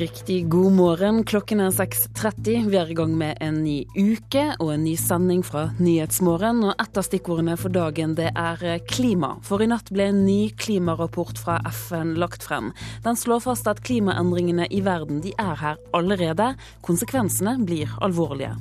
[0.00, 1.18] Riktig god morgen.
[1.28, 2.70] Klokken er 6.30.
[2.72, 6.62] Vi er i gang med en ny uke og en ny sending fra Nyhetsmorgen.
[6.64, 9.34] Og et av stikkordene for dagen det er klima.
[9.44, 12.70] For i natt ble en ny klimarapport fra FN lagt frem.
[13.04, 16.54] Den slår fast at klimaendringene i verden de er her allerede.
[16.86, 18.54] Konsekvensene blir alvorlige.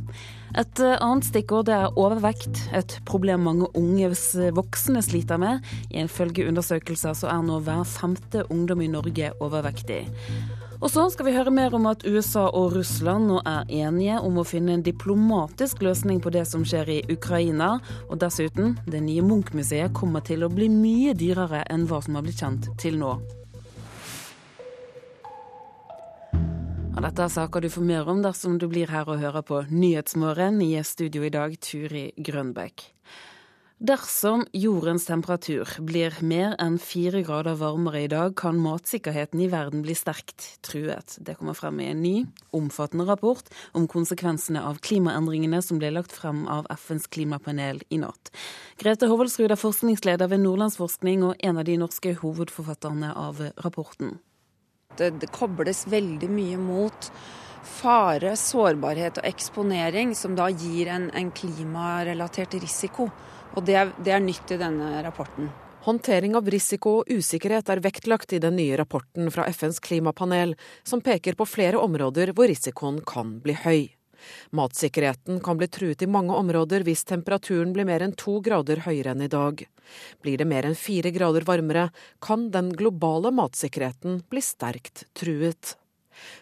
[0.60, 4.12] Et annet stikkord er overvekt, et problem mange unge
[4.58, 5.64] voksne sliter med.
[5.94, 10.10] Ifølge undersøkelser så er nå hver femte ungdom i Norge overvektig.
[10.80, 14.38] Og så skal vi høre mer om at USA og Russland nå er enige om
[14.40, 17.74] å finne en diplomatisk løsning på det som skjer i Ukraina.
[18.08, 22.24] Og dessuten, det nye Munch-museet kommer til å bli mye dyrere enn hva som har
[22.24, 23.18] blitt kjent til nå.
[26.96, 29.62] Og dette er saker du får mer om dersom du blir her og hører på
[29.68, 30.64] Nyhetsmorgen.
[30.64, 32.99] I studio i dag, Turi Grønbekk.
[33.80, 39.86] Dersom jordens temperatur blir mer enn fire grader varmere i dag, kan matsikkerheten i verden
[39.86, 41.16] bli sterkt truet.
[41.24, 46.12] Det kommer frem i en ny, omfattende rapport om konsekvensene av klimaendringene som ble lagt
[46.12, 48.34] frem av FNs klimapanel i natt.
[48.84, 54.18] Grete Hovelsrud er forskningsleder ved Nordlandsforskning og en av de norske hovedforfatterne av rapporten.
[55.00, 57.14] Det, det kobles veldig mye mot
[57.80, 63.08] fare, sårbarhet og eksponering, som da gir en, en klimarelatert risiko.
[63.58, 65.50] Og det er, det er nytt i denne rapporten.
[65.86, 71.02] Håndtering av risiko og usikkerhet er vektlagt i den nye rapporten fra FNs klimapanel, som
[71.02, 73.88] peker på flere områder hvor risikoen kan bli høy.
[74.52, 79.16] Matsikkerheten kan bli truet i mange områder hvis temperaturen blir mer enn to grader høyere
[79.16, 79.64] enn i dag.
[80.22, 81.90] Blir det mer enn fire grader varmere,
[82.20, 85.79] kan den globale matsikkerheten bli sterkt truet.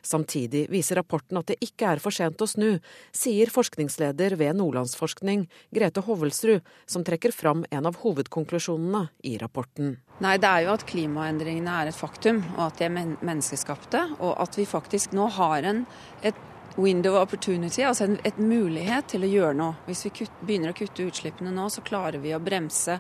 [0.05, 2.79] Samtidig viser rapporten at det ikke er for sent å snu,
[3.15, 9.97] sier forskningsleder ved Nordlandsforskning, Grete Hovelsrud, som trekker fram en av hovedkonklusjonene i rapporten.
[10.23, 14.03] Nei, Det er jo at klimaendringene er et faktum, og at de er menneskeskapte.
[14.19, 15.85] Og at vi faktisk nå har en,
[16.23, 16.35] et
[16.77, 19.77] window opportunity, altså en et mulighet til å gjøre noe.
[19.87, 22.99] Hvis vi kutt, begynner å kutte utslippene nå, så klarer vi å bremse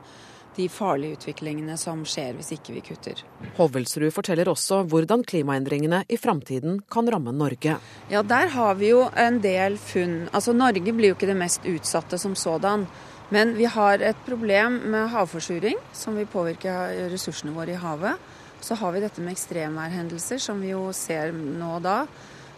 [0.57, 3.21] de farlige utviklingene som skjer hvis ikke vi kutter.
[3.57, 7.77] Hovelsrud forteller også hvordan klimaendringene i framtiden kan ramme Norge.
[8.09, 10.27] Ja, Der har vi jo en del funn.
[10.33, 12.87] Altså Norge blir jo ikke det mest utsatte som sådan.
[13.29, 16.71] Men vi har et problem med havforsuring, som vil påvirke
[17.11, 18.15] ressursene våre i havet.
[18.63, 21.97] Så har vi dette med ekstremværhendelser, som vi jo ser nå og da.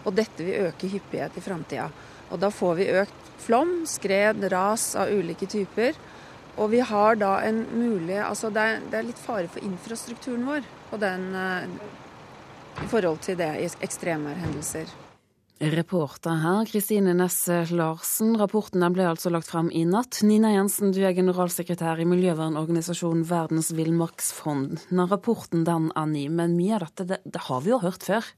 [0.05, 1.89] Og dette vil øke hyppighet i framtida.
[2.29, 5.97] Og da får vi økt flom, skred, ras av ulike typer.
[6.59, 10.43] Og vi har da en mulig Altså det er, det er litt fare for infrastrukturen
[10.47, 14.89] vår og den, uh, i forhold til det i ekstremværhendelser.
[15.59, 18.37] Reporter her, Kristine Nesse Larsen.
[18.39, 20.21] Rapporten ble altså lagt frem i natt.
[20.23, 24.85] Nina Jensen, du er generalsekretær i miljøvernorganisasjonen Verdens villmarksfond.
[25.11, 28.31] Rapporten den er ny, men mye av dette det, det har vi jo hørt før?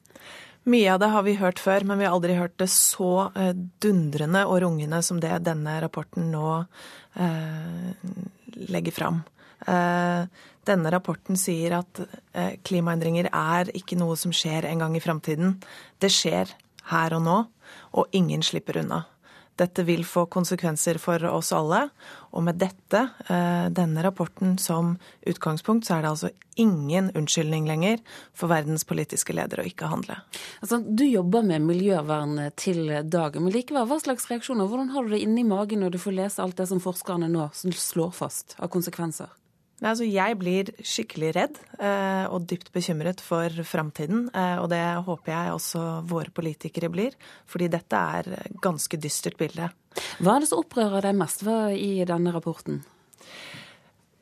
[0.69, 3.53] Mye av det har vi hørt før, men vi har aldri hørt det så eh,
[3.81, 6.49] dundrende og rungende som det denne rapporten nå
[7.17, 8.09] eh,
[8.69, 9.23] legger fram.
[9.65, 10.27] Eh,
[10.69, 15.55] denne rapporten sier at eh, klimaendringer er ikke noe som skjer en gang i framtiden.
[15.97, 16.53] Det skjer
[16.91, 17.39] her og nå,
[17.97, 19.01] og ingen slipper unna.
[19.61, 21.83] Dette vil få konsekvenser for oss alle.
[22.33, 24.95] Og med dette, eh, denne rapporten som
[25.27, 27.99] utgangspunkt, så er det altså ingen unnskyldning lenger
[28.33, 30.17] for verdens politiske ledere å ikke handle.
[30.61, 34.67] Altså, du jobber med miljøvern til dagen, men likevel, hva slags reaksjoner?
[34.67, 37.51] Hvordan har du det inni magen når du får lese alt det som forskerne nå
[37.53, 39.29] slår fast av konsekvenser?
[39.81, 44.27] Altså, jeg blir skikkelig redd eh, og dypt bekymret for framtiden.
[44.29, 47.17] Eh, og det håper jeg også våre politikere blir,
[47.49, 49.71] fordi dette er ganske dystert bilde.
[50.21, 51.41] Hva er det som opprører deg mest
[51.73, 52.83] i denne rapporten?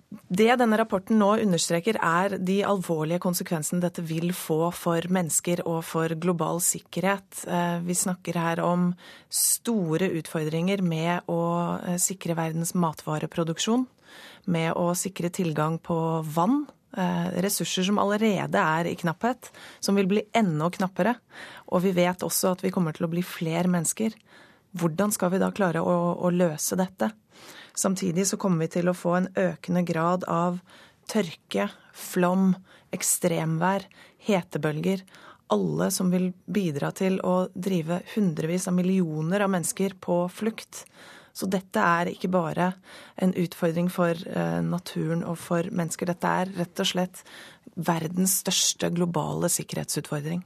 [0.10, 5.84] Det denne rapporten nå understreker, er de alvorlige konsekvensene dette vil få for mennesker og
[5.86, 7.44] for global sikkerhet.
[7.46, 8.94] Eh, vi snakker her om
[9.30, 11.42] store utfordringer med å
[11.84, 13.86] eh, sikre verdens matvareproduksjon
[14.46, 16.66] med å sikre tilgang på vann.
[16.98, 21.16] Eh, ressurser som allerede er i knapphet, som vil bli enda knappere.
[21.70, 24.16] Og vi vet også at vi kommer til å bli flere mennesker.
[24.78, 27.12] Hvordan skal vi da klare å, å løse dette?
[27.78, 30.60] Samtidig så kommer vi til å få en økende grad av
[31.10, 32.54] tørke, flom,
[32.96, 33.86] ekstremvær,
[34.26, 35.06] hetebølger.
[35.54, 40.84] Alle som vil bidra til å drive hundrevis av millioner av mennesker på flukt.
[41.40, 42.74] Så dette er ikke bare
[43.22, 46.10] en utfordring for eh, naturen og for mennesker.
[46.10, 47.22] Dette er rett og slett
[47.80, 50.44] verdens største globale sikkerhetsutfordring.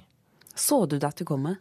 [0.53, 1.55] Så du dette komme?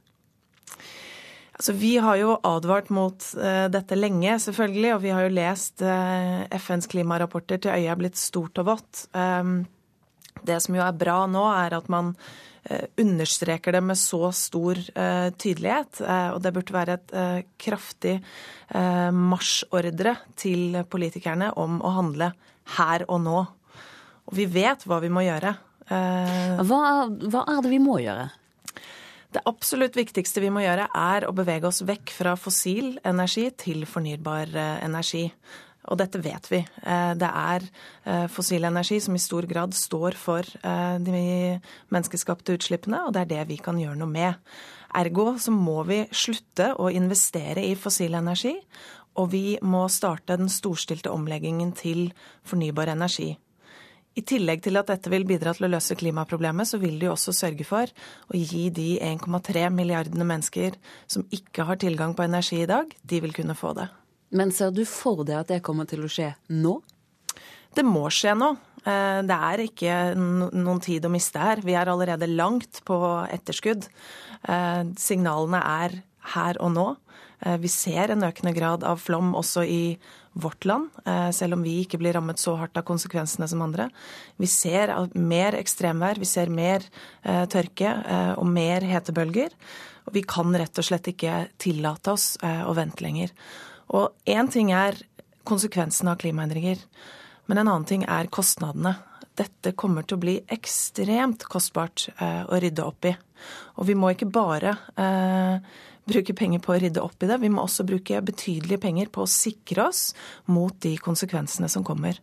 [1.56, 4.94] Altså, vi har jo advart mot uh, dette lenge, selvfølgelig.
[4.96, 9.05] Og vi har jo lest uh, FNs klimarapporter til øyet er blitt stort og vått.
[9.17, 9.62] Um,
[10.49, 12.17] det som jo er bra nå, er at man
[13.00, 14.78] understreker det med så stor
[15.34, 15.98] tydelighet.
[16.06, 18.12] Og det burde være et kraftig
[19.18, 22.30] marsjordre til politikerne om å handle
[22.78, 23.40] her og nå.
[24.30, 25.56] Og vi vet hva vi må gjøre.
[25.90, 26.80] Hva,
[27.10, 28.30] hva er det vi må gjøre?
[29.32, 33.86] Det absolutt viktigste vi må gjøre, er å bevege oss vekk fra fossil energi til
[33.88, 35.24] fornybar eh, energi.
[35.90, 36.61] Og dette vet vi.
[36.62, 37.67] Eh, det er
[38.05, 41.23] eh, fossil energi som i stor grad står for de
[41.93, 44.52] menneskeskapte utslippene, og det er det vi kan gjøre noe med.
[44.94, 48.55] Ergo så må vi slutte å investere i fossil energi,
[49.19, 52.11] og vi må starte den storstilte omleggingen til
[52.49, 53.32] fornybar energi.
[54.12, 57.32] I tillegg til at dette vil bidra til å løse klimaproblemet, så vil de også
[57.37, 57.88] sørge for
[58.29, 60.76] å gi de 1,3 milliardene mennesker
[61.08, 63.88] som ikke har tilgang på energi i dag, de vil kunne få det.
[64.32, 66.79] Men ser du for deg at det kommer til å skje nå?
[67.73, 68.52] Det må skje nå.
[68.82, 71.62] Eh, det er ikke noen tid å miste her.
[71.64, 72.99] Vi er allerede langt på
[73.32, 73.87] etterskudd.
[74.49, 76.00] Eh, signalene er
[76.34, 76.88] her og nå.
[77.43, 79.84] Eh, vi ser en økende grad av flom også i
[80.32, 80.87] vårt land,
[81.37, 83.90] selv om vi ikke blir rammet så hardt av konsekvensene som andre.
[84.40, 86.87] Vi ser mer ekstremvær, vi ser mer
[87.52, 87.90] tørke
[88.40, 89.52] og mer hetebølger.
[90.08, 93.37] Vi kan rett og slett ikke tillate oss å vente lenger.
[93.92, 94.98] Og én ting er
[95.48, 96.80] konsekvensene av klimaendringer,
[97.50, 98.96] men en annen ting er kostnadene.
[99.38, 103.14] Dette kommer til å bli ekstremt kostbart å rydde opp i.
[103.80, 104.76] Og vi må ikke bare
[106.08, 107.40] bruke penger på å rydde opp i det.
[107.42, 110.10] Vi må også bruke betydelige penger på å sikre oss
[110.50, 112.20] mot de konsekvensene som kommer.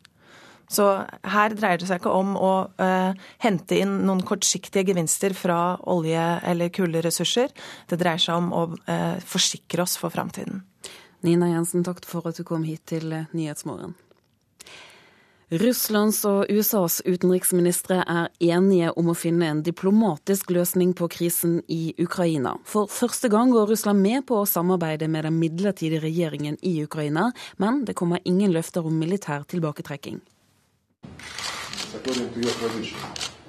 [0.69, 0.85] Så
[1.25, 6.41] her dreier det seg ikke om å eh, hente inn noen kortsiktige gevinster fra olje-
[6.45, 7.49] eller kullressurser.
[7.89, 10.61] Det dreier seg om å eh, forsikre oss for framtiden.
[11.21, 13.95] Nina Jensen, takk for at du kom hit til Nyhetsmorgen.
[15.49, 21.95] Russlands og USAs utenriksministre er enige om å finne en diplomatisk løsning på krisen i
[21.97, 22.53] Ukraina.
[22.69, 27.31] For første gang går Russland med på å samarbeide med den midlertidige regjeringen i Ukraina,
[27.57, 30.21] men det kommer ingen løfter om militær tilbaketrekking.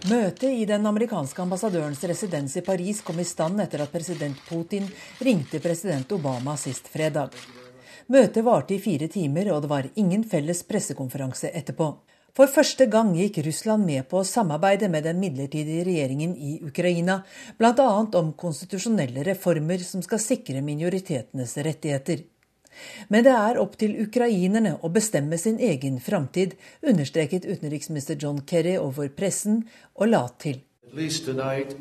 [0.08, 4.88] Møtet i den amerikanske ambassadørens residens i Paris kom i stand etter at president Putin
[5.20, 7.36] ringte president Obama sist fredag.
[8.10, 11.92] Møtet varte i fire timer, og det var ingen felles pressekonferanse etterpå.
[12.34, 17.20] For første gang gikk Russland med på å samarbeide med den midlertidige regjeringen i Ukraina,
[17.58, 17.86] bl.a.
[18.18, 22.24] om konstitusjonelle reformer som skal sikre minoritetenes rettigheter.
[23.14, 28.74] Men det er opp til ukrainerne å bestemme sin egen framtid, understreket utenriksminister John Kerry
[28.78, 29.64] overfor pressen,
[29.94, 30.62] og la til.
[30.90, 31.76] Tonight,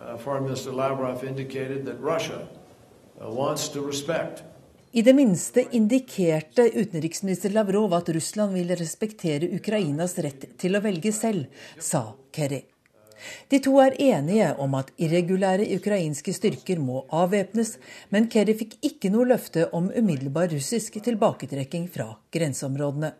[0.00, 2.48] uh, Lavrov indicated that Russia
[3.20, 4.44] uh, wants to respect
[4.92, 11.14] i det minste indikerte utenriksminister Lavrov at Russland vil respektere Ukrainas rett til å velge
[11.16, 11.46] selv,
[11.80, 12.60] sa Kerry.
[13.48, 17.78] De to er enige om at irregulære ukrainske styrker må avvæpnes,
[18.12, 23.14] men Kerry fikk ikke noe løfte om umiddelbar russisk tilbaketrekking fra grenseområdene.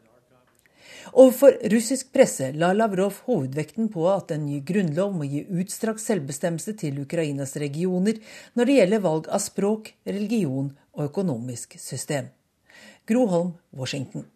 [1.13, 6.77] Overfor russisk presse la Lavrov hovedvekten på at en ny grunnlov må gi utstrakt selvbestemmelse
[6.85, 8.21] til Ukrainas regioner
[8.59, 12.31] når det gjelder valg av språk, religion og økonomisk system.
[13.09, 14.27] Groholm, Washington.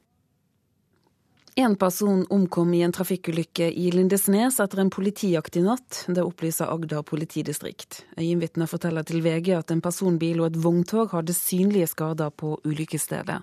[1.56, 6.02] En person omkom i en trafikkulykke i Lindesnes etter en politijakt i natt.
[6.04, 8.02] Det opplyser Agder politidistrikt.
[8.20, 13.40] Øyenvitner forteller til VG at en personbil og et vogntog hadde synlige skader på ulykkesstedet.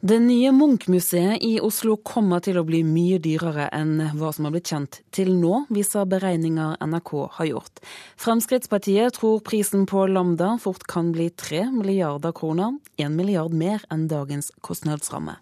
[0.00, 4.52] Det nye Munch-museet i Oslo kommer til å bli mye dyrere enn hva som har
[4.54, 7.82] blitt kjent til nå, viser beregninger NRK har gjort.
[8.14, 14.06] Fremskrittspartiet tror prisen på Lambda fort kan bli tre milliarder kroner, en milliard mer enn
[14.06, 15.34] dagens kostnadsramme.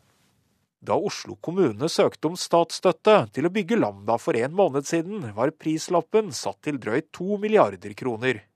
[0.81, 5.53] Da Oslo kommune søkte om statsstøtte til å bygge Lambda for en måned siden, var
[5.53, 8.47] prislappen satt til drøyt to milliarder kroner.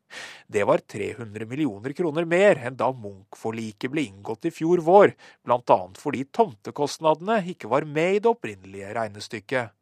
[0.46, 5.14] Det var 300 millioner kroner mer enn da Munch-forliket ble inngått i fjor vår,
[5.46, 5.80] bl.a.
[5.98, 9.76] fordi tomtekostnadene ikke var med i det opprinnelige regnestykket.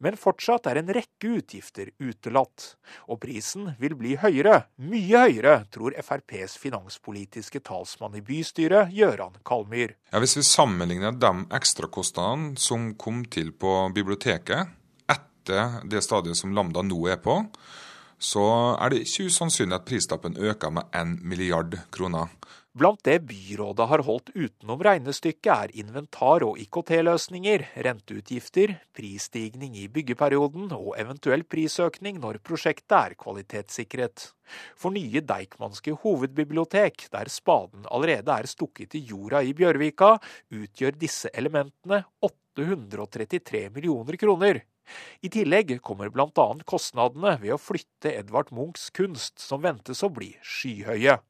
[0.00, 2.74] Men fortsatt er en rekke utgifter utelatt,
[3.10, 9.96] og prisen vil bli høyere, mye høyere, tror FrPs finanspolitiske talsmann i bystyret, Gøran Kalmyr.
[10.12, 14.72] Ja, hvis vi sammenligner de ekstrakostnadene som kom til på biblioteket
[15.10, 17.42] etter det stadiet som Lambda nå er på,
[18.20, 18.44] så
[18.76, 22.28] er det ikke usannsynlig at prislappen øker med 1 milliard kroner.
[22.70, 30.68] Blant det byrådet har holdt utenom regnestykket, er inventar- og IKT-løsninger, renteutgifter, prisstigning i byggeperioden
[30.76, 34.28] og eventuell prisøkning når prosjektet er kvalitetssikret.
[34.78, 40.14] For nye Deichmanske hovedbibliotek, der spaden allerede er stukket i jorda i Bjørvika,
[40.54, 44.62] utgjør disse elementene 833 millioner kroner.
[45.20, 46.46] I tillegg kommer bl.a.
[46.64, 51.20] kostnadene ved å flytte Edvard Munchs kunst, som ventes å bli skyhøye.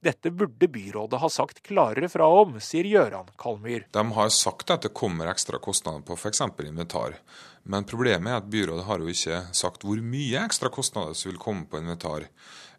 [0.00, 3.86] Dette burde byrådet ha sagt klarere fra om, sier Gøran Kalmyr.
[3.94, 6.42] De har sagt at det kommer ekstra kostnader på f.eks.
[6.64, 7.16] inventar.
[7.62, 11.40] Men problemet er at byrådet har jo ikke sagt hvor mye ekstra kostnader som vil
[11.42, 12.26] komme på inventar.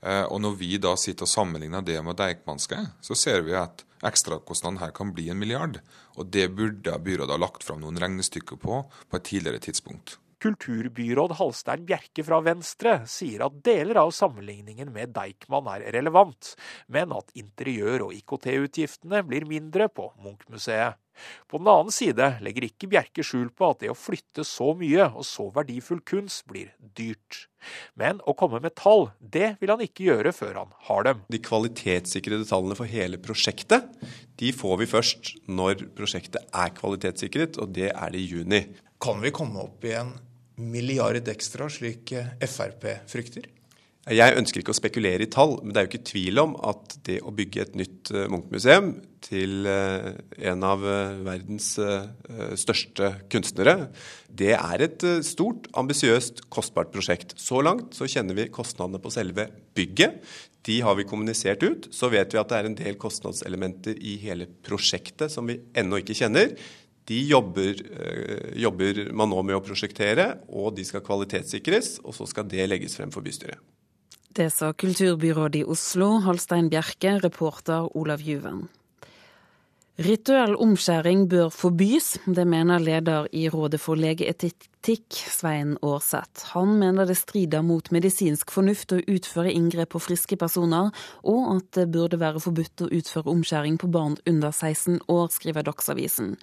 [0.03, 3.85] Eh, og når vi da sitter og sammenligner det med Deichmanske, så ser vi at
[4.03, 5.79] ekstrakostnaden her kan bli en milliard.
[6.19, 10.17] Og det burde byrådet ha lagt fram noen regnestykker på på et tidligere tidspunkt.
[10.43, 16.49] Kulturbyråd Halstein Bjerke fra Venstre sier at deler av sammenligningen med Deichman er relevant,
[16.91, 20.99] men at interiør- og IKT-utgiftene blir mindre på Munch-museet.
[21.47, 25.05] På den annen side legger ikke Bjerke skjul på at det å flytte så mye
[25.13, 27.45] og så verdifull kunst blir dyrt.
[27.95, 31.23] Men å komme med tall, det vil han ikke gjøre før han har dem.
[31.31, 33.87] De kvalitetssikrede tallene for hele prosjektet
[34.41, 38.63] de får vi først når prosjektet er kvalitetssikret, og det er det i juni.
[38.99, 40.15] Kan vi komme opp i en
[40.61, 43.49] milliard ekstra, slik Frp frykter?
[44.11, 46.97] Jeg ønsker ikke å spekulere i tall, men det er jo ikke tvil om at
[47.07, 48.89] det å bygge et nytt eh, Munch-museum
[49.23, 50.09] til eh,
[50.51, 51.69] en av eh, verdens
[52.59, 53.93] største kunstnere,
[54.27, 57.37] det er et stort, ambisiøst, kostbart prosjekt.
[57.39, 60.19] Så langt så kjenner vi kostnadene på selve bygget.
[60.67, 61.87] De har vi kommunisert ut.
[61.95, 66.01] Så vet vi at det er en del kostnadselementer i hele prosjektet som vi ennå
[66.03, 66.55] ikke kjenner.
[67.09, 67.79] De jobber,
[68.55, 71.97] jobber, man nå med å prosjektere, og de skal kvalitetssikres.
[72.07, 73.59] Og så skal det legges frem for bystyret.
[74.33, 78.63] Det sa kulturbyrådet i Oslo, Halstein Bjerke, reporter Olav Juven.
[80.01, 86.47] Rituell omskjæring bør forbys, det mener leder i Rådet for legeetikk, Svein Aarseth.
[86.55, 90.89] Han mener det strider mot medisinsk fornuft å utføre inngrep på friske personer,
[91.21, 95.69] og at det burde være forbudt å utføre omskjæring på barn under 16 år, skriver
[95.69, 96.39] Dagsavisen.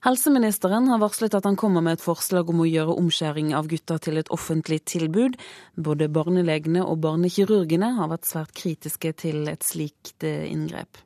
[0.00, 4.00] Helseministeren har varslet at han kommer med et forslag om å gjøre omskjæring av gutter
[4.00, 5.36] til et offentlig tilbud.
[5.76, 11.02] Både barnelegene og barnekirurgene har vært svært kritiske til et slikt eh, inngrep.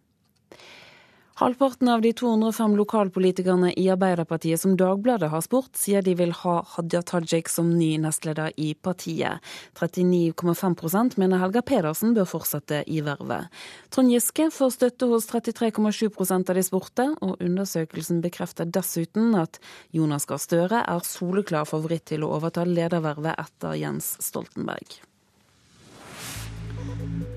[1.36, 6.60] Halvparten av de 205 lokalpolitikerne i Arbeiderpartiet som Dagbladet har spurt, sier de vil ha
[6.76, 9.42] Hadia Tajik som ny nestleder i partiet.
[9.74, 13.50] 39,5% mener Helga Pedersen bør fortsette i vervet.
[13.90, 19.58] Trond Giske får støtte hos 33,7% av de spurte, og undersøkelsen bekrefter dessuten at
[19.90, 25.00] Jonas Gahr Støre er soleklar favoritt til å overta ledervervet etter Jens Stoltenberg.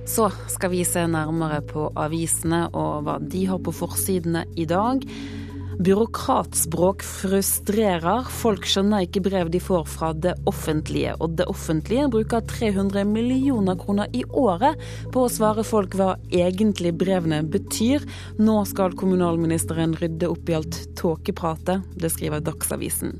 [0.08, 5.04] Så skal vi se nærmere på avisene og hva de har på forsidene i dag.
[5.78, 8.26] Byråkratspråk frustrerer.
[8.34, 11.14] Folk skjønner ikke brev de får fra det offentlige.
[11.22, 14.82] Og det offentlige bruker 300 millioner kroner i året
[15.14, 18.08] på å svare folk hva egentlig brevene betyr.
[18.42, 21.86] Nå skal kommunalministeren rydde opp i alt tåkepratet.
[21.94, 23.20] Det skriver Dagsavisen.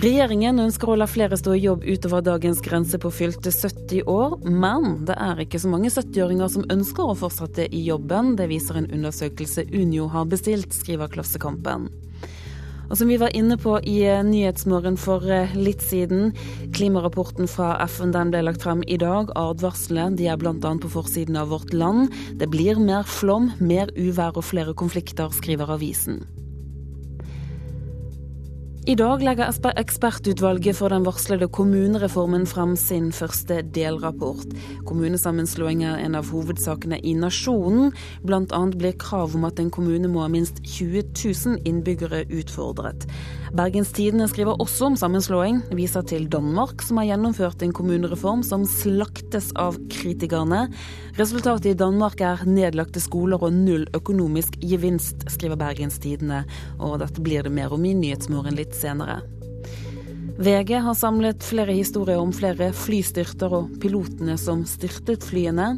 [0.00, 4.38] Regjeringen ønsker å la flere stå i jobb utover dagens grense på fylte 70 år,
[4.48, 8.30] men det er ikke så mange 70-åringer som ønsker å fortsette i jobben.
[8.38, 11.90] Det viser en undersøkelse Unio har bestilt, skriver Klassekampen.
[12.88, 16.32] Og som vi var inne på i eh, Nyhetsmorgen for eh, litt siden,
[16.72, 19.34] klimarapporten fra FN den ble lagt frem i dag.
[19.36, 20.56] Advarslene de er bl.a.
[20.56, 22.08] på forsiden av Vårt Land.
[22.40, 26.24] Det blir mer flom, mer uvær og flere konflikter, skriver avisen.
[28.90, 34.50] I dag legger ekspertutvalget for den varslede kommunereformen frem sin første delrapport.
[34.88, 37.92] Kommunesammenslåing er en av hovedsakene i nasjonen.
[38.26, 38.62] Bl.a.
[38.74, 43.06] blir krav om at en kommune må ha minst 20 000 innbyggere utfordret.
[43.50, 48.62] Bergens Tidende skriver også om sammenslåing, viser til Danmark, som har gjennomført en kommunereform som
[48.68, 50.68] slaktes av kritikerne.
[51.18, 56.44] Resultatet i Danmark er nedlagte skoler og null økonomisk gevinst, skriver Bergenstidene.
[56.78, 59.18] Og dette blir det mer om i Nyhetsmorgen litt senere.
[60.40, 65.74] VG har samlet flere historier om flere flystyrter og pilotene som styrtet flyene.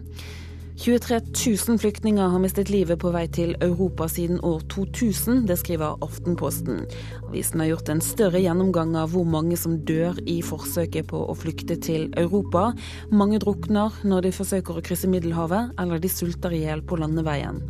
[0.82, 1.20] 23
[1.68, 5.44] 000 flyktninger har mistet livet på vei til Europa siden år 2000.
[5.46, 6.80] Det skriver Aftenposten.
[7.28, 11.36] Avisen har gjort en større gjennomgang av hvor mange som dør i forsøket på å
[11.38, 12.72] flykte til Europa.
[13.14, 17.62] Mange drukner når de forsøker å krysse Middelhavet, eller de sulter i hjel på landeveien.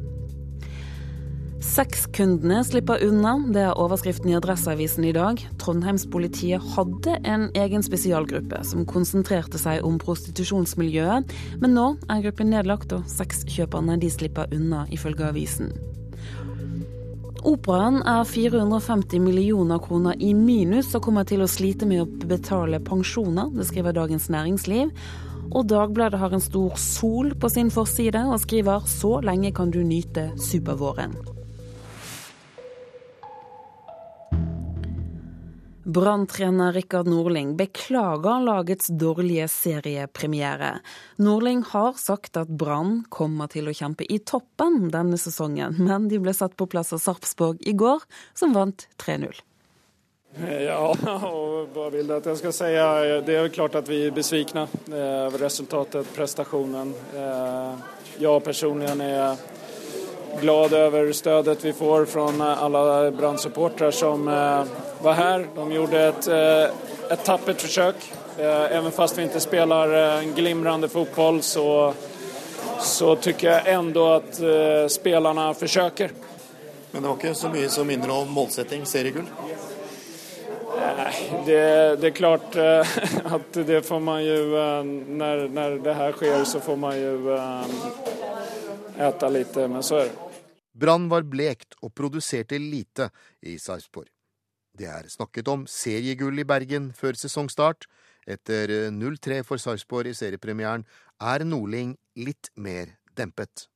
[1.62, 5.38] Sexkundene slipper unna, det er overskriften i Adresseavisen i dag.
[5.62, 11.30] Trondheimspolitiet hadde en egen spesialgruppe som konsentrerte seg om prostitusjonsmiljøet,
[11.62, 15.70] men nå er gruppen nedlagt og sexkjøperne de slipper unna, ifølge avisen.
[17.46, 22.82] Operaen er 450 millioner kroner i minus og kommer til å slite med å betale
[22.82, 24.90] pensjoner, det skriver Dagens Næringsliv.
[25.52, 29.82] Og Dagbladet har en stor sol på sin forside og skriver 'Så lenge kan du
[29.84, 31.31] nyte supervåren'.
[35.84, 40.78] Branntrener Rikard Norling beklager lagets dårlige seriepremiere.
[41.16, 46.20] Norling har sagt at Brann kommer til å kjempe i toppen denne sesongen, men de
[46.22, 49.42] ble satt på plass av Sarpsborg i går, som vant 3-0.
[50.62, 50.78] Ja,
[51.34, 52.70] og hva vil det at jeg skal si?
[53.26, 56.94] Det er klart at vi er besvikne over resultatet, prestasjonen.
[57.18, 57.90] Eh,
[58.22, 59.42] jeg personlig er
[60.40, 65.46] glad over støtet vi får fra alle Brann-supportere som eh, var her.
[65.54, 66.70] De gjorde et, eh,
[67.10, 68.06] et tappert forsøk.
[68.38, 71.94] Even eh, fast vi ikke spiller en glimrende fotball, så,
[72.80, 74.40] så syns jeg ennå at
[74.92, 76.14] spillerne forsøker.
[76.92, 79.28] Men det var ikke så mye som minner om målsetting, seriegull?
[81.46, 81.62] Det,
[82.00, 82.56] det, er klart
[83.36, 84.40] at det får man jo
[85.06, 87.38] når, når det her skjer, så får man jo
[89.00, 90.32] ete litt, men så er det.
[90.72, 94.08] Brann var blekt og produserte lite i Sarpsborg.
[94.78, 97.84] Det er snakket om seriegull i Bergen før sesongstart.
[98.26, 100.86] Etter 0-3 for Sarpsborg i seriepremieren
[101.20, 103.66] er Nordling litt mer dempet.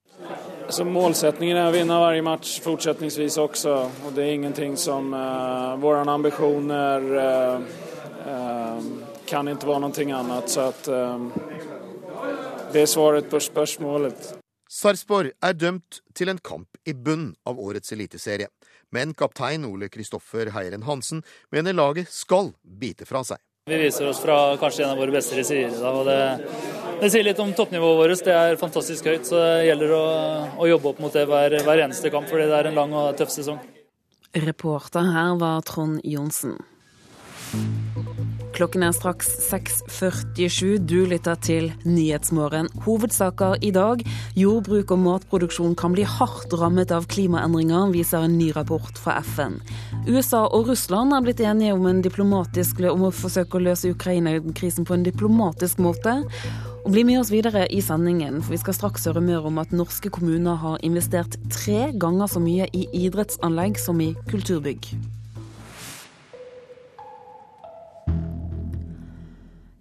[0.69, 3.75] Så målsettingen er å vinne hver match fortsetningsvis også.
[4.07, 7.69] Og det er ingenting som uh, Våre ambisjoner uh,
[8.27, 8.89] uh,
[9.29, 10.51] kan ikke være noe annet.
[10.51, 14.33] Så at, uh, det er svaret på spørsmålet.
[14.67, 18.51] Sarpsborg er dømt til en kamp i bunn av årets eliteserie.
[18.95, 21.23] Men kaptein Ole Kristoffer Heieren Hansen
[21.55, 23.43] mener laget skal bite fra seg.
[23.67, 25.97] Vi viser oss fra kanskje en av våre beste sider i dag.
[25.99, 26.21] og det,
[27.01, 28.23] det, sier litt om toppnivået vårt.
[28.23, 29.27] Det er fantastisk høyt.
[29.27, 30.05] Så det gjelder å,
[30.63, 33.19] å jobbe opp mot det hver, hver eneste kamp, fordi det er en lang og
[33.19, 33.59] tøff sesong.
[34.47, 36.55] Reporter her var Trond Johnsen.
[38.57, 40.79] Klokken er straks 6.47.
[40.89, 42.71] Du lytter til Nyhetsmorgen.
[42.87, 44.01] Hovedsaker i dag.
[44.33, 49.59] Jordbruk og matproduksjon kan bli hardt rammet av klimaendringer, viser en ny rapport fra FN.
[50.07, 55.05] USA og Russland er blitt enige om, om å forsøke å løse Ukraina-krisen på en
[55.05, 56.23] diplomatisk måte.
[56.87, 59.77] Og Bli med oss videre i sendingen, for vi skal straks høre mer om at
[59.77, 64.95] norske kommuner har investert tre ganger så mye i idrettsanlegg som i kulturbygg.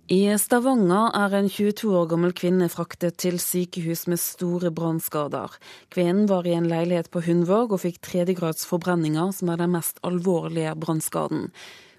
[0.05, 5.55] I Stavanger er en 22 år gammel kvinne fraktet til sykehus med store brannskader.
[5.89, 9.97] Kvinnen var i en leilighet på Hundvåg og fikk tredjegrads forbrenninger, som er den mest
[10.05, 11.47] alvorlige brannskaden.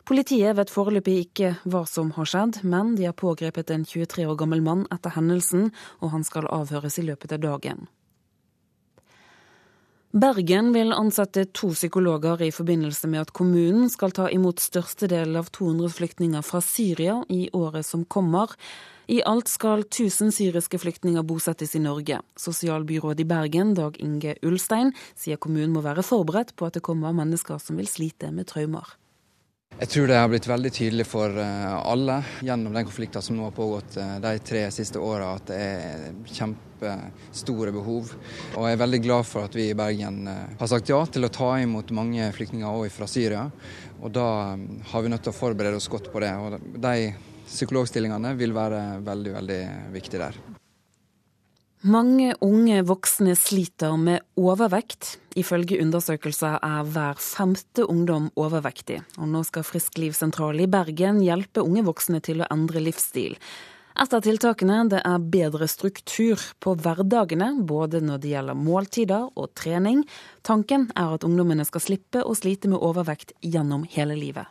[0.07, 4.39] Politiet vet foreløpig ikke hva som har skjedd, men de har pågrepet en 23 år
[4.39, 7.89] gammel mann etter hendelsen, og han skal avhøres i løpet av dagen.
[10.17, 15.51] Bergen vil ansette to psykologer i forbindelse med at kommunen skal ta imot størstedelen av
[15.53, 18.55] 200 flyktninger fra Syria i året som kommer.
[19.13, 22.23] I alt skal 1000 syriske flyktninger bosettes i Norge.
[22.33, 27.13] Sosialbyråd i Bergen, Dag Inge Ulstein, sier kommunen må være forberedt på at det kommer
[27.13, 28.97] mennesker som vil slite med traumer.
[29.77, 33.45] Jeg tror det har blitt veldig tydelig for eh, alle gjennom den konflikten som nå
[33.51, 38.15] har pågått eh, de tre siste åra, at det er kjempestore behov.
[38.55, 41.29] Og jeg er veldig glad for at vi i Bergen eh, har sagt ja til
[41.29, 43.45] å ta imot mange flyktninger òg fra Syria.
[44.01, 46.33] Og da har vi nødt til å forberede oss godt på det.
[46.41, 47.13] Og de
[47.45, 50.56] psykologstillingene vil være veldig, veldig viktige der.
[51.87, 55.21] Mange unge voksne sliter med overvekt.
[55.39, 58.97] Ifølge undersøkelser er hver femte ungdom overvektig.
[59.21, 63.39] Og nå skal Frisklivssentralen i Bergen hjelpe unge voksne til å endre livsstil.
[64.03, 69.55] Et av tiltakene det er bedre struktur på hverdagene, både når det gjelder måltider og
[69.55, 70.03] trening.
[70.43, 74.51] Tanken er at ungdommene skal slippe å slite med overvekt gjennom hele livet.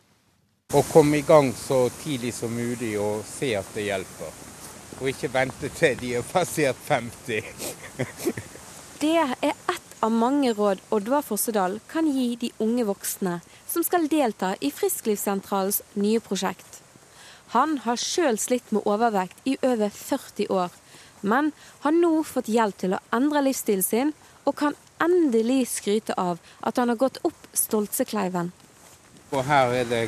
[0.72, 4.55] Å komme i gang så tidlig som mulig og se at det hjelper
[5.00, 7.44] og ikke vente til de har passert 50.
[9.04, 14.08] det er ett av mange råd Oddvar Fossedal kan gi de unge voksne som skal
[14.12, 16.82] delta i Frisklivssentralens nye prosjekt.
[17.56, 20.72] Han har sjøl slitt med overvekt i over 40 år,
[21.22, 21.52] men
[21.86, 24.14] har nå fått hjelp til å endre livsstilen sin,
[24.46, 28.52] og kan endelig skryte av at han har gått opp Stoltsekleiven.
[29.34, 30.04] Og her er det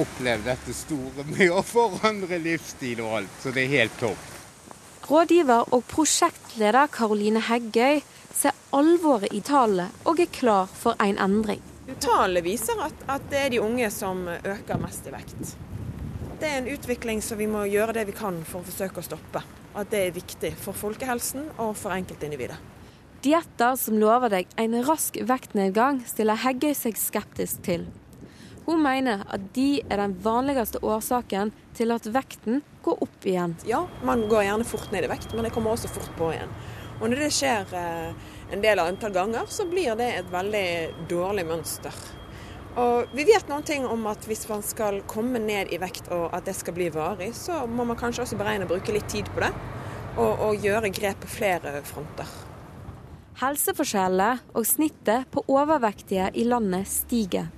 [0.00, 4.28] opplevd dette store med å forandre livsstil og alt, så det er helt topp.
[5.10, 7.98] Rådgiver og prosjektleder Karoline Heggøy
[8.30, 11.62] ser alvoret i tallene og er klar for en endring.
[11.98, 15.54] Tallene viser at, at, det er de unge som øker mest i vekt.
[16.40, 19.08] Det er en utvikling som vi må gjøre det vi kan for å forsøke å
[19.08, 19.42] stoppe.
[19.74, 22.58] At det er viktig for folkehelsen og for enkeltindividet.
[23.20, 27.84] Dietter som lover deg en rask vektnedgang, stiller Heggøy seg skeptisk til.
[28.70, 33.56] Hun mener at de er den vanligste årsaken til at vekten går opp igjen.
[33.66, 36.52] Ja, man går gjerne fort ned i vekt, men det kommer også fort på igjen.
[37.00, 40.64] Og når det skjer eh, en del av antall ganger, så blir det et veldig
[41.10, 41.98] dårlig mønster.
[42.78, 46.28] Og vi vet noen ting om at hvis man skal komme ned i vekt og
[46.30, 49.26] at det skal bli varig, så må man kanskje også beregne å bruke litt tid
[49.34, 49.50] på det.
[50.14, 52.30] Og, og gjøre grep på flere fronter.
[53.40, 57.50] Helseforskjellene og snittet på overvektige i landet stiger.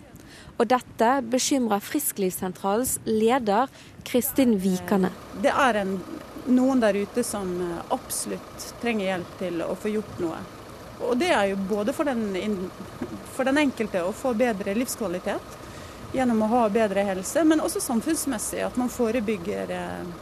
[0.62, 3.70] Og dette bekymrer Frisklivssentralens leder
[4.06, 5.10] Kristin Vikane.
[5.42, 5.96] Det er en,
[6.46, 7.50] noen der ute som
[7.90, 10.38] absolutt trenger hjelp til å få gjort noe.
[11.02, 12.68] Og det er jo både for den,
[13.34, 15.58] for den enkelte å få bedre livskvalitet
[16.14, 18.60] gjennom å ha bedre helse, men også samfunnsmessig.
[18.62, 20.12] At man forebygger eh,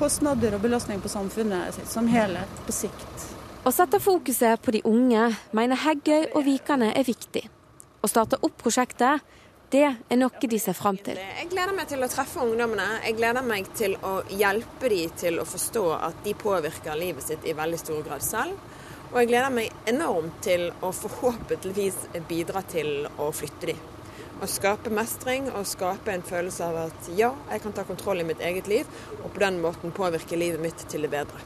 [0.00, 3.28] kostnader og belastning på samfunnet som helhet på sikt.
[3.62, 7.44] Å sette fokuset på de unge mener Heggøy og Vikane er viktig.
[8.02, 9.22] Å starte opp prosjektet,
[9.72, 11.16] det er noe de ser fram til.
[11.16, 12.84] Jeg gleder meg til å treffe ungdommene.
[13.06, 17.46] Jeg gleder meg til å hjelpe dem til å forstå at de påvirker livet sitt
[17.48, 18.58] i veldig stor grad selv.
[19.12, 23.80] Og jeg gleder meg enormt til å forhåpentligvis bidra til å flytte dem.
[24.42, 28.28] Å skape mestring og skape en følelse av at ja, jeg kan ta kontroll i
[28.28, 28.88] mitt eget liv,
[29.22, 31.44] og på den måten påvirke livet mitt til det bedre.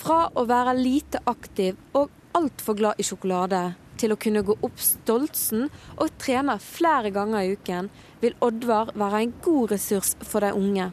[0.00, 3.62] Fra å være lite aktiv og altfor glad i sjokolade,
[4.00, 9.24] til å kunne gå opp Stoltsen og trene flere ganger i uken, vil Oddvar være
[9.24, 10.90] en god ressurs for de unge.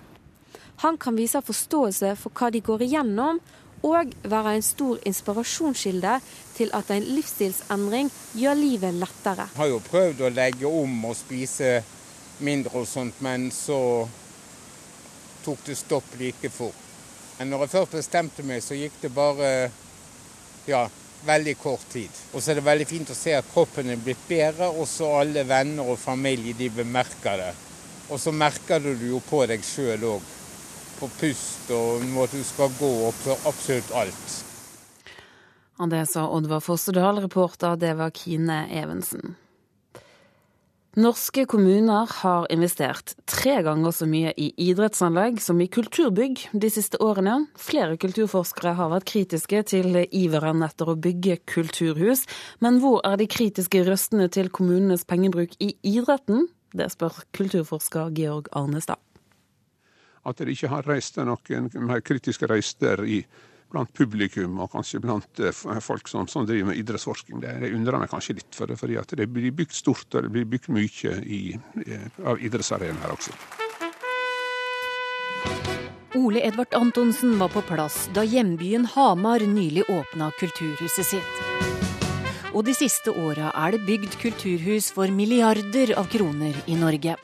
[0.84, 3.40] Han kan vise forståelse for hva de går igjennom,
[3.86, 6.16] og være en stor inspirasjonskilde
[6.58, 9.46] til at en livsstilsendring gjør livet lettere.
[9.54, 11.78] Jeg har jo prøvd å legge om og spise
[12.46, 13.80] mindre og sånt, men så
[15.46, 16.86] tok det stopp like fort.
[17.38, 19.52] Men når jeg først bestemte meg, så gikk det bare
[20.68, 20.88] ja,
[21.28, 22.14] veldig kort tid.
[22.34, 25.12] Og så er det veldig fint å se at kroppen er blitt bedre, og så
[25.20, 27.54] alle venner og familie de bemerker det.
[28.10, 30.34] Og så merker du det jo på deg sjøl òg.
[30.98, 34.38] På pust og når du skal gå og på absolutt alt.
[35.78, 39.36] Det sa Oddvar Fossedal, reporter det var Kine Evensen.
[40.98, 46.98] Norske kommuner har investert tre ganger så mye i idrettsanlegg som i kulturbygg de siste
[47.06, 47.36] årene.
[47.54, 52.24] Flere kulturforskere har vært kritiske til iveren etter å bygge kulturhus.
[52.66, 56.48] Men hvor er de kritiske røstene til kommunenes pengebruk i idretten?
[56.74, 58.98] Det spør kulturforsker Georg Arnestad.
[60.26, 63.22] At de ikke har reist noen mer kritiske røster i
[63.72, 65.54] blant publikum og kanskje blant eh,
[65.84, 67.42] folk som, som driver med idrettsforskning.
[67.44, 70.34] Det, undrer meg kanskje litt, for det, fordi at det blir bygd stort og det
[70.34, 71.42] blir bygd mye i,
[71.86, 73.36] eh, av idrettsarenaer også.
[76.18, 81.44] Ole Edvard Antonsen var på plass da hjembyen Hamar nylig åpna kulturhuset sitt.
[82.56, 87.18] Og de siste åra er det bygd kulturhus for milliarder av kroner i Norge.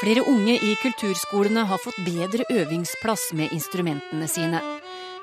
[0.00, 4.62] Flere unge i kulturskolene har fått bedre øvingsplass med instrumentene sine.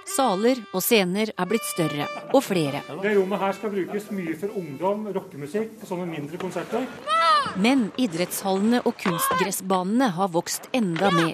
[0.06, 2.84] Saler og scener er blitt større og flere.
[3.02, 6.86] Det rommet her skal brukes mye for ungdom, rockemusikk og sånne mindre konserter.
[7.58, 11.34] Men idrettshallene og kunstgressbanene har vokst enda mer.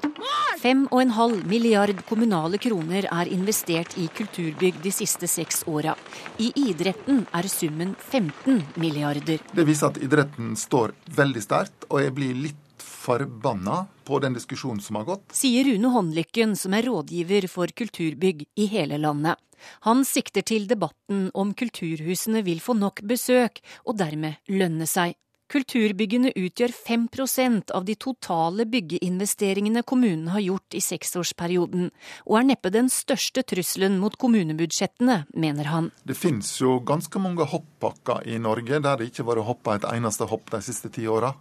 [0.63, 5.97] 5,5 milliard kommunale kroner er investert i kulturbygg de siste seks åra.
[6.39, 9.43] I idretten er summen 15 milliarder.
[9.51, 12.62] Det viser at idretten står veldig sterkt, og jeg blir litt
[13.03, 15.25] forbanna på den diskusjonen som har gått.
[15.35, 19.39] Sier Rune Håndlykken, som er rådgiver for kulturbygg i hele landet.
[19.87, 25.15] Han sikter til debatten om kulturhusene vil få nok besøk, og dermed lønne seg.
[25.53, 31.91] Kulturbyggene utgjør 5% av de totale byggeinvesteringene kommunen har gjort i seksårsperioden,
[32.25, 35.91] og er neppe den største trusselen mot kommunebudsjettene, mener han.
[36.07, 39.89] Det finnes jo ganske mange hoppbakker i Norge der det ikke har vært hoppa et
[39.93, 41.35] eneste hopp de siste ti åra.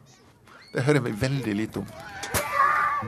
[0.73, 1.89] Det hører vi veldig lite om.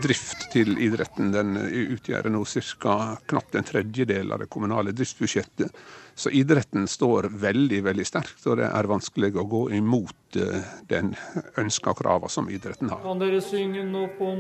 [0.03, 3.17] Drift til idretten den utgjør nå ca.
[3.31, 5.71] knapt en tredjedel av det kommunale driftsbudsjettet.
[6.15, 11.15] Så idretten står veldig veldig sterkt, og det er vanskelig å gå imot eh, den
[11.59, 13.01] ønska krava som idretten har.
[13.07, 14.35] Kan dere synge nå på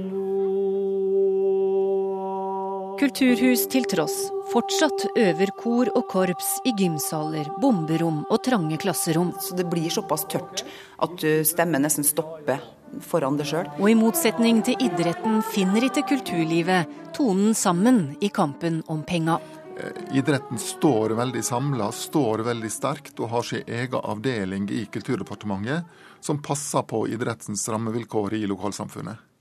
[2.99, 4.15] Kulturhus til tross,
[4.53, 9.35] fortsatt øver kor og korps i gymsaler, bomberom og trange klasserom.
[9.43, 10.63] Så det blir såpass tørt
[11.03, 12.63] at stemmen nesten stopper
[13.02, 13.68] foran det sjøl.
[13.80, 19.38] Og i motsetning til idretten finner ikke kulturlivet tonen sammen i kampen om penga.
[19.78, 25.85] Eh, idretten står veldig samla, står veldig sterkt og har sin egen avdeling i Kulturdepartementet
[26.22, 29.34] som passer på idrettens rammevilkår i lokalsamfunnet.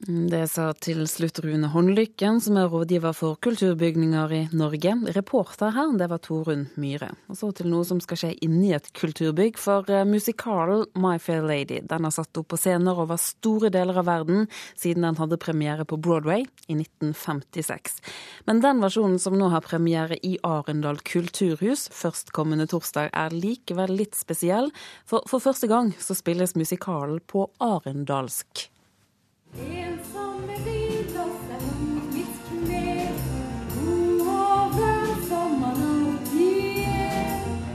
[0.00, 4.94] Det sa til slutt Rune Håndlykken, som er rådgiver for kulturbygninger i Norge.
[5.12, 7.10] Reporter her, det var Torunn Myhre.
[7.28, 9.60] Og så til noe som skal skje inni et kulturbygg.
[9.60, 14.00] For eh, musikalen My Fair Lady den har satt opp på scener over store deler
[14.00, 18.00] av verden siden den hadde premiere på Broadway i 1956.
[18.48, 24.16] Men den versjonen som nå har premiere i Arendal kulturhus førstkommende torsdag, er likevel litt
[24.16, 24.72] spesiell.
[25.04, 28.70] For for første gang så spilles musikalen på arendalsk.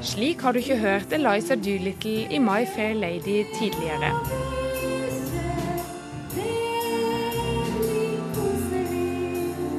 [0.06, 4.14] Slik har du ikke hørt Eliza Doolittle i My Fair Lady tidligere.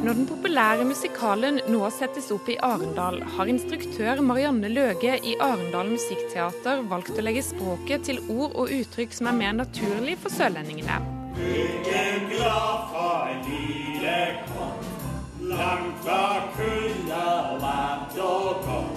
[0.05, 5.97] Når den populære musikalen nå settes opp i Arendal, har instruktør Marianne Løge i Arendal
[5.97, 11.16] Musikkteater valgt å legge språket til ord og uttrykk som er mer naturlig for sørlendingene.
[11.37, 14.87] Lykken glad fra en lille kont,
[15.41, 16.21] langt fra
[16.57, 18.97] kulde og varmt og godt.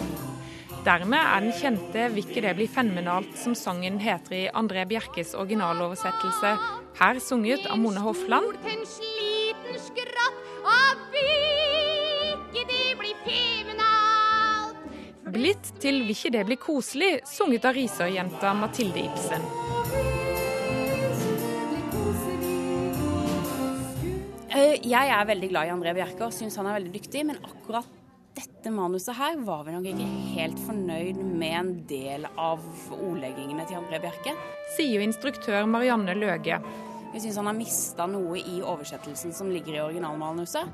[0.86, 6.56] Dermed er den kjente 'Vikke det blir fenomenalt', som sangen heter i André Bjerkes originaloversettelse,
[7.02, 8.56] her sunget av Mone Hofland.
[15.34, 19.69] Blitt til 'Vil ikke det bli koselig', sunget av Risør-jenta Mathilde Ibsen.
[24.84, 27.88] Jeg er veldig glad i André Bjerke og syns han er veldig dyktig, men akkurat
[28.40, 32.62] dette manuset her var vi nok ikke helt fornøyd med en del av
[32.96, 34.36] ordleggingene til André Bjerke.
[34.76, 36.60] Sier instruktør Marianne Løge.
[37.10, 40.70] Vi syns han har mista noe i oversettelsen som ligger i originalmanuset.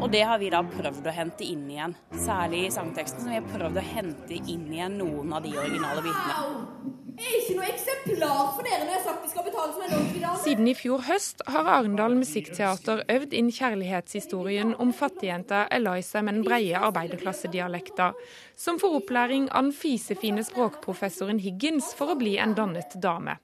[0.00, 1.94] Og det har vi da prøvd å hente inn igjen.
[2.26, 6.02] Særlig i sangteksten, som vi har prøvd å hente inn igjen noen av de originale
[6.08, 7.05] bitene.
[7.16, 9.84] Jeg er ikke noe eksemplar for dere når jeg har sagt de skal betale som
[9.86, 10.40] en ordentlig dame.
[10.42, 16.44] Siden i fjor høst har Arendal Musikkteater øvd inn kjærlighetshistorien om fattigjenta Eliza med den
[16.44, 18.10] breie arbeiderklassedialekta,
[18.56, 23.38] som får opplæring av den fisefine språkprofessoren Higgins for å bli en dannet dame.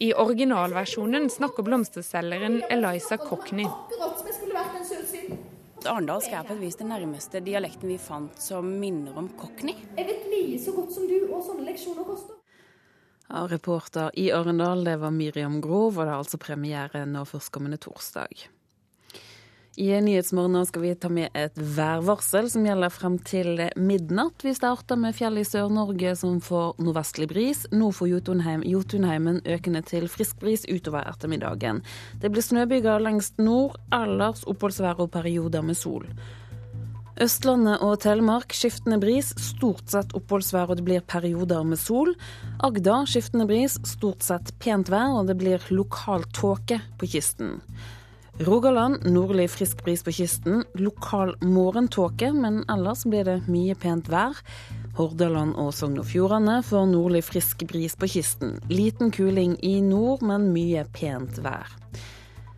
[0.00, 3.68] I originalversjonen snakker blomsterselgeren Eliza Cockney.
[5.86, 9.76] Arendalsk er på et vis den nærmeste dialekten vi fant som minner om cockney.
[10.00, 12.35] Jeg vet mye så godt som du, og sånne leksjoner koster.
[13.28, 17.80] Ja, reporter i Arendal, det var Miriam Grov, og det er altså premiere nå førstkommende
[17.82, 18.46] torsdag.
[19.76, 24.40] I Nyhetsmorgen skal vi ta med et værvarsel som gjelder frem til midnatt.
[24.46, 27.66] Vi starter med fjell i Sør-Norge som får nordvestlig bris.
[27.76, 31.82] Nord for Jotunheim, Jotunheimen økende til frisk bris utover ettermiddagen.
[32.22, 36.08] Det blir snøbyger lengst nord, ellers oppholdsvær og perioder med sol.
[37.16, 42.10] Østlandet og Telemark skiftende bris, stort sett oppholdsvær og det blir perioder med sol.
[42.60, 47.56] Agder skiftende bris, stort sett pent vær og det blir lokal tåke på kysten.
[48.44, 54.36] Rogaland nordlig frisk bris på kysten, lokal morgentåke, men ellers blir det mye pent vær.
[54.98, 58.58] Hordaland og Sogn og Fjordane får nordlig frisk bris på kysten.
[58.68, 61.72] Liten kuling i nord, men mye pent vær.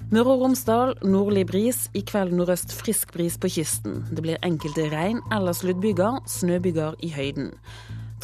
[0.08, 4.06] Møre og Romsdal nordlig bris, i kveld nordøst frisk bris på kysten.
[4.08, 7.50] Det blir enkelte regn- eller sluddbyger, snøbyger i høyden.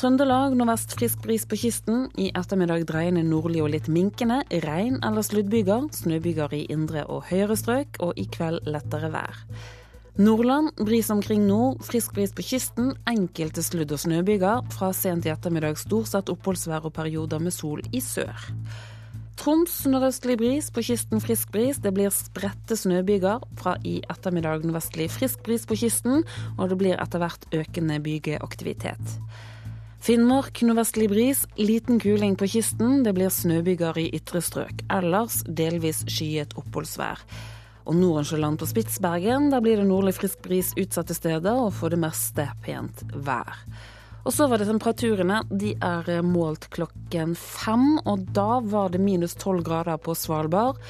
[0.00, 2.06] Trøndelag nordvest frisk bris på kysten.
[2.16, 4.40] I ettermiddag dreiende nordlig og litt minkende.
[4.64, 9.44] Regn- eller sluddbyger, snøbyger i indre og høyere strøk, og i kveld lettere vær.
[10.16, 12.94] Nordland bris omkring nord, frisk bris på kysten.
[13.04, 14.64] Enkelte sludd- og snøbyger.
[14.72, 18.32] Fra sent i ettermiddag stort sett oppholdsvær og perioder med sol i sør.
[19.40, 21.80] Troms nordøstlig bris, på kysten frisk bris.
[21.82, 23.42] Det blir spredte snøbyger.
[23.58, 26.22] Fra i ettermiddag nordvestlig frisk bris på kysten,
[26.58, 29.18] og det blir etter hvert økende bygeaktivitet.
[30.04, 33.02] Finnmark nordvestlig bris, liten kuling på kysten.
[33.06, 34.84] Det blir snøbyger i ytre strøk.
[34.92, 37.24] Ellers delvis skyet oppholdsvær.
[37.84, 42.00] Og Nordensjøland på Spitsbergen, der blir det nordlig frisk bris utsatte steder, og for det
[42.00, 43.64] meste pent vær.
[44.24, 45.42] Og så var det temperaturene.
[45.50, 50.80] De er eh, målt klokken fem, og da var det minus tolv grader på Svalbard.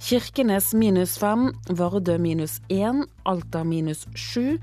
[0.00, 4.56] Kirkenes minus fem, Vardø minus én, Alta minus sju.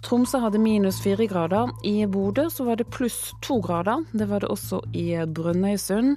[0.00, 1.74] Tromsø hadde minus fire grader.
[1.84, 4.06] I Bodø så var det pluss to grader.
[4.16, 6.16] Det var det også i Brønnøysund.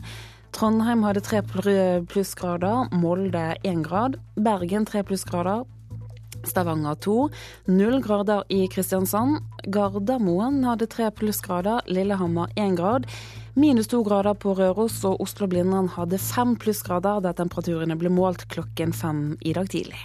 [0.55, 1.41] Trondheim hadde tre
[2.07, 4.19] plussgrader, Molde én grad.
[4.35, 5.63] Bergen tre plussgrader,
[6.47, 7.15] Stavanger 2.
[7.73, 9.41] Null grader i Kristiansand.
[9.67, 11.82] Gardermoen hadde tre plussgrader.
[11.88, 13.06] Lillehammer én grad.
[13.54, 18.95] Minus to grader på Røros, og Oslo-Blindern hadde fem plussgrader der temperaturene ble målt klokken
[18.95, 19.99] fem i dag tidlig.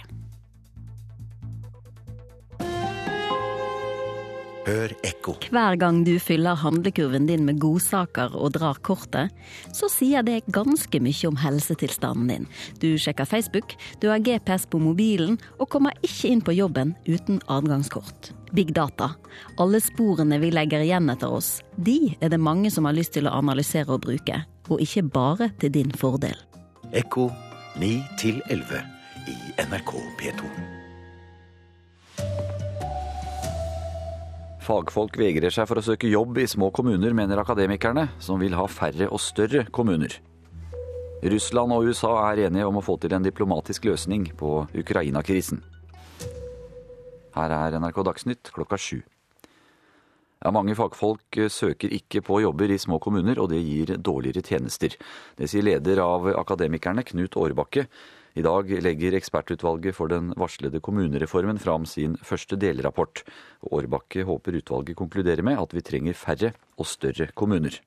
[4.67, 5.37] Hør ekko.
[5.53, 9.31] Hver gang du fyller handlekurven din med godsaker og drar kortet,
[9.71, 12.47] så sier det ganske mye om helsetilstanden din.
[12.83, 17.39] Du sjekker Facebook, du har GPS på mobilen og kommer ikke inn på jobben uten
[17.47, 18.33] adgangskort.
[18.51, 19.13] Big data.
[19.55, 23.29] Alle sporene vi legger igjen etter oss, de er det mange som har lyst til
[23.29, 24.41] å analysere og bruke.
[24.67, 26.35] Og ikke bare til din fordel.
[26.91, 27.29] Ekko
[27.79, 27.93] 9
[28.51, 28.83] 11
[29.31, 30.51] i NRK P2.
[34.67, 38.65] Fagfolk vegrer seg for å søke jobb i små kommuner, mener akademikerne, som vil ha
[38.67, 40.17] færre og større kommuner.
[41.23, 45.61] Russland og USA er enige om å få til en diplomatisk løsning på Ukraina-krisen.
[47.37, 48.99] Her er NRK Dagsnytt klokka sju.
[50.43, 54.99] Ja, mange fagfolk søker ikke på jobber i små kommuner, og det gir dårligere tjenester.
[55.39, 57.87] Det sier leder av Akademikerne, Knut Årbakke.
[58.37, 63.23] I dag legger ekspertutvalget for den varslede kommunereformen fram sin første delrapport.
[63.65, 67.79] Årbakke håper utvalget konkluderer med at vi trenger færre og større kommuner.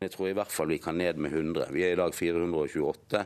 [0.00, 1.68] Jeg tror i hvert fall vi kan ned med 100.
[1.76, 3.22] Vi er i dag 428.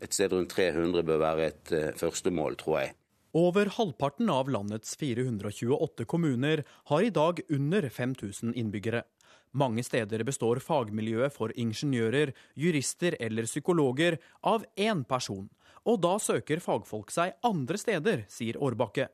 [0.00, 2.96] Et sted rundt 300 bør være et førstemål, første mål, tror jeg.
[3.36, 9.04] Over halvparten av landets 428 kommuner har i dag under 5000 innbyggere.
[9.52, 15.50] Mange steder består fagmiljøet for ingeniører, jurister eller psykologer av én person.
[15.88, 19.08] Og da søker fagfolk seg andre steder, sier Årbakke.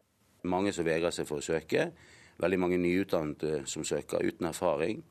[0.47, 1.91] Mange som vegrer seg for å søke.
[2.43, 5.03] Veldig mange nyutdannede som søker uten erfaring.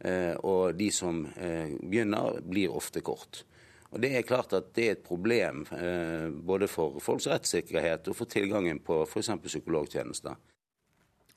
[0.00, 3.44] Eh, og de som eh, begynner, blir ofte kort.
[3.90, 8.16] Og Det er klart at det er et problem eh, både for folks rettssikkerhet og
[8.16, 9.32] for tilgangen på f.eks.
[9.44, 10.38] psykologtjenester.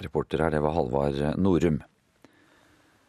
[0.04, 1.82] Reporter her, det var Halvard Norum.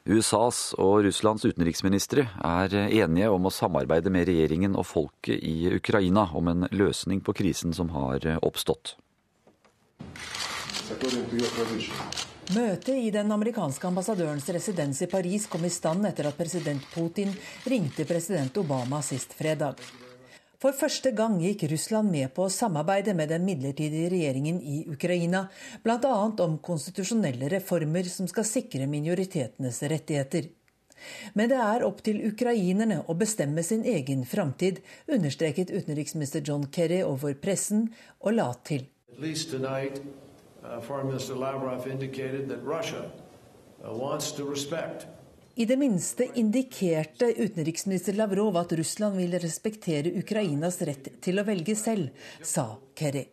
[0.05, 6.27] USAs og Russlands utenriksministre er enige om å samarbeide med regjeringen og folket i Ukraina
[6.37, 8.99] om en løsning på krisen som har oppstått.
[12.53, 17.33] Møtet i den amerikanske ambassadørens residens i Paris kom i stand etter at president Putin
[17.64, 19.81] ringte president Obama sist fredag.
[20.64, 25.42] For første gang gikk Russland med på å samarbeide med den midlertidige regjeringen i Ukraina,
[25.85, 26.12] bl.a.
[26.40, 30.48] om konstitusjonelle reformer som skal sikre minoritetenes rettigheter.
[31.37, 37.03] Men det er opp til ukrainerne å bestemme sin egen framtid, understreket utenriksminister John Kerry
[37.05, 37.90] over pressen,
[38.24, 38.88] og la til.
[40.64, 43.11] Uh, Foreign Minister Lavrov indicated that Russia
[43.85, 44.48] uh, wants to
[45.55, 51.77] i det minste indikerte utenriksminister Lavrov at Russland vil respektere Ukrainas rett til å velge
[51.79, 52.11] selv,
[52.43, 53.29] sa Kerry.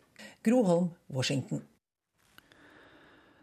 [0.46, 1.64] Groholm, Washington.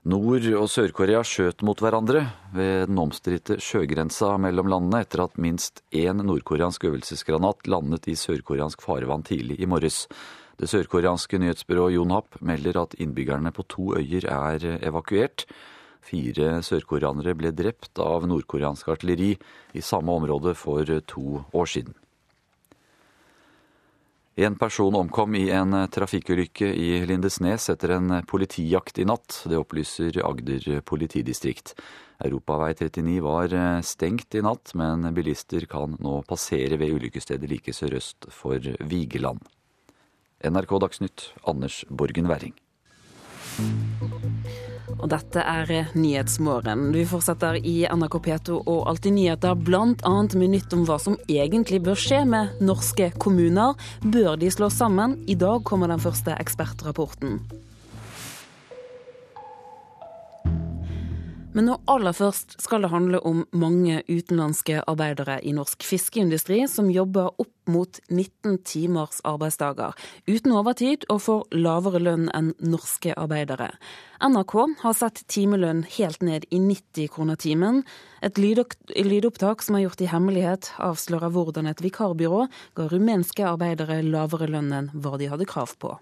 [0.09, 2.23] Nord- og Sør-Korea skjøt mot hverandre
[2.55, 8.81] ved den omstridte sjøgrensa mellom landene etter at minst én nordkoreansk øvelsesgranat landet i sørkoreansk
[8.81, 10.07] farvann tidlig i morges.
[10.59, 15.45] Det sørkoreanske nyhetsbyrået Yonhap melder at innbyggerne på to øyer er evakuert.
[16.05, 19.33] Fire sørkoreanere ble drept av nordkoreansk artilleri
[19.75, 21.97] i samme område for to år siden.
[24.39, 29.41] En person omkom i en trafikkulykke i Lindesnes etter en politijakt i natt.
[29.51, 31.75] Det opplyser Agder politidistrikt.
[32.23, 38.31] Europavei 39 var stengt i natt, men bilister kan nå passere ved ulykkesstedet like sørøst
[38.31, 39.43] for Vigeland.
[40.47, 42.55] NRK Dagsnytt, Anders Borgen Werring.
[44.99, 46.89] Og dette er Nyhetsmorgen.
[46.95, 50.15] Vi fortsetter i NRK P2 og Alltid nyheter, bl.a.
[50.35, 53.79] med nytt om hva som egentlig bør skje med norske kommuner.
[54.03, 55.21] Bør de slås sammen?
[55.31, 57.39] I dag kommer den første ekspertrapporten.
[61.55, 66.91] Men nå aller først skal det handle om mange utenlandske arbeidere i norsk fiskeindustri som
[66.93, 69.97] jobber opp mot 19 timers arbeidsdager,
[70.29, 73.73] uten overtid og får lavere lønn enn norske arbeidere.
[74.19, 77.85] NRK har sett timelønn helt ned i 90 kroner timen.
[78.19, 84.51] Et lydopptak som er gjort i hemmelighet, avslører hvordan et vikarbyrå ga rumenske arbeidere lavere
[84.51, 85.95] lønn enn hva de hadde krav på.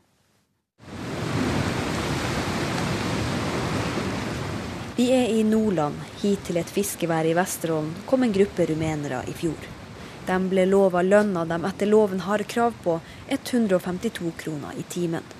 [4.97, 6.01] Vi er i Nordland.
[6.25, 9.73] Hit til et fiskevær i Vesterålen kom en gruppe rumenere i fjor.
[10.25, 12.97] De ble lova lønna de etter loven har krav på,
[13.29, 15.36] 152 kroner i timen.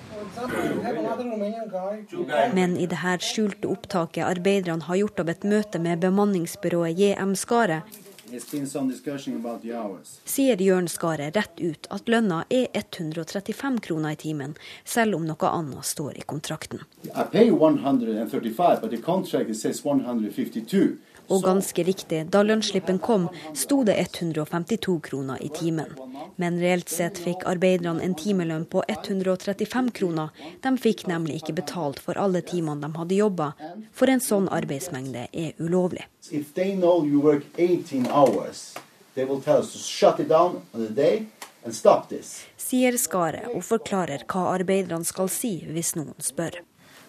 [2.53, 7.97] Men i dette skjulte opptaket arbeiderne har gjort av et møte med bemanningsbyrået JM Skaret,
[10.27, 15.51] sier Jørn Skaret rett ut at lønna er 135 kroner i timen, selv om noe
[15.51, 16.83] annet står i kontrakten.
[21.27, 25.91] Og ganske riktig, da lønnsslippen kom, sto det 152 kroner i timen.
[26.35, 30.29] Men reelt sett fikk arbeiderne en timelønn på 135 kroner.
[30.63, 33.51] De fikk nemlig ikke betalt for alle timene de hadde jobba,
[33.93, 36.05] for en sånn arbeidsmengde er ulovlig.
[42.67, 46.61] Sier Skaret og forklarer hva arbeiderne skal si hvis noen spør.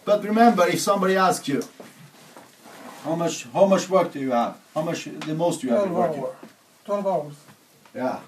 [0.04, 1.62] But remember, if somebody asks you,
[3.08, 4.54] how much, how much work do you have?
[4.74, 6.24] How much, the most you have been working?
[6.84, 7.34] 12 hours.
[7.94, 8.18] Yeah.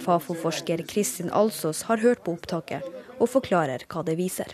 [0.00, 2.82] Fafo-forsker Kristin Alsås har hørt på opptaket
[3.18, 4.52] og forklarer hva det viser.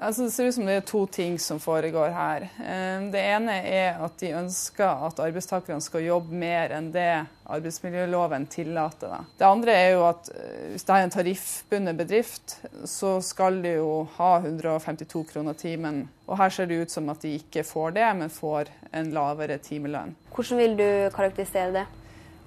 [0.00, 2.44] Altså, det ser ut som det er to ting som foregår her.
[2.56, 8.46] Eh, det ene er at de ønsker at arbeidstakerne skal jobbe mer enn det arbeidsmiljøloven
[8.48, 9.26] tillater.
[9.36, 12.54] Det andre er jo at eh, hvis det er en tariffbundet bedrift,
[12.88, 16.06] så skal de jo ha 152 kroner timen.
[16.24, 19.58] Og her ser det ut som at de ikke får det, men får en lavere
[19.60, 20.16] timelønn.
[20.32, 21.84] Hvordan vil du karakterisere det?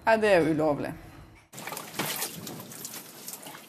[0.08, 0.96] Nei, det er ulovlig.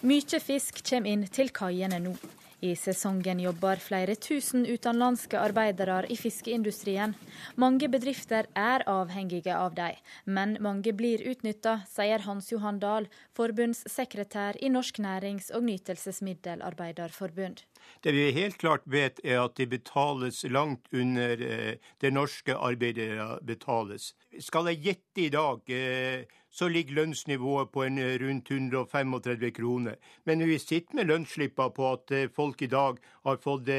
[0.09, 2.17] Mye fisk kommer inn til kaiene nå.
[2.65, 7.13] I sesongen jobber flere tusen utenlandske arbeidere i fiskeindustrien.
[7.61, 14.57] Mange bedrifter er avhengige av dem, men mange blir utnytta, sier Hans Johan Dahl, forbundssekretær
[14.65, 17.67] i Norsk nærings- og nytelsesmiddelarbeiderforbund.
[18.05, 23.39] Det vi helt klart vet, er at de betales langt under eh, det norske arbeidere
[23.43, 24.13] betales.
[24.41, 29.97] Skal jeg gjette i dag, eh, så ligger lønnsnivået på en eh, rundt 135 kroner.
[30.25, 33.73] Men vi sitter med lønnsslipper på at folk i dag har fått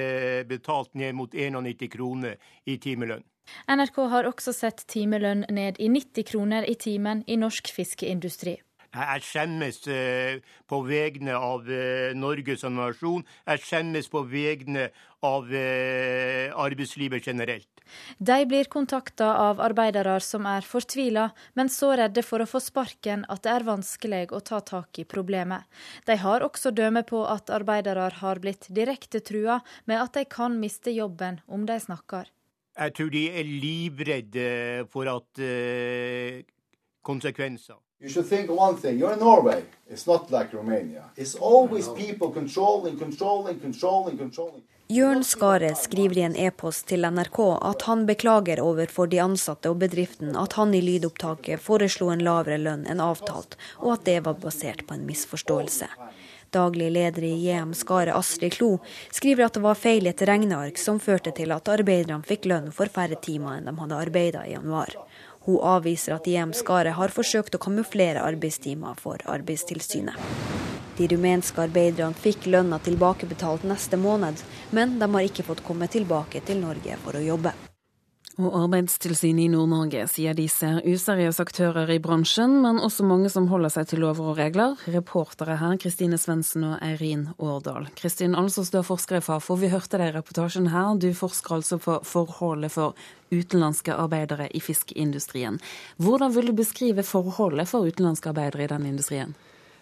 [0.50, 2.36] betalt ned mot 91 kroner
[2.66, 3.24] i timelønn.
[3.70, 8.58] NRK har også sett timelønn ned i 90 kroner i timen i norsk fiskeindustri.
[8.96, 9.82] Jeg skjemmes
[10.72, 11.68] på vegne av
[12.16, 13.26] Norge som nasjon.
[13.46, 14.90] Jeg skjemmes på vegne
[15.26, 17.76] av arbeidslivet generelt.
[18.18, 23.26] De blir kontakta av arbeidere som er fortvila, men så redde for å få sparken
[23.32, 25.66] at det er vanskelig å ta tak i problemet.
[26.08, 30.58] De har også dømme på at arbeidere har blitt direkte trua med at de kan
[30.60, 32.32] miste jobben om de snakker.
[32.76, 34.48] Jeg tror de er livredde
[34.92, 35.40] for at
[37.06, 37.76] konsekvenser.
[38.02, 39.00] You should think one thing.
[39.00, 39.64] You're in Norway.
[39.90, 41.04] It's not like Romania.
[41.16, 44.64] It's always people controlling, controlling, controlling, controlling.
[44.88, 47.40] Jørn Skaret skriver i en e-post til NRK
[47.70, 52.60] at han beklager overfor de ansatte og bedriften at han i lydopptaket foreslo en lavere
[52.62, 55.90] lønn enn avtalt, og at det var basert på en misforståelse.
[56.54, 58.76] Daglig leder i JM Skare, Astrid Klo,
[59.12, 62.70] skriver at det var feil i et regneark som førte til at arbeiderne fikk lønn
[62.76, 64.94] for færre timer enn de hadde arbeida i januar.
[65.46, 70.18] Hun avviser at JM Skaret har forsøkt å kamuflere arbeidstimer for Arbeidstilsynet.
[70.98, 74.42] De rumenske arbeiderne fikk lønna tilbakebetalt neste måned,
[74.72, 77.54] men de har ikke fått komme tilbake til Norge for å jobbe.
[78.36, 83.48] Og Arbeidstilsynet i Nord-Norge sier de ser useriøse aktører i bransjen, men også mange som
[83.48, 84.76] holder seg til lover og regler.
[84.92, 87.88] Reportere her Kristine Svendsen og Eirin Årdal.
[87.96, 89.56] Kristin Alsås, du er forsker i Fafo.
[89.62, 91.00] Vi hørte deg i reportasjen her.
[91.00, 93.00] Du forsker altså på forholdet for
[93.32, 95.62] utenlandske arbeidere i fiskeindustrien.
[95.96, 99.32] Hvordan vil du beskrive forholdet for utenlandske arbeidere i den industrien?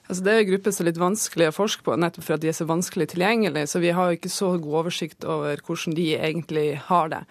[0.03, 2.49] Altså det er grupper som er litt vanskelig å forske på, nettopp for at de
[2.51, 3.69] er så vanskelig tilgjengelige.
[3.71, 7.21] Så vi har ikke så god oversikt over hvordan de egentlig har det.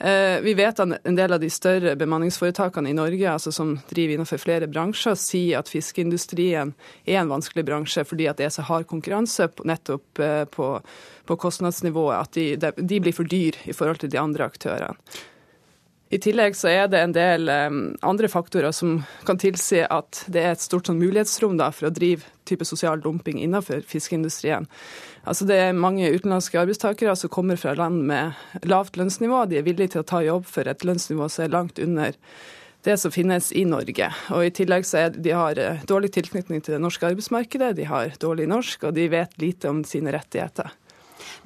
[0.00, 4.16] Eh, vi vet at en del av de større bemanningsforetakene i Norge, altså som driver
[4.16, 6.72] innenfor flere bransjer, sier at fiskeindustrien
[7.04, 10.70] er en vanskelig bransje fordi at det er så hard konkurranse nettopp eh, på,
[11.28, 14.96] på kostnadsnivået at de, de blir for dyr i forhold til de andre aktørene.
[16.12, 20.50] I tillegg så er det en del andre faktorer som kan tilsi at det er
[20.52, 24.68] et stort sånn, mulighetsrom da, for å drive type sosial dumping innenfor fiskeindustrien.
[25.24, 29.46] Altså Det er mange utenlandske arbeidstakere som kommer fra land med lavt lønnsnivå.
[29.48, 32.18] De er villige til å ta jobb for et lønnsnivå som er langt under
[32.82, 34.08] det som finnes i Norge.
[34.34, 37.86] Og I tillegg så er de har eh, dårlig tilknytning til det norske arbeidsmarkedet, de
[37.86, 40.72] har dårlig norsk, og de vet lite om sine rettigheter.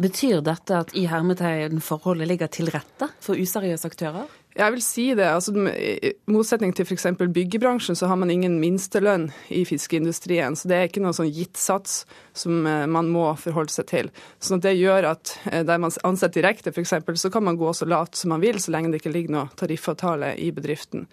[0.01, 4.25] Betyr dette at i hermetegn forholdet ligger til rette for useriøse aktører?
[4.57, 5.27] Jeg vil si det.
[5.29, 7.07] altså I motsetning til f.eks.
[7.21, 10.57] byggebransjen, så har man ingen minstelønn i fiskeindustrien.
[10.57, 14.09] Så det er ikke noe sånn gitt sats som eh, man må forholde seg til.
[14.41, 17.89] Så det gjør at eh, der man ansetter direkte, f.eks., så kan man gå så
[17.89, 21.05] lavt som man vil, så lenge det ikke ligger noe tariffavtale i bedriften.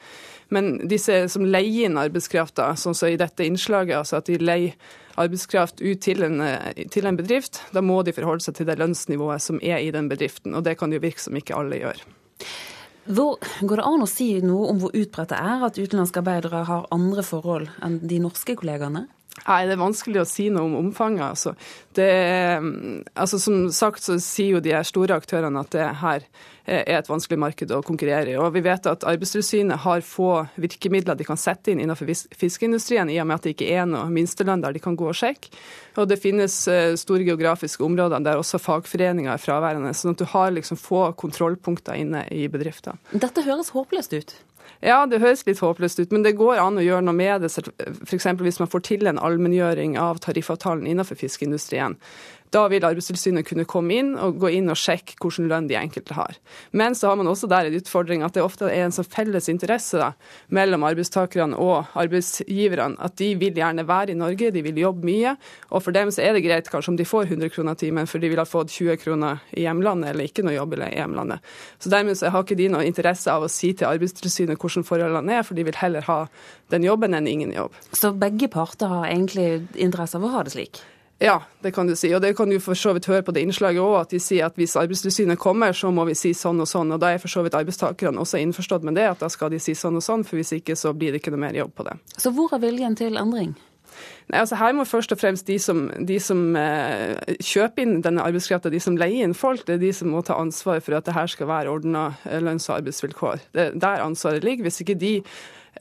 [0.54, 4.78] Men disse som leier inn arbeidskrafta, sånn som i dette innslaget, altså at de leier
[5.20, 8.80] arbeidskraft ut til en, eh, til en bedrift, da må de forholde seg til det
[8.80, 10.56] lønnsnivået som er i den bedriften.
[10.56, 12.08] Og det kan jo virke som ikke alle gjør.
[13.04, 16.64] Hvor, går det an å si noe om hvor utbredt det er at utenlandske arbeidere
[16.70, 19.08] har andre forhold enn de norske kollegaene?
[19.44, 21.26] Nei, det er vanskelig å si noe om omfanget.
[21.26, 21.56] Altså.
[21.98, 22.08] Det,
[23.18, 26.28] altså, som sagt så sier jo de store aktørene at det her
[26.64, 28.38] er et vanskelig marked å konkurrere i.
[28.40, 32.08] Og vi vet at Arbeidstilsynet har få virkemidler de kan sette inn innenfor
[32.40, 35.18] fiskeindustrien, i og med at det ikke er noe minstelønn der de kan gå og
[35.18, 35.52] sjekke.
[36.00, 40.30] Og det finnes eh, store geografiske områder der også fagforeninger er fraværende, sånn at du
[40.32, 43.02] har liksom få kontrollpunkter inne i bedriftene.
[43.12, 44.38] Dette høres håpløst ut?
[44.84, 47.51] Ja, det høres litt håpløst ut, men det går an å gjøre noe med det.
[48.03, 48.28] F.eks.
[48.43, 51.97] hvis man får til en allmenngjøring av tariffavtalen innenfor fiskeindustrien.
[52.54, 56.14] Da vil Arbeidstilsynet kunne komme inn og gå inn og sjekke hvilken lønn de enkelte
[56.14, 56.38] har.
[56.72, 59.49] Men så har man også der en utfordring at det ofte er en sånn felles
[59.49, 60.12] interesse da,
[60.54, 62.99] mellom arbeidstakerne og arbeidsgiverne.
[63.01, 65.34] At de vil gjerne være i Norge, de vil jobbe mye.
[65.72, 68.22] Og for dem så er det greit kanskje om de får 100 kroner timen, for
[68.22, 71.54] de vil ha fått 20 kroner i hjemlandet eller ikke noe jobb i hjemlandet.
[71.82, 75.39] Så dermed så har ikke de noe interesse av å si til Arbeidstilsynet hvordan forholdene
[75.39, 76.24] er, for de vil heller ha
[76.74, 77.74] den jobben enn ingen jobb.
[77.97, 80.84] Så begge parter har egentlig interesse av å ha det slik?
[81.22, 82.09] Ja, det kan du si.
[82.16, 84.47] Og det kan du for så vidt høre på det innslaget òg, at de sier
[84.47, 86.91] at hvis Arbeidstilsynet kommer, så må vi si sånn og sånn.
[86.95, 89.61] Og da er for så vidt arbeidstakerne også innforstått med det, at da skal de
[89.61, 91.88] si sånn og sånn, for hvis ikke så blir det ikke noe mer jobb på
[91.88, 91.95] det.
[92.18, 93.53] Så hvor er viljen til endring?
[94.32, 98.24] Nei, altså Her må først og fremst de som, de som eh, kjøper inn denne
[98.26, 101.07] arbeidskrafta, de som leier inn folk, det er de som må ta ansvar for at
[101.07, 102.07] det her skal være ordna
[102.41, 103.49] lønns- og arbeidsvilkår.
[103.53, 104.68] Det er der ansvaret ligger.
[104.68, 105.14] Hvis ikke de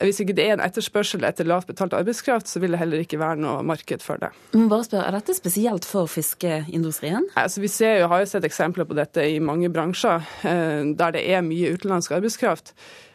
[0.01, 3.19] hvis ikke det er en etterspørsel etter lavt betalt arbeidskraft, så vil det heller ikke
[3.21, 4.31] være noe marked for det.
[4.55, 7.27] Men bare spør, Er dette spesielt for fiskeindustrien?
[7.37, 11.13] Altså, vi ser jo, har jo sett eksempler på dette i mange bransjer eh, der
[11.13, 12.73] det er mye utenlandsk arbeidskraft.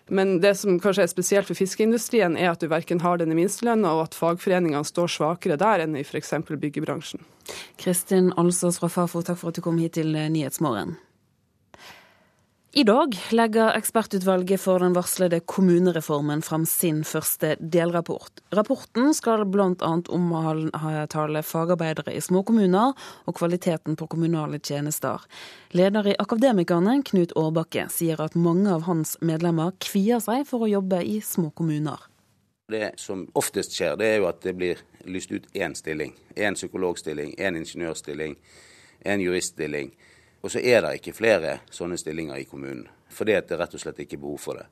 [0.08, 3.90] Men det som kanskje er spesielt for fiskeindustrien, er at du verken har denne minstelønna,
[3.98, 6.32] og at fagforeningene står svakere der enn i f.eks.
[6.48, 7.26] byggebransjen.
[7.76, 10.96] Kristin Alsås fra Fafo, takk for at du kom hit til Nyhetsmorgen.
[12.72, 18.42] I dag legger ekspertutvalget for den varslede kommunereformen fram sin første delrapport.
[18.52, 19.92] Rapporten skal bl.a.
[20.12, 22.92] omtale fagarbeidere i små kommuner
[23.24, 25.24] og kvaliteten på kommunale tjenester.
[25.72, 30.68] Leder i Akademikerne, Knut Årbakke, sier at mange av hans medlemmer kvier seg for å
[30.68, 32.04] jobbe i små kommuner.
[32.68, 36.12] Det som oftest skjer, det er jo at det blir lyst ut én stilling.
[36.36, 38.36] Én psykologstilling, én ingeniørstilling,
[39.08, 39.94] én juriststilling.
[40.42, 43.82] Og så er det ikke flere sånne stillinger i kommunen, fordi det er rett og
[43.82, 44.68] slett ikke behov for det.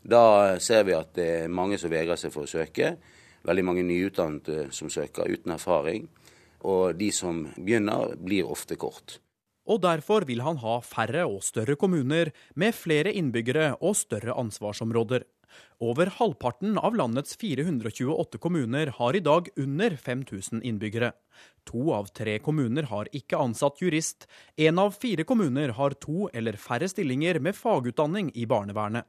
[0.00, 2.94] Da ser vi at det er mange som vegrer seg for å søke.
[3.44, 6.06] Veldig mange nyutdannede som søker uten erfaring.
[6.64, 9.18] Og de som begynner, blir ofte kort.
[9.70, 15.26] Og derfor vil han ha færre og større kommuner med flere innbyggere og større ansvarsområder.
[15.80, 21.12] Over halvparten av landets 428 kommuner har i dag under 5000 innbyggere.
[21.64, 24.26] To av tre kommuner har ikke ansatt jurist.
[24.60, 29.08] Én av fire kommuner har to eller færre stillinger med fagutdanning i barnevernet.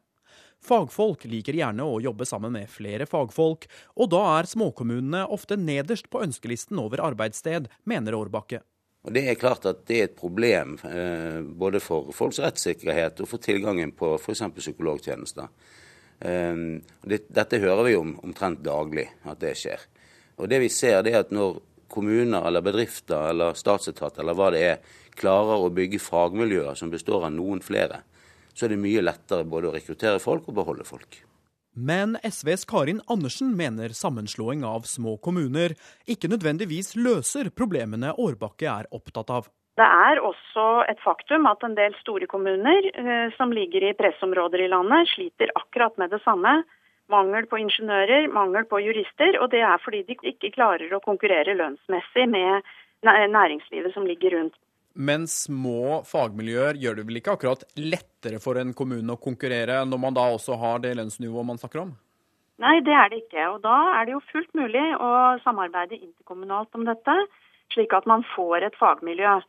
[0.64, 3.68] Fagfolk liker gjerne å jobbe sammen med flere fagfolk,
[4.00, 8.64] og da er småkommunene ofte nederst på ønskelisten over arbeidssted, mener Årbakke.
[9.12, 13.44] Det er klart at det er et problem eh, både for folks rettssikkerhet og for
[13.44, 14.46] tilgangen på f.eks.
[14.62, 15.52] psykologtjenester.
[16.22, 16.56] Eh,
[17.04, 19.84] det, dette hører vi om omtrent daglig, at det skjer.
[20.42, 21.60] Og det vi ser det er at Når
[21.92, 24.78] kommuner eller bedrifter eller statsetat eller hva det er,
[25.20, 28.00] klarer å bygge fagmiljøer som består av noen flere,
[28.56, 31.20] så er det mye lettere både å rekruttere folk og beholde folk.
[31.74, 35.76] Men SVs Karin Andersen mener sammenslåing av små kommuner
[36.08, 39.48] ikke nødvendigvis løser problemene Årbakke er opptatt av.
[39.80, 44.66] Det er også et faktum at en del store kommuner eh, som ligger i pressområder
[44.66, 46.62] i landet, sliter akkurat med det samme
[47.12, 51.56] mangel på ingeniører, mangel på jurister, og det er fordi de ikke klarer å konkurrere
[51.60, 52.68] lønnsmessig med
[53.04, 54.60] næringslivet som ligger rundt.
[54.94, 60.02] Men små fagmiljøer gjør det vel ikke akkurat lettere for en kommune å konkurrere, når
[60.04, 61.94] man da også har det lønnsnivået man snakker om?
[62.62, 63.46] Nei, det er det ikke.
[63.56, 65.12] Og da er det jo fullt mulig å
[65.46, 67.16] samarbeide interkommunalt om dette,
[67.74, 69.40] slik at man får et fagmiljø.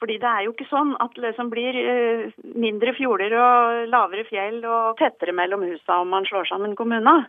[0.00, 4.24] Fordi det er jo ikke sånn at det liksom blir eh, mindre fjorder og lavere
[4.28, 7.26] fjell og tettere mellom husa om man slår sammen kommuner.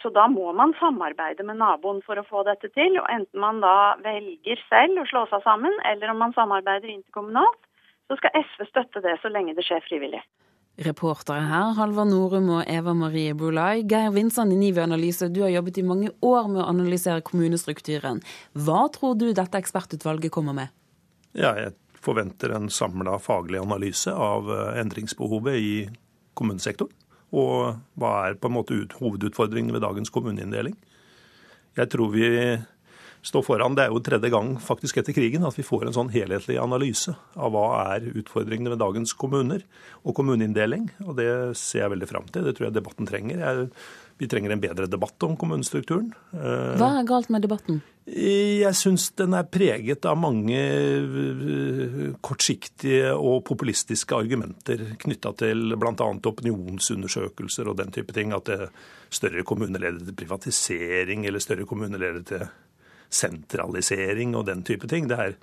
[0.00, 2.96] Så da må man samarbeide med naboen for å få dette til.
[3.00, 7.62] Og enten man da velger selv å slå seg sammen, eller om man samarbeider interkommunalt,
[8.08, 10.22] så skal SV støtte det så lenge det skjer frivillig.
[10.86, 13.80] Reportere her, Halvard Norum og Eva Marie Bolai.
[13.88, 18.20] Geir Vinsand i Nive Analyse, du har jobbet i mange år med å analysere kommunestrukturen.
[18.52, 20.74] Hva tror du dette ekspertutvalget kommer med?
[21.32, 21.72] Ja, jeg
[22.06, 25.74] forventer en samla faglig analyse av eh, endringsbehovet i
[26.38, 26.94] kommunesektoren.
[27.36, 30.76] Og hva er på en måte hovedutfordringen ved dagens kommuneinndeling.
[31.76, 32.28] Jeg tror vi
[33.26, 33.74] står foran.
[33.76, 37.14] Det er jo tredje gang faktisk etter krigen at vi får en sånn helhetlig analyse
[37.34, 39.64] av hva er utfordringene ved dagens kommuner
[40.04, 40.88] og kommuneinndeling.
[41.06, 42.46] Og det ser jeg veldig fram til.
[42.46, 43.42] Det tror jeg debatten trenger.
[43.42, 43.70] Jeg,
[44.18, 46.10] vi trenger en bedre debatt om kommunestrukturen.
[46.32, 47.82] Eh, hva er galt med debatten?
[48.06, 56.10] Jeg syns den er preget av mange eh, kortsiktige og populistiske argumenter knytta til bl.a.
[56.30, 58.32] opinionsundersøkelser og den type ting.
[58.36, 58.52] At
[59.10, 62.46] større kommuner leder til privatisering, eller større kommuner leder til
[63.10, 65.08] sentralisering og den type ting.
[65.10, 65.36] Det er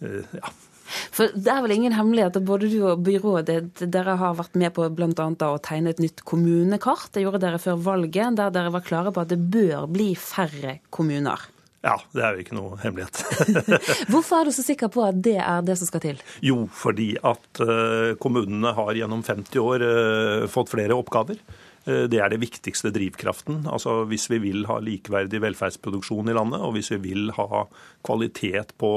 [0.00, 0.52] eh, ja.
[0.88, 4.74] For Det er vel ingen hemmelighet at både du og byrådet dere har vært med
[4.76, 7.12] på blant annet da, å tegne et nytt kommunekart.
[7.14, 10.78] Det gjorde dere før valget, der dere var klare på at det bør bli færre
[10.94, 11.48] kommuner.
[11.84, 13.20] Ja, det er jo ikke noe hemmelighet.
[14.10, 16.20] Hvorfor er du så sikker på at det er det som skal til?
[16.44, 21.38] Jo, fordi at eh, kommunene har gjennom 50 år eh, fått flere oppgaver.
[21.86, 23.62] Eh, det er det viktigste drivkraften.
[23.70, 27.64] Altså Hvis vi vil ha likeverdig velferdsproduksjon i landet, og hvis vi vil ha
[28.06, 28.92] kvalitet på,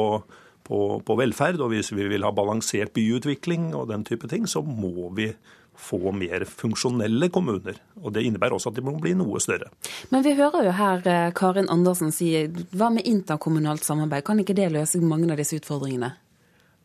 [0.71, 4.63] på, på velferd, og hvis vi vil ha balansert byutvikling og den type ting, så
[4.63, 5.33] må vi
[5.81, 7.79] få mer funksjonelle kommuner.
[8.01, 9.71] Og Det innebærer også at de må bli noe større.
[10.13, 12.33] Men vi hører jo her eh, Karin Andersen si
[12.71, 14.25] hva med interkommunalt samarbeid?
[14.27, 16.13] Kan ikke det løse mange av disse utfordringene?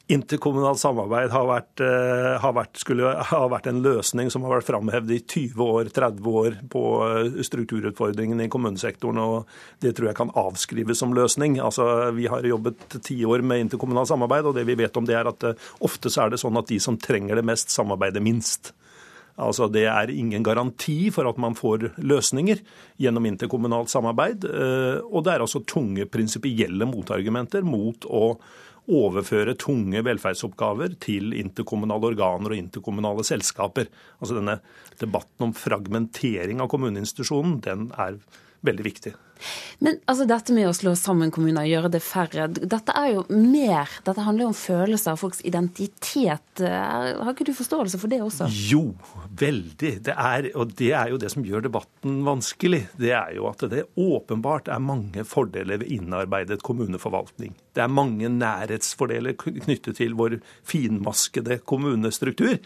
[0.06, 4.68] Interkommunalt samarbeid har vært, eh, har vært, skulle har vært en løsning som har vært
[4.68, 9.46] framhevet i 20 år, 30 år på eh, strukturutfordringene i kommunesektoren, og
[9.82, 11.58] det tror jeg kan avskrives som løsning.
[11.58, 15.16] Altså, vi har jobbet ti år med interkommunalt samarbeid, og det vi vet om det
[15.18, 18.22] er at eh, ofte så er det sånn at de som trenger det mest, samarbeider
[18.22, 18.70] minst.
[19.42, 22.62] Altså, Det er ingen garanti for at man får løsninger
[23.02, 24.46] gjennom interkommunalt samarbeid.
[24.46, 28.38] Og det er altså tunge prinsipielle motargumenter mot å
[28.86, 33.90] overføre tunge velferdsoppgaver til interkommunale organer og interkommunale selskaper.
[34.20, 34.60] Altså denne
[35.00, 38.20] debatten om fragmentering av kommuneinstitusjonen, den er
[38.66, 39.14] veldig viktig.
[39.84, 43.90] Men altså, dette med å slå sammen kommuner, gjøre det færre, dette er jo mer
[44.06, 46.62] Dette handler jo om følelser folks identitet.
[46.62, 48.48] Har ikke du forståelse for det også?
[48.70, 48.94] Jo,
[49.36, 49.92] veldig.
[50.08, 52.86] Det er, og det er jo det som gjør debatten vanskelig.
[52.96, 57.54] Det er jo at det åpenbart er mange fordeler ved innarbeidet kommuneforvaltning.
[57.76, 62.56] Det er mange nærhetsfordeler knyttet til vår finmaskede kommunestruktur.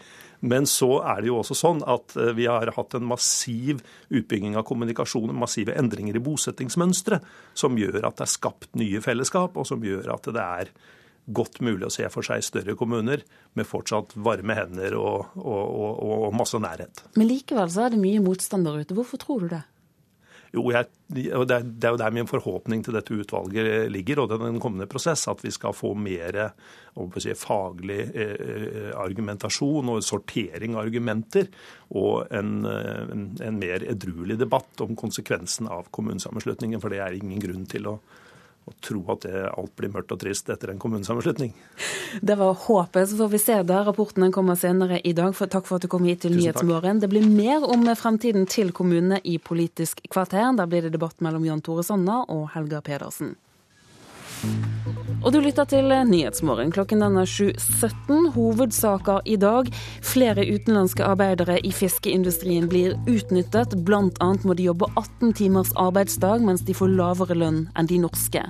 [0.41, 4.57] Men så er det jo også sånn at eh, vi har hatt en massiv utbygging
[4.57, 7.21] av kommunikasjon, massive endringer i bosettingsmønstre,
[7.53, 10.73] som gjør at det er skapt nye fellesskap, og som gjør at det er
[11.31, 13.21] godt mulig å se for seg større kommuner
[13.57, 17.03] med fortsatt varme hender og, og, og, og masse nærhet.
[17.19, 18.97] Men likevel så er det mye motstand der ute.
[18.97, 19.61] Hvorfor tror du det?
[20.51, 24.87] Jo, jeg, det, er jo der min forhåpning til dette utvalget ligger, og den kommende
[24.91, 26.41] prosess, at vi skal få mer
[27.23, 31.47] si, faglig eh, argumentasjon og sortering av argumenter,
[31.95, 36.83] og en, en, en mer edruelig debatt om konsekvensen av kommunesammenslutningen.
[36.83, 37.95] For det er ingen grunn til å
[38.69, 41.53] og tro at det, alt blir mørkt og trist etter en kommunesammenslutning.
[42.21, 43.09] Det var håpet.
[43.09, 43.81] Så får vi se da.
[43.87, 45.33] Rapporten kommer senere i dag.
[45.37, 47.01] For, takk for at du kom hit til Nyhetsmorgen.
[47.01, 50.51] Det blir mer om fremtiden til kommunene i Politisk kvarter.
[50.57, 53.35] Der blir det debatt mellom Jan Tore Sanna og Helga Pedersen.
[55.21, 56.71] Og du lytter til Nyhetsmorgen.
[56.73, 58.31] Klokken den er 7.17.
[58.33, 59.67] Hovedsaker i dag.
[60.01, 63.75] Flere utenlandske arbeidere i fiskeindustrien blir utnyttet.
[63.85, 67.99] Blant annet må de jobbe 18 timers arbeidsdag, mens de får lavere lønn enn de
[68.01, 68.41] norske.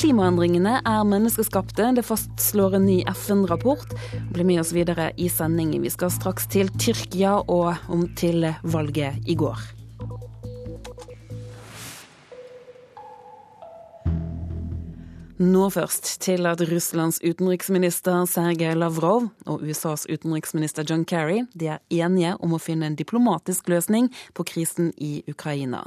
[0.00, 3.92] Klimaendringene er menneskeskapte, det fastslår en ny FN-rapport.
[4.32, 5.84] Bli med oss videre i sendingen.
[5.84, 9.79] Vi skal straks til Tyrkia og om til valget i går.
[15.40, 21.80] Nå først til at Russlands utenriksminister Sergej Lavrov og USAs utenriksminister John Kerry de er
[21.88, 25.86] enige om å finne en diplomatisk løsning på krisen i Ukraina.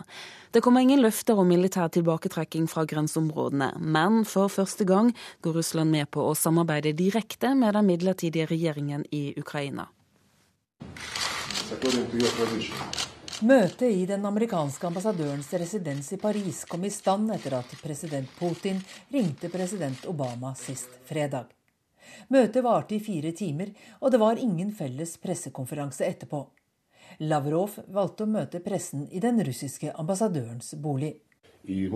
[0.49, 5.13] Det kommer ingen løfter om militær tilbaketrekking fra grenseområdene, men for første gang
[5.45, 9.85] går Russland med på å samarbeide direkte med den midlertidige regjeringen i Ukraina.
[13.43, 18.77] Møtet i den amerikanske ambassadørens residens i Paris kom i stand etter at president Putin
[19.11, 21.49] ringte president Obama sist fredag.
[22.31, 26.39] Møtet varte i fire timer, og det var ingen felles pressekonferanse etterpå.
[27.27, 31.17] Lavrov valgte å møte pressen i den russiske ambassadørens bolig.
[31.65, 31.87] Vi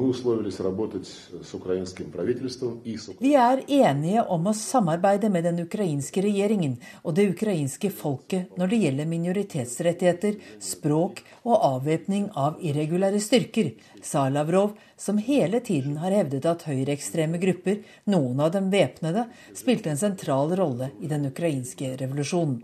[3.36, 8.80] er enige om å samarbeide med den ukrainske regjeringen og det ukrainske folket når det
[8.86, 16.48] gjelder minoritetsrettigheter, språk og avvæpning av irregulære styrker, sa Lavrov, som hele tiden har hevdet
[16.48, 22.64] at høyreekstreme grupper, noen av dem væpnede, spilte en sentral rolle i den ukrainske revolusjonen.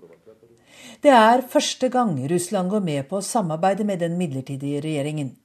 [1.04, 5.36] Det er første gang Russland går med på å samarbeide med den midlertidige regjeringen.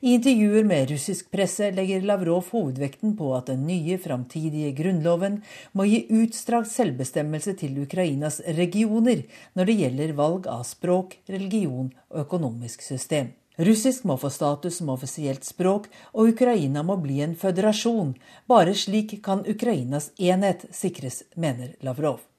[0.00, 5.40] I intervjuer med russisk presse legger Lavrov hovedvekten på at den nye framtidige grunnloven
[5.72, 9.22] må gi utstrakt selvbestemmelse til Ukrainas regioner
[9.54, 13.32] når det gjelder valg av språk, religion og økonomisk system.
[13.60, 18.14] Russisk må få status som offisielt språk, og Ukraina må bli en føderasjon.
[18.48, 22.31] Bare slik kan Ukrainas enhet sikres, mener Lavrov.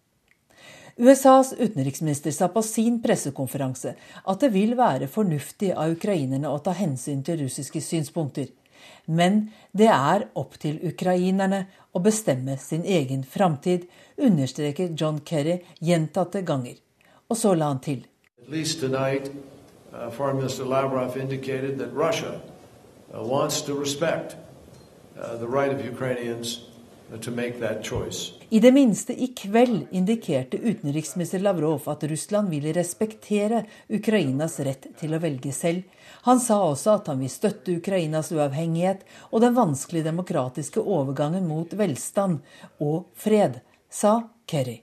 [0.98, 6.76] USAs utenriksminister sa på sin pressekonferanse at det vil være fornuftig av ukrainerne å ta
[6.78, 8.52] hensyn til russiske synspunkter.
[9.06, 13.88] Men det er opp til ukrainerne å bestemme sin egen framtid,
[14.18, 16.78] understreker John Kerry gjentatte ganger.
[17.30, 18.06] Og så la han til.
[18.48, 19.32] Tonight,
[19.94, 22.42] uh, Lavrov indicated that Russia
[23.14, 24.36] uh, wants to respect
[25.18, 26.73] uh, the right of
[28.50, 35.14] i det minste i kveld indikerte utenriksminister Lavrov at Russland vil respektere Ukrainas rett til
[35.14, 35.84] å velge selv.
[36.26, 41.74] Han sa også at han vil støtte Ukrainas uavhengighet og den vanskelige demokratiske overgangen mot
[41.78, 42.42] velstand
[42.82, 43.62] og fred,
[43.94, 44.16] sa
[44.50, 44.80] Kerry.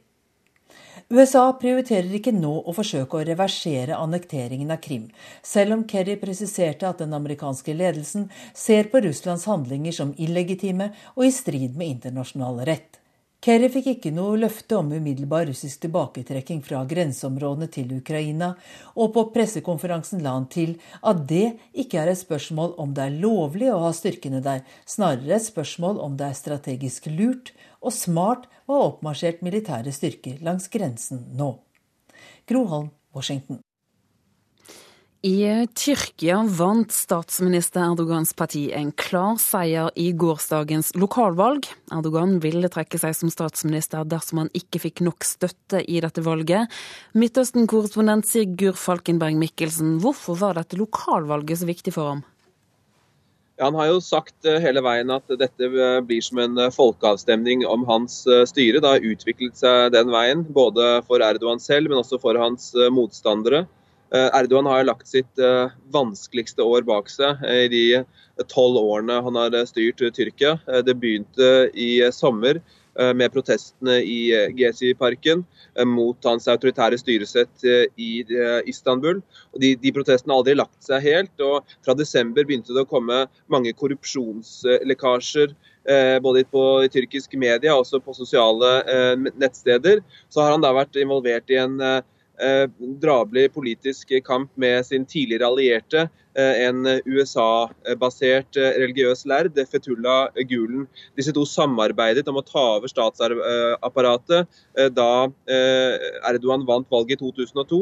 [1.11, 5.09] USA prioriterer ikke nå å forsøke å reversere annekteringen av Krim,
[5.43, 11.25] selv om Kerry presiserte at den amerikanske ledelsen ser på Russlands handlinger som illegitime og
[11.27, 13.01] i strid med internasjonal rett.
[13.43, 18.53] Kerry fikk ikke noe løfte om umiddelbar russisk tilbaketrekking fra grenseområdene til Ukraina,
[18.95, 23.19] og på pressekonferansen la han til at det ikke er et spørsmål om det er
[23.25, 27.51] lovlig å ha styrkene der, snarere et spørsmål om det er strategisk lurt
[27.81, 31.55] og smart å ha oppmarsjert militære styrker langs grensen nå.
[32.49, 33.61] Groholm, Washington.
[35.21, 41.69] I Tyrkia vant statsminister Erdogans parti en klar seier i gårsdagens lokalvalg.
[41.93, 46.73] Erdogan ville trekke seg som statsminister dersom han ikke fikk nok støtte i dette valget.
[47.21, 52.25] Midtøsten-korrespondent Sigurd Falkenberg Mikkelsen, hvorfor var dette lokalvalget så viktig for ham?
[53.61, 57.67] Han har jo sagt eh, hele veien at dette eh, blir som en eh, folkeavstemning
[57.69, 58.81] om hans styre.
[58.81, 63.67] Det har utviklet seg den veien, både for Erdogan selv, men også for hans motstandere.
[64.11, 65.39] Erdogan har lagt sitt
[65.95, 67.83] vanskeligste år bak seg i de
[68.51, 70.57] tolv årene han har styrt Tyrkia.
[70.83, 72.59] Det begynte i sommer
[73.17, 75.45] med protestene i eh, Gezi-parken
[75.79, 77.65] eh, mot hans autoritære styresett
[77.97, 78.11] i
[78.71, 79.23] Istanbul.
[79.61, 81.35] De, de, protestene har aldri lagt seg helt.
[81.41, 85.57] og Fra desember begynte det å komme mange korrupsjonslekkasjer.
[86.23, 88.69] Både på tyrkisk media og på sosiale
[89.41, 90.03] nettsteder.
[90.29, 91.79] Så har han da vært involvert i en
[93.01, 100.87] drabelig politisk kamp med sin tidligere allierte, Eh, en USA-basert eh, religiøs lærd, Fetullah Gulen.
[101.19, 104.47] Disse to samarbeidet om å ta over statsapparatet
[104.79, 105.29] eh, da
[106.31, 107.81] Erdogan vant valget i 2002,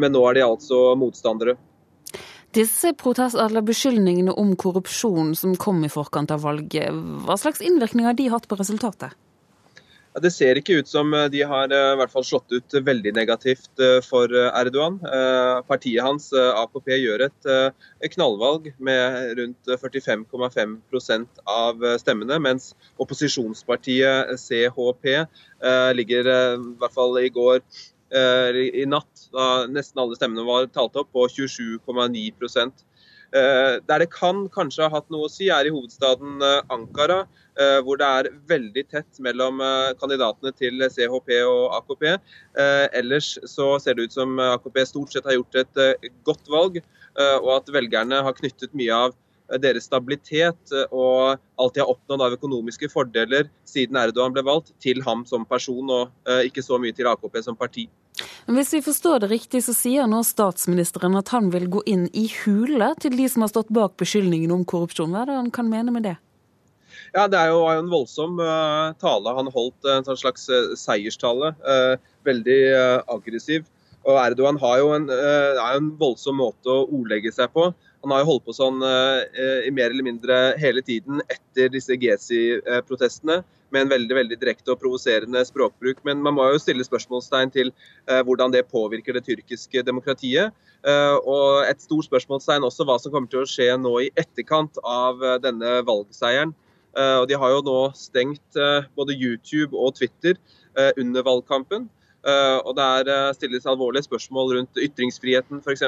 [0.00, 1.56] men nå er de altså motstandere.
[2.56, 6.92] Disse eller beskyldningene om korrupsjon som kom i forkant av valget,
[7.24, 9.16] hva slags innvirkning har de hatt på resultatet?
[10.22, 13.12] Det ser ikke ut som eh, de har eh, i hvert fall slått ut veldig
[13.16, 14.98] negativt eh, for Erdogan.
[15.68, 17.48] Partiet hans, AKP, gjør et
[18.14, 25.08] knallvalg med rundt 45,5% av stemmene, mens opposisjonspartiet CHP
[25.98, 26.36] ligger i
[26.80, 27.62] hvert fall i går
[28.08, 32.84] i natt, da nesten alle stemmene var talt opp, på 27,9%
[33.34, 36.40] Der det kan kanskje ha hatt noe å si, er i hovedstaden
[36.72, 37.26] Ankara,
[37.84, 42.04] hvor det er veldig tett mellom eh, kandidatene til CHP og AKP.
[42.08, 46.82] Eh, ellers så ser det ut som AKP stort sett har gjort et godt valg,
[47.18, 49.14] og at velgerne har knyttet mye av
[49.58, 55.00] deres stabilitet og alt de har oppnådd av økonomiske fordeler siden Erdogan ble valgt, til
[55.02, 57.88] ham som person, og ikke så mye til AKP som parti.
[58.46, 62.28] Hvis vi forstår det riktig, så sier nå statsministeren at han vil gå inn i
[62.44, 65.10] hule til de som har stått bak beskyldningen om korrupsjon.
[65.10, 66.16] Hva er det han kan mene med det?
[67.14, 69.34] Ja, Det er jo en voldsom uh, tale.
[69.38, 71.54] Han holdt en sånn slags uh, seierstale.
[72.28, 72.60] Veldig
[73.08, 73.68] aggressiv.
[74.08, 77.66] Og Erdogan har jo en, er en voldsom måte å ordlegge seg på.
[78.04, 83.40] Han har jo holdt på sånn i mer eller mindre hele tiden etter disse Gezi-protestene
[83.74, 86.00] med en veldig veldig direkte og provoserende språkbruk.
[86.08, 87.72] Men man må jo stille spørsmålstegn til
[88.06, 90.54] hvordan det påvirker det tyrkiske demokratiet.
[91.24, 95.20] og et stort spørsmålstegn også hva som kommer til å skje nå i etterkant av
[95.42, 96.54] denne valgseieren.
[96.96, 100.36] Eh, og De har jo nå stengt eh, både YouTube og Twitter
[100.78, 101.88] eh, under valgkampen.
[102.28, 105.84] Og Det er stilles alvorlige spørsmål rundt ytringsfriheten f.eks.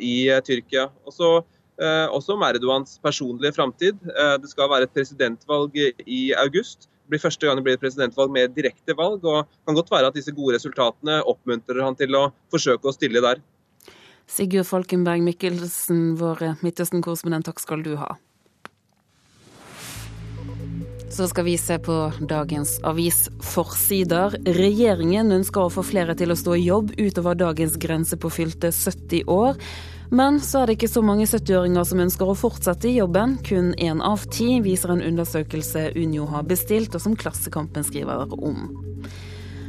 [0.00, 0.14] i
[0.46, 0.86] Tyrkia.
[1.04, 1.42] Også,
[2.14, 3.98] også om Erdogans personlige framtid.
[4.40, 5.76] Det skal være et presidentvalg
[6.06, 6.86] i august.
[6.86, 9.26] Det blir første gang det blir et presidentvalg med direkte valg.
[9.26, 12.94] og det kan godt være at disse gode resultatene oppmuntrer han til å forsøke å
[12.94, 13.42] stille der.
[14.30, 18.14] Sigurd Falkenberg Mikkelsen, vår Midtøsten-korrespondent, takk skal du ha.
[21.14, 21.94] Så skal vi se på
[22.26, 24.34] dagens avisforsider.
[24.56, 28.72] Regjeringen ønsker å få flere til å stå i jobb utover dagens grense på fylte
[28.74, 29.60] 70 år.
[30.10, 33.36] Men så er det ikke så mange 70-åringer som ønsker å fortsette i jobben.
[33.46, 38.66] Kun én av ti, viser en undersøkelse Unio har bestilt, og som Klassekampen skriver om.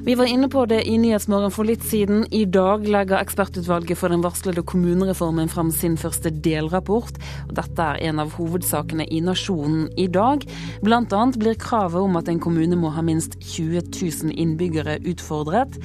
[0.05, 2.27] Vi var inne på det i Nyhetsmorgen for litt siden.
[2.29, 7.17] I dag legger ekspertutvalget for den varslede kommunereformen fram sin første delrapport.
[7.49, 10.45] Dette er en av hovedsakene i Nasjonen i dag.
[10.85, 15.81] Blant annet blir kravet om at en kommune må ha minst 20 000 innbyggere utfordret.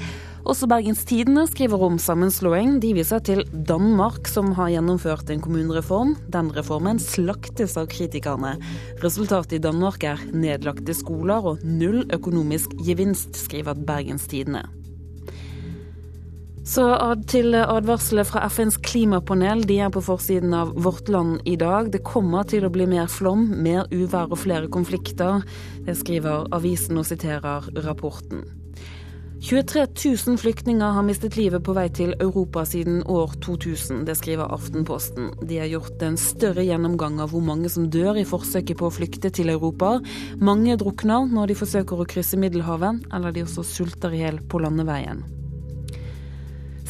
[0.49, 2.78] Også Bergens Tidende skriver om sammenslåing.
[2.80, 6.14] De viser til Danmark, som har gjennomført en kommunereform.
[6.32, 8.57] Den reformen slaktes av kritikerne.
[9.05, 14.64] Resultatet i Danmark er nedlagte skoler og null økonomisk gevinst, skriver Bergens Tidende.
[16.70, 16.84] Så
[17.26, 19.64] til advarselet fra FNs klimapanel.
[19.66, 21.91] De er på forsiden av Vårt Land i dag.
[21.91, 25.43] Det kommer til å bli mer flom, mer uvær og flere konflikter.
[25.88, 28.45] Det skriver avisen og siterer rapporten.
[29.43, 29.86] 23
[30.26, 34.03] 000 flyktninger har mistet livet på vei til Europa siden år 2000.
[34.05, 35.30] Det skriver Aftenposten.
[35.41, 38.93] De har gjort en større gjennomgang av hvor mange som dør i forsøket på å
[38.93, 39.97] flykte til Europa.
[40.36, 44.61] Mange drukner når de forsøker å krysse Middelhavet, eller de også sulter i hjel på
[44.61, 45.24] landeveien.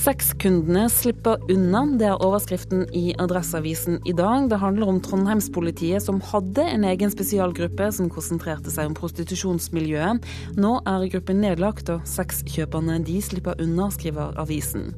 [0.00, 4.46] Sexkundene slipper unna, det er overskriften i Adresseavisen i dag.
[4.48, 10.24] Det handler om Trondheimspolitiet som hadde en egen spesialgruppe som konsentrerte seg om prostitusjonsmiljøet.
[10.56, 14.94] Nå er gruppen nedlagt, og sexkjøperne de slipper unna, skriver avisen.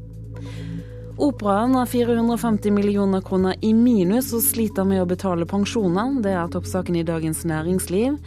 [1.19, 6.15] Operaen har 450 millioner kroner i minus og sliter med å betale pensjoner.
[6.23, 8.21] Det er toppsaken i Dagens Næringsliv.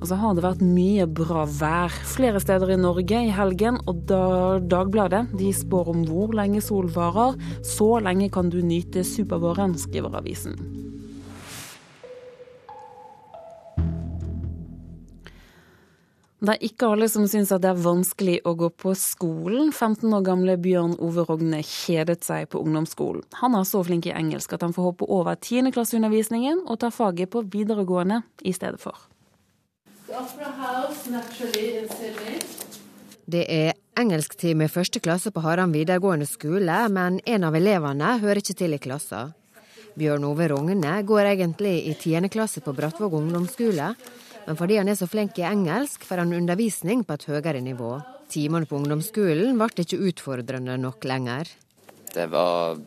[0.00, 4.06] Og så har det vært mye bra vær flere steder i Norge i helgen, og
[4.08, 7.36] Dagbladet de spår om hvor lenge sol varer.
[7.66, 10.56] Så lenge kan du nyte supervåren, skriver avisen.
[16.40, 19.68] Det er ikke alle som syns at det er vanskelig å gå på skolen.
[19.74, 23.26] 15 år gamle Bjørn Ove Rogne kjedet seg på ungdomsskolen.
[23.42, 27.36] Han er så flink i engelsk at han får hoppe over tiendeklasseundervisningen og ta faget
[27.36, 29.09] på videregående i stedet for.
[33.30, 38.40] Det er engelsktime i første klasse på Haram videregående skole, men en av elevene hører
[38.42, 39.28] ikke til i klassa.
[39.94, 43.92] Bjørn Ove Rogne går egentlig i tiende klasse på Brattvåg ungdomsskole,
[44.48, 47.94] men fordi han er så flink i engelsk, får han undervisning på et høyere nivå.
[48.30, 51.54] Timene på ungdomsskolen ble ikke utfordrende nok lenger.
[52.10, 52.80] Det var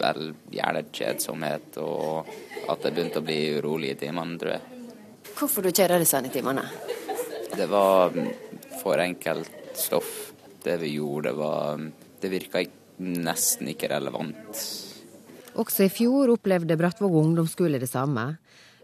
[0.00, 2.30] vel gjerne kjedsomhet og
[2.70, 4.79] at det begynte å bli urolig i timene, tror jeg.
[5.38, 6.64] Hvorfor du kjører disse sånn timene?
[7.56, 8.14] Det var
[8.82, 10.32] for enkelt stoff.
[10.62, 12.60] Det vi gjorde, det var Det virka
[13.00, 14.60] nesten ikke relevant.
[15.56, 18.26] Også i fjor opplevde Brattvåg ungdomsskole det samme.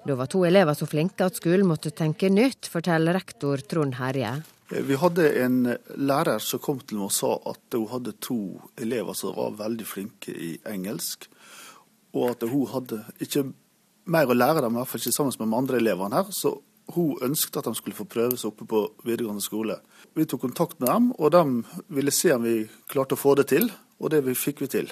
[0.06, 4.32] Da var to elever så flinke at skolen måtte tenke nytt, forteller rektor Trond Herje.
[4.70, 5.58] Vi hadde en
[5.94, 8.38] lærer som kom til meg og sa at hun hadde to
[8.82, 11.28] elever som var veldig flinke i engelsk,
[12.16, 13.44] og at hun hadde ikke
[14.06, 16.30] mer å lære dem, i hvert fall ikke sammen med de andre elevene her.
[16.34, 16.56] Så
[16.94, 19.80] hun ønsket at de skulle få prøve seg oppe på videregående skole.
[20.14, 21.42] Vi tok kontakt med dem, og de
[21.98, 22.60] ville se om vi
[22.92, 23.68] klarte å få det til.
[23.98, 24.90] Og det fikk vi til.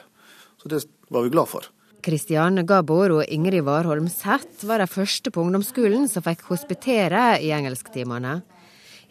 [0.61, 1.69] Så det var vi glad for.
[2.05, 7.53] Kristian Gabor og Ingrid Warholm Seth var de første på ungdomsskolen som fikk hospitere i
[7.57, 8.43] engelsktimene.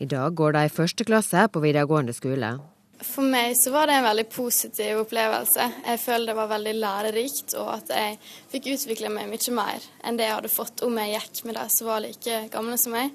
[0.02, 2.56] I dag går de i første klasse på videregående skole.
[3.02, 5.66] For meg så var det en veldig positiv opplevelse.
[5.86, 8.20] Jeg føler det var veldig lærerikt, og at jeg
[8.52, 11.66] fikk utvikle meg mye mer enn det jeg hadde fått om jeg gikk med de
[11.74, 13.12] som var like gamle som meg.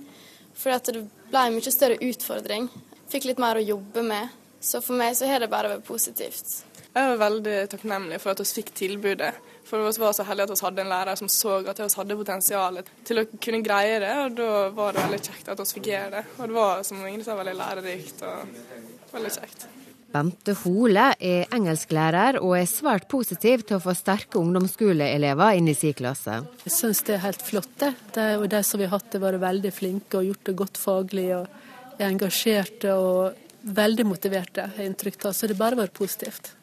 [0.59, 2.69] For det ble en mye større utfordring.
[3.09, 4.35] Fikk litt mer å jobbe med.
[4.61, 6.65] Så for meg så har det bare vært positivt.
[6.89, 9.31] Jeg var veldig takknemlig for at vi fikk tilbudet.
[9.69, 12.17] For vi var så heldige at vi hadde en lærer som så at vi hadde
[12.19, 14.15] potensial til å kunne greie det.
[14.25, 16.25] Og da var det veldig kjekt at vi fikk gjøre det.
[16.39, 19.69] Og det var som Ingrid sa, veldig lærerikt og veldig kjekt.
[20.09, 25.75] Bente Hole er engelsklærer og er svært positiv til å få sterke ungdomsskoleelever inn i
[25.77, 26.39] sin klasse.
[26.65, 27.75] Jeg syns det er helt flott.
[27.83, 27.93] det.
[28.17, 30.81] De, og de som vi har hatt det, vært veldig flinke og gjort det godt
[30.81, 31.29] faglig.
[31.37, 33.37] og Er engasjerte og
[33.69, 35.37] veldig motiverte, har inntrykk av.
[35.37, 36.55] Så det har bare vært positivt.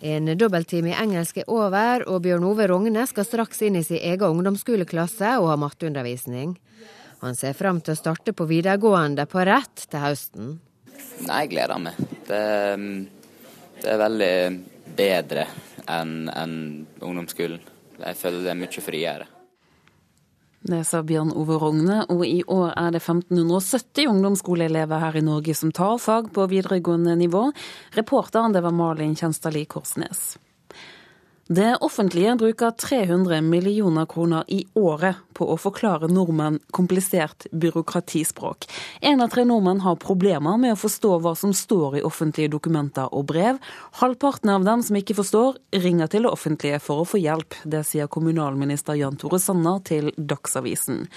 [0.00, 4.00] En dobbelttime i engelsk er over, og Bjørn Ove Rogne skal straks inn i sin
[4.00, 6.58] egen ungdomsskoleklasse og ha matteundervisning.
[7.20, 10.58] Han ser fram til å starte på videregående på rett til høsten.
[11.26, 11.98] Nei, jeg gleder meg.
[12.28, 12.44] Det,
[13.80, 14.32] det er veldig
[14.96, 15.44] bedre
[15.90, 16.56] enn en
[17.00, 17.60] ungdomsskolen.
[18.00, 19.28] Jeg føler det er mye friere.
[20.60, 25.54] Det sa Bjørn Ove Rogne, og i år er det 1570 ungdomsskoleelever her i Norge
[25.56, 27.46] som tar fag på videregående nivå.
[27.96, 30.34] Reporteren det var Malin Kjenstadli Korsnes.
[31.52, 38.68] Det offentlige bruker 300 millioner kroner i året på å forklare nordmenn komplisert byråkratispråk.
[39.00, 43.10] En av tre nordmenn har problemer med å forstå hva som står i offentlige dokumenter
[43.10, 43.58] og brev.
[43.98, 47.58] Halvparten av dem som ikke forstår, ringer til det offentlige for å få hjelp.
[47.66, 51.08] Det sier kommunalminister Jan Tore Sanner til Dagsavisen.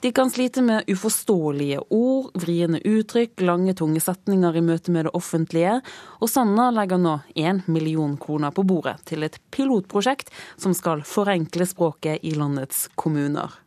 [0.00, 5.14] De kan slite med uforståelige ord, vriene uttrykk, lange, tunge setninger i møte med det
[5.18, 5.80] offentlige.
[6.22, 11.66] Og Sanna legger nå én million kroner på bordet til et pilotprosjekt som skal forenkle
[11.66, 13.58] språket i landets kommuner.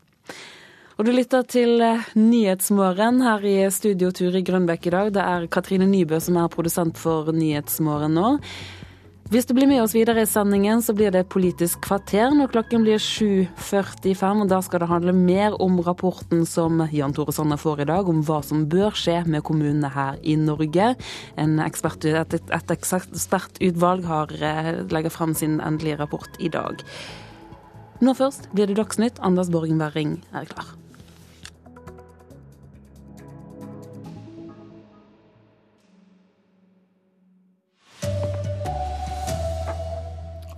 [0.95, 5.11] Og du lytter til eh, Nyhetsmorgen her i studio Turi Grønbekk i dag.
[5.15, 8.37] Det er Katrine Nybø som er produsent for Nyhetsmorgen nå.
[9.31, 12.83] Hvis du blir med oss videre i sendingen, så blir det Politisk kvarter når klokken
[12.83, 14.41] blir 7.45.
[14.43, 18.11] og Da skal det handle mer om rapporten som Jan Tore Sanner får i dag,
[18.11, 20.89] om hva som bør skje med kommunene her i Norge.
[21.39, 26.83] Ekspert, et, et ekspertutvalg har, eh, legger frem sin endelige rapport i dag.
[28.03, 29.23] Nå først blir det Dagsnytt.
[29.23, 30.80] Anders Borgen Werring er klar.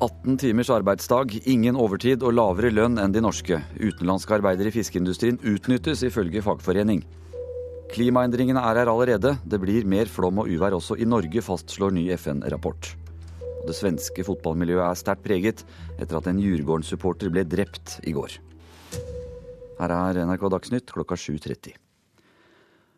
[0.03, 3.61] 18 timers arbeidsdag, ingen overtid og lavere lønn enn de norske.
[3.79, 7.03] Utenlandske arbeidere i fiskeindustrien utnyttes, ifølge fagforening.
[7.93, 9.35] Klimaendringene er her allerede.
[9.47, 12.89] Det blir mer flom og uvær også i Norge, fastslår ny FN-rapport.
[13.63, 15.63] Det svenske fotballmiljøet er sterkt preget
[15.95, 18.35] etter at en Djurgården-supporter ble drept i går.
[19.79, 21.82] Her er NRK Dagsnytt klokka 7.30.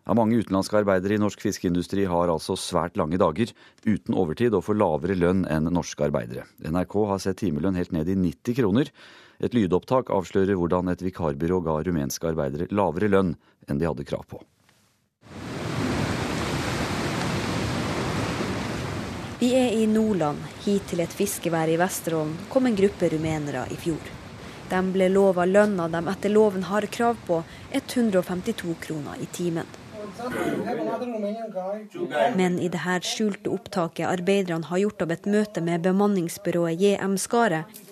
[0.06, 3.49] Ja, mange utenlandske arbeidere i norsk fiskeindustri har altså svært lange dager
[3.88, 6.43] uten overtid og får lavere lønn enn norske arbeidere.
[6.62, 8.91] NRK har sett timelønn helt ned i 90 kroner.
[9.41, 13.32] Et lydopptak avslører hvordan et vikarbyrå ga rumenske arbeidere lavere lønn
[13.66, 14.43] enn de hadde krav på.
[19.39, 20.43] Vi er i Nordland.
[20.68, 24.14] Hit til et fiskevær i Vesterålen kom en gruppe rumenere i fjor.
[24.70, 27.41] De ble lova lønna de etter loven har krav på,
[27.74, 29.66] 152 kroner i timen.
[32.36, 37.84] Men i dette skjulte opptaket arbeiderne har gjort av et møte med bemanningsbyrået JM Skaret,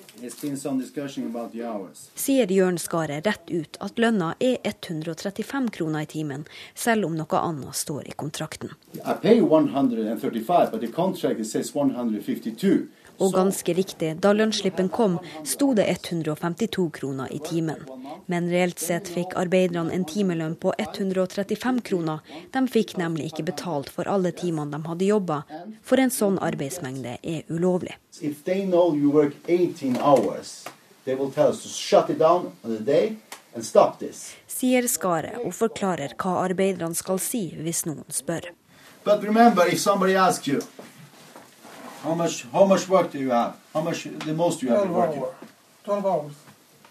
[2.15, 6.45] sier Jørn Skaret rett ut at lønna er 135 kroner i timen,
[6.76, 8.71] selv om noe annet står i kontrakten.
[8.95, 12.88] I pay 135, but the contract says 152.
[13.18, 17.84] Og ganske riktig, da lønnsslippen kom, sto det 152 kroner i timen.
[18.26, 22.24] Men reelt sett fikk arbeiderne en timelønn på 135 kroner.
[22.51, 25.43] De fikk nemlig ikke betalt for alle timene de hadde jobba,
[25.84, 27.97] for en sånn arbeidsmengde er ulovlig.
[34.47, 38.49] Sier Skaret og forklarer hva arbeiderne skal si hvis noen spør.
[39.03, 40.61] But remember, if somebody asks you,
[42.04, 43.54] How much, how much work do you have?
[43.74, 45.24] How much, the most you have 12 working?
[45.86, 46.34] 12 hours.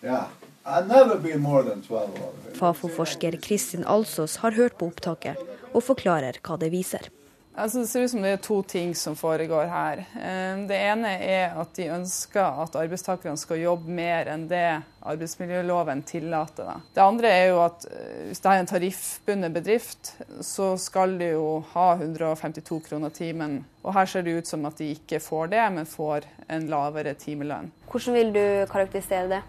[0.02, 0.26] Yeah.
[0.64, 2.56] I've never been more 12 hours.
[2.58, 5.36] Fafo-forsker Kristin Alsås har hørt på opptaket
[5.72, 7.10] og forklarer hva det viser.
[7.52, 10.00] Altså, det ser ut som det er to ting som foregår her.
[10.16, 16.00] Eh, det ene er at de ønsker at arbeidstakerne skal jobbe mer enn det arbeidsmiljøloven
[16.08, 16.78] tillater.
[16.96, 21.28] Det andre er jo at eh, hvis det er en tariffbundet bedrift, så skal de
[21.34, 23.58] jo ha 152 kroner timen.
[23.84, 27.12] Og her ser det ut som at de ikke får det, men får en lavere
[27.20, 27.68] timelønn.
[27.90, 29.42] Hvordan vil du karakterisere det?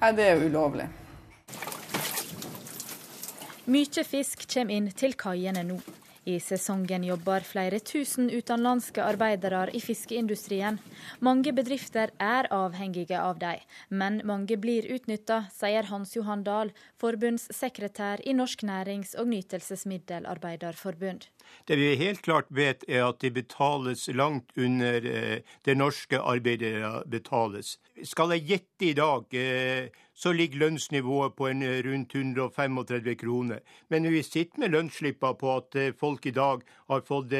[0.00, 0.88] Nei, det er ulovlig.
[3.68, 5.78] Mye fisk kommer inn til kaiene nå.
[6.24, 10.78] I sesongen jobber flere tusen utenlandske arbeidere i fiskeindustrien.
[11.20, 13.60] Mange bedrifter er avhengige av dem,
[13.90, 16.72] men mange blir utnytta, sier Hans Johan Dahl,
[17.02, 21.28] forbundssekretær i Norsk nærings- og nytelsesmiddelarbeiderforbund.
[21.68, 27.02] Det vi helt klart vet, er at de betales langt under eh, det norske arbeidere
[27.04, 27.76] betales.
[28.02, 33.58] Skal jeg gjette i dag, eh, så ligger lønnsnivået på en eh, rundt 135 kroner.
[33.90, 37.34] Men vi sitter med lønnsslipper på at folk i dag har fått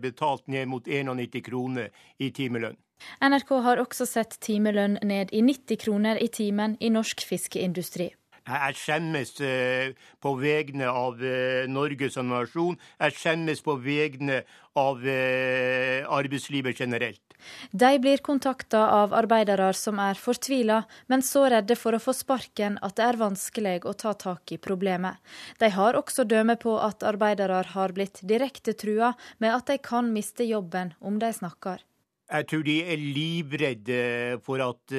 [0.00, 2.76] betalt ned mot 91 kroner i timelønn.
[3.20, 8.12] NRK har også sett timelønn ned i 90 kroner i timen i norsk fiskeindustri.
[8.44, 12.76] Jeg skjemmes eh, på vegne av eh, Norge som nasjon.
[13.00, 14.42] Jeg skjemmes på vegne
[14.76, 17.33] av eh, arbeidslivet generelt.
[17.70, 22.78] De blir kontakta av arbeidere som er fortvila, men så redde for å få sparken
[22.82, 25.20] at det er vanskelig å ta tak i problemet.
[25.58, 30.12] De har også dømme på at arbeidere har blitt direkte trua med at de kan
[30.12, 31.84] miste jobben om de snakker.
[32.32, 34.02] Jeg tror de er livredde
[34.44, 34.94] for at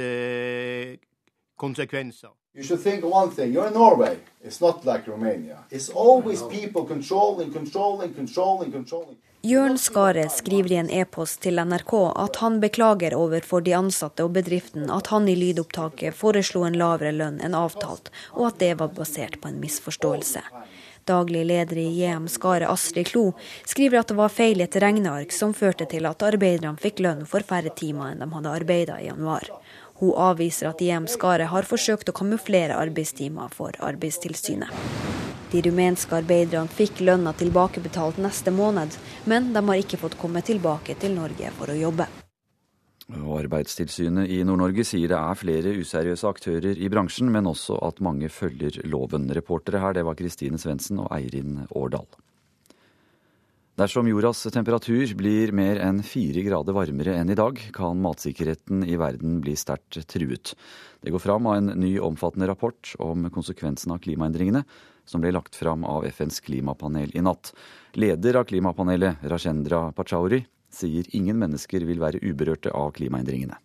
[1.57, 2.31] konsekvenser.
[2.55, 3.51] You should think one thing.
[3.51, 4.17] You're in Norway.
[4.41, 5.65] It's not like Romania.
[5.69, 9.17] It's always people controlling, controlling, controlling, controlling.
[9.45, 14.31] Jørn Skare skriver i en e-post til NRK at han beklager overfor de ansatte og
[14.33, 18.95] bedriften at han i lydopptaket foreslo en lavere lønn enn avtalt, og at det var
[18.97, 20.41] basert på en misforståelse.
[21.05, 23.27] Daglig leder i JM Skare, Astrid Klo,
[23.69, 27.21] skriver at det var feil i et regneark som førte til at arbeiderne fikk lønn
[27.29, 29.45] for færre timer enn de hadde arbeida i januar.
[30.01, 34.73] Hun avviser at JM Skare har forsøkt å kamuflere arbeidstimer for Arbeidstilsynet.
[35.51, 38.97] De rumenske arbeiderne fikk lønna tilbakebetalt neste måned,
[39.29, 42.07] men de har ikke fått komme tilbake til Norge for å jobbe.
[43.13, 48.31] Arbeidstilsynet i Nord-Norge sier det er flere useriøse aktører i bransjen, men også at mange
[48.33, 49.29] følger loven.
[49.29, 52.07] Reportere her det var Kristine Svendsen og Eirin Årdal.
[53.75, 58.95] Dersom jordas temperatur blir mer enn fire grader varmere enn i dag, kan matsikkerheten i
[58.97, 60.53] verden bli sterkt truet.
[61.03, 64.63] Det går fram av en ny omfattende rapport om konsekvensen av klimaendringene,
[65.06, 67.53] som ble lagt fram av FNs klimapanel i natt.
[67.93, 73.58] Leder av klimapanelet, Rajendra Pachauri, sier ingen mennesker vil være uberørte av klimaendringene.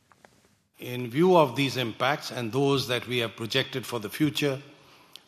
[0.81, 4.59] In view of these impacts and those that we have projected for the future,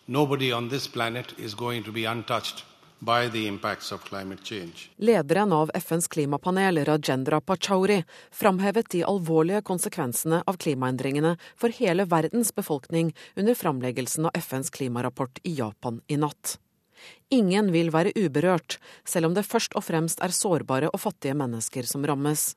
[0.07, 2.65] nobody on this planet is going to be untouched
[4.97, 12.55] Lederen av FNs klimapanel, Rajendra Pachauri, framhevet de alvorlige konsekvensene av klimaendringene for hele verdens
[12.55, 16.61] befolkning under framleggelsen av FNs klimarapport i Japan i natt.
[17.35, 21.83] Ingen vil være uberørt, selv om det først og fremst er sårbare og fattige mennesker
[21.83, 22.53] som rammes.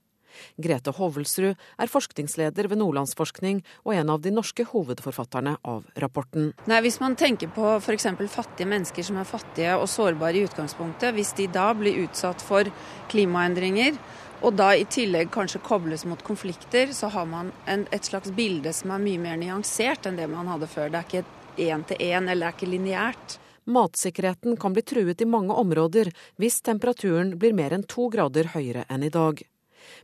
[0.61, 6.51] Grete Hovelsrud er forskningsleder ved Nordlandsforskning og en av de norske hovedforfatterne av rapporten.
[6.69, 8.07] Nei, hvis man tenker på f.eks.
[8.31, 12.69] fattige mennesker som er fattige og sårbare i utgangspunktet, hvis de da blir utsatt for
[13.11, 13.97] klimaendringer,
[14.45, 18.73] og da i tillegg kanskje kobles mot konflikter, så har man en, et slags bilde
[18.75, 20.91] som er mye mer nyansert enn det man hadde før.
[20.91, 23.39] Det er ikke én til én, eller det er ikke lineært.
[23.65, 28.85] Matsikkerheten kan bli truet i mange områder hvis temperaturen blir mer enn to grader høyere
[28.91, 29.41] enn i dag.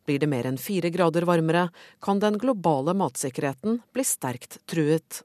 [0.05, 1.69] Blir det mer enn fire grader varmere,
[2.01, 5.23] kan den globale matsikkerheten bli sterkt truet.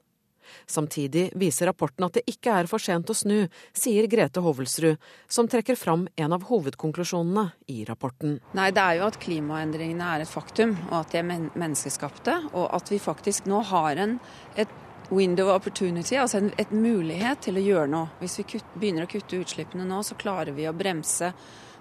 [0.65, 4.97] Samtidig viser rapporten at det ikke er for sent å snu, sier Grete Hovelsrud,
[5.27, 8.39] som trekker fram en av hovedkonklusjonene i rapporten.
[8.57, 12.35] Nei, Det er jo at klimaendringene er et faktum, og at de er men menneskeskapte.
[12.53, 14.19] Og at vi faktisk nå har en,
[14.55, 14.69] et
[15.09, 18.09] window opportunity, altså en et mulighet til å gjøre noe.
[18.19, 21.33] Hvis vi kutt, begynner å kutte utslippene nå, så klarer vi å bremse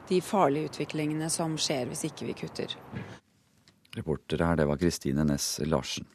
[0.08, 2.76] de farlige utviklingene som skjer hvis ikke vi kutter.
[3.96, 6.06] Reportere her, det var Kristine Næss Larsen.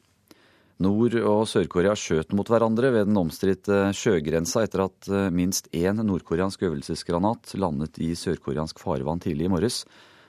[0.82, 6.00] Nord- og Sør-Korea skjøt mot hverandre ved den omstridte sjøgrensa etter at eh, minst én
[6.02, 9.82] nordkoreansk øvelsesgranat landet i sørkoreansk farvann tidlig i morges.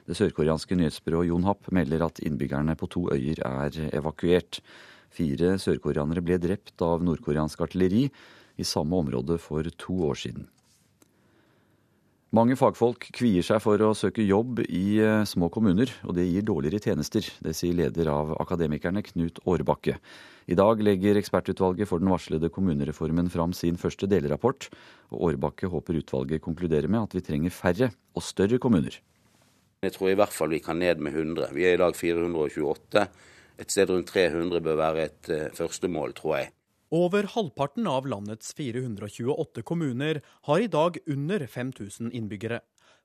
[0.06, 4.60] Det sørkoreanske nyhetsbyrået Jonhap melder at innbyggerne på to øyer er evakuert.
[5.14, 8.10] Fire sørkoreanere ble drept av nordkoreansk artilleri
[8.60, 10.50] i samme område for to år siden.
[12.34, 16.42] Mange fagfolk kvier seg for å søke jobb i eh, små kommuner, og det gir
[16.48, 17.28] dårligere tjenester.
[17.46, 20.00] Det sier leder av Akademikerne, Knut Årbakke.
[20.50, 24.72] I dag legger ekspertutvalget for den varslede kommunereformen fram sin første delrapport,
[25.14, 28.98] og Årbakke håper utvalget konkluderer med at vi trenger færre og større kommuner.
[29.86, 31.54] Jeg tror i hvert fall vi kan ned med 100.
[31.54, 33.06] Vi er i dag 428.
[33.62, 36.54] Et sted rundt 300 bør være et uh, første mål, tror jeg.
[36.94, 42.60] Over halvparten av landets 428 kommuner har i dag under 5000 innbyggere.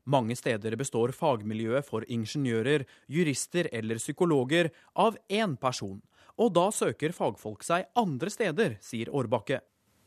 [0.04, 6.02] Mange steder består fagmiljøet for ingeniører, jurister eller psykologer av én person.
[6.36, 9.62] Og da søker fagfolk seg andre steder, sier Årbakke.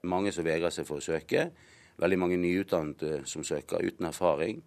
[0.05, 1.49] Mange som vegrer seg for å søke.
[1.97, 4.61] Veldig mange nyutdannede som søker uten erfaring.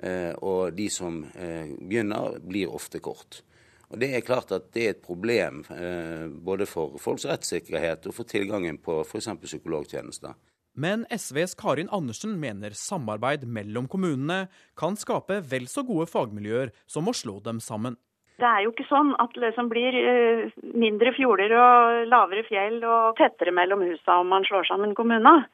[0.00, 3.42] Eh, og de som eh, begynner, blir ofte kort.
[3.90, 8.16] Og Det er klart at det er et problem eh, både for folks rettssikkerhet og
[8.16, 9.28] for tilgangen på f.eks.
[9.44, 10.34] psykologtjenester.
[10.74, 17.06] Men SVs Karin Andersen mener samarbeid mellom kommunene kan skape vel så gode fagmiljøer som
[17.06, 17.94] å slå dem sammen.
[18.42, 22.80] Det er jo ikke sånn at det liksom blir eh, mindre fjorder og lavere fjell
[22.82, 25.46] og tettere mellom husa om man slår sammen kommuner.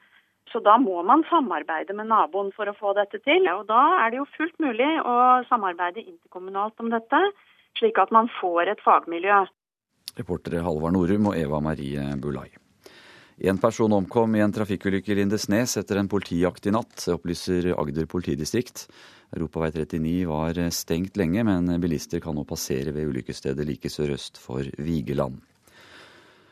[0.49, 3.45] Så da må man samarbeide med naboen for å få dette til.
[3.53, 5.15] Og da er det jo fullt mulig å
[5.47, 7.21] samarbeide interkommunalt om dette
[7.79, 9.43] slik at man får et fagmiljø.
[10.17, 12.49] Reportere Halvard Norum og Eva Marie Bulai.
[13.41, 18.05] En person omkom i en trafikkulykke i Lindesnes etter en politijakt i natt, opplyser Agder
[18.05, 18.83] politidistrikt.
[19.33, 24.67] Europavei 39 var stengt lenge, men bilister kan nå passere ved ulykkesstedet like sørøst for
[24.77, 25.39] Vigeland.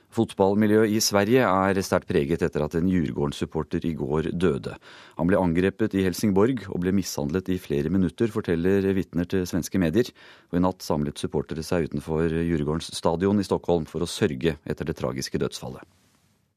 [0.09, 4.73] Fotballmiljøet i Sverige er sterkt preget etter at en Djurgården-supporter i går døde.
[5.19, 9.77] Han ble angrepet i Helsingborg og ble mishandlet i flere minutter, forteller vitner til svenske
[9.81, 10.09] medier.
[10.49, 14.89] Og I natt samlet supportere seg utenfor Djurgårdens stadion i Stockholm for å sørge etter
[14.89, 15.85] det tragiske dødsfallet.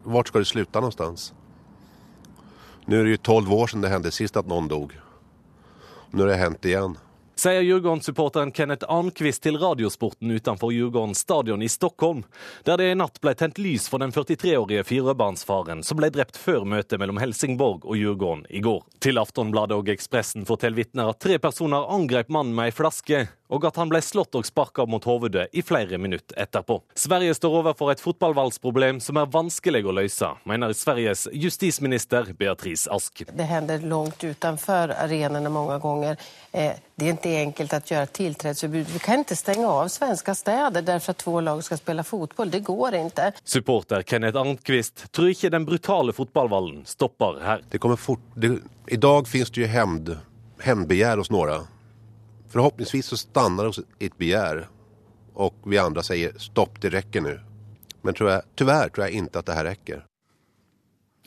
[0.02, 1.30] Hvor skal det slutte någonstans?
[2.88, 4.96] Nå er det jo tolv år siden det hendte sist at noen dog.
[6.16, 6.96] Nå har det hendt igjen
[7.42, 12.22] sier Djurgården-supporteren Kenneth Arnquist til Radiosporten utenfor Djurgården stadion i Stockholm,
[12.64, 16.62] der det i natt ble tent lys for den 43-årige firebarnsfaren som ble drept før
[16.68, 18.84] møtet mellom Helsingborg og Djurgården i går.
[19.02, 23.66] Til Aftonbladet og Ekspressen forteller vitner at tre personer angrep mannen med ei flaske, og
[23.68, 26.78] at han ble slått og sparka mot hovedet i flere minutter etterpå.
[26.96, 33.24] Sverige står overfor et fotballvalgsproblem som er vanskelig å løse, mener Sveriges justisminister Beatrice Ask.
[33.28, 36.16] Det hender langt utenfor arenaene mange ganger.
[36.52, 38.90] Eh, det er ikke enkelt å gjøre tiltredelsesforbud.
[38.92, 42.52] Vi kan ikke stenge av svenske steder derfor at to lag skal spille fotball.
[42.52, 43.30] Det går ikke.
[43.44, 47.64] Supporter Kenneth Arnquist tror ikke den brutale fotballvallen stopper her.
[47.70, 49.72] Det kommer fort, det, I dag finnes det jo
[50.62, 51.68] hevnbegjær hos noen.
[52.52, 54.66] Forhåpentligvis så stannar det hos ett begär
[55.34, 57.36] och vi andre sier stopp, det rekker nå.
[58.02, 60.06] Men tror jag, tyvärr tror jeg ikke at det her rekker.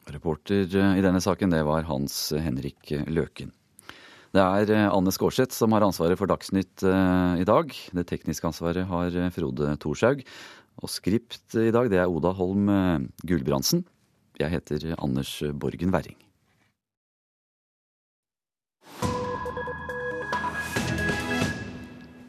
[0.06, 3.52] Reporter eh, i denne saken det var Hans Henrik Løken.
[4.36, 7.72] Det er eh, Anne Skårseth som har ansvaret for Dagsnytt eh, i dag.
[7.72, 10.26] Det tekniske ansvaret har Frode Thorshaug.
[10.84, 12.68] Og skript i dag det er Oda Holm
[13.24, 13.86] Gulbrandsen.
[14.36, 16.18] Jeg heter Anders Borgen Werring.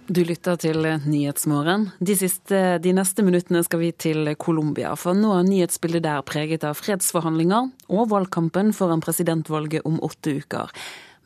[0.07, 1.89] Du lytter til Nyhetsmorgen.
[1.99, 4.95] De, de neste minuttene skal vi til Colombia.
[4.95, 10.71] For nå er nyhetsbildet der preget av fredsforhandlinger og valgkampen foran presidentvalget om åtte uker.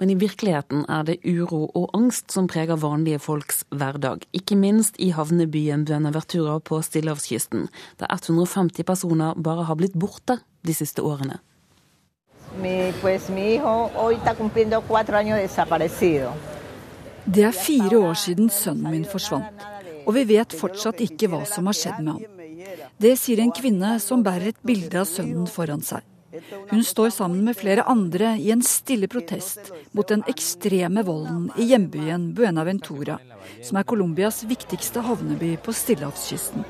[0.00, 4.24] Men i virkeligheten er det uro og angst som preger vanlige folks hverdag.
[4.32, 7.68] Ikke minst i havnebyen Buenavertura på Stillehavskysten,
[8.00, 11.42] der 150 personer bare har blitt borte de siste årene.
[12.56, 16.32] Mi, pues, mi hijo hoy está cumpliendo cuatro años desaparecido.
[17.24, 19.66] Det er fire år siden sønnen min forsvant,
[20.06, 22.40] og vi vet fortsatt ikke hva som har skjedd med ham.
[22.98, 26.02] Det sier en kvinne som bærer et bilde av sønnen foran seg.
[26.70, 31.66] Hun står sammen med flere andre i en stille protest mot den ekstreme volden i
[31.72, 33.18] hjembyen Buenaventura,
[33.66, 36.62] som er Colombias viktigste havneby på stillehavskysten.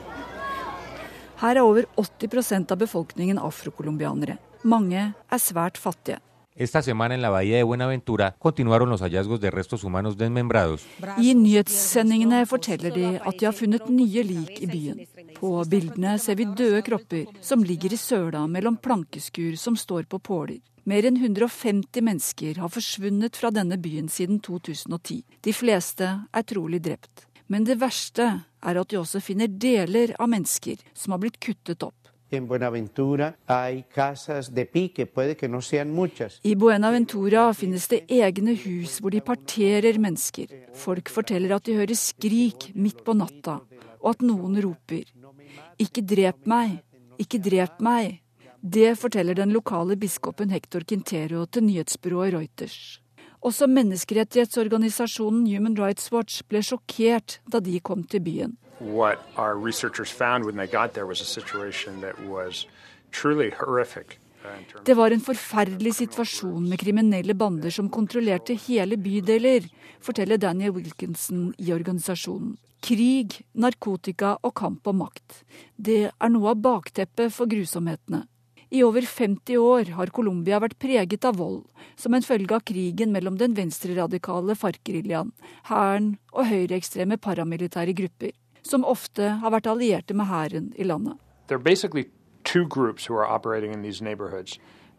[1.40, 4.38] Her er over 80% av befolkningen afrocolombianere.
[4.64, 6.20] Mange er svært fattige.
[6.56, 10.84] Esta semana en la bahía de Buenaventura continuaron los hallazgos de restos humanos desmembrados.
[11.18, 14.98] I nyhetssendingene forteller de at de har funnet nye lik i byen.
[15.38, 20.18] På bildene ser vi døde kropper som ligger i søla mellom plankeskur som står på
[20.18, 20.58] påler.
[20.84, 25.22] Mer enn 150 mennesker har forsvunnet fra denne byen siden 2010.
[25.40, 27.28] De fleste er trolig drept.
[27.46, 28.26] Men det verste
[28.62, 31.99] er at de også finner deler av mennesker som har blitt kuttet opp.
[32.32, 36.38] En Buenaventura hay casas de pique, puede que no sean muchas.
[36.44, 40.46] I Buenaventura finnes det egne hus hvor de parterer mennesker.
[40.74, 43.58] Folk forteller at de hører skrik midt på natta,
[44.00, 45.10] og at noen roper
[45.78, 46.84] 'Ikke drep meg!
[47.18, 48.22] Ikke drep meg!'
[48.62, 53.00] Det forteller den lokale biskopen Hector Quintero til nyhetsbyrået Reuters.
[53.42, 60.10] Også menneskerettighetsorganisasjonen Human Rights Watch ble sjokkert da de kom til byen what our researchers
[60.10, 62.66] found when they got there was a situation that was
[63.12, 64.18] truly horrific.
[64.44, 69.68] Uh, Det var en forferdelig situasjon med kriminelle bander som kontrollerte hele bydeler,
[70.00, 72.56] forteller Daniel Wilkinson i organisasjonen.
[72.80, 75.42] Krig, narkotika og kamp om makt.
[75.76, 78.24] Det er noe av bakteppet for grusomhetene.
[78.72, 81.64] I over 50 år har Colombia vært preget av vold,
[81.98, 85.34] som en følge av krigen mellom den venstreradikale FARC-geriljaen,
[85.68, 88.32] hæren og høyreekstreme paramilitære grupper
[88.62, 91.16] som ofte har vært allierte med hæren i landet.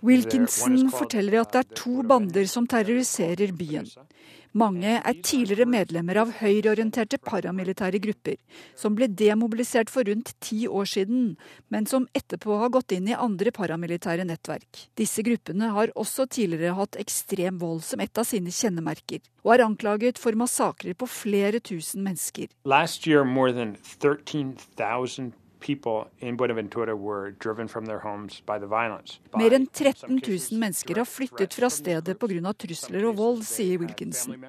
[0.02, 3.86] Wilkinson forteller at det er to bander som terroriserer byen.
[4.52, 8.36] Mange er tidligere medlemmer av høyreorienterte paramilitære grupper,
[8.76, 11.38] som ble demobilisert for rundt ti år siden,
[11.72, 14.90] men som etterpå har gått inn i andre paramilitære nettverk.
[15.00, 19.64] Disse gruppene har også tidligere hatt ekstrem vold som et av sine kjennemerker, og er
[19.70, 22.52] anklaget for massakrer på flere tusen mennesker.
[22.68, 24.58] Last year, more than 13,
[29.38, 32.54] mer enn 13 000 mennesker har flyttet fra stedet pga.
[32.54, 34.46] trusler og vold, sier Wilkinson.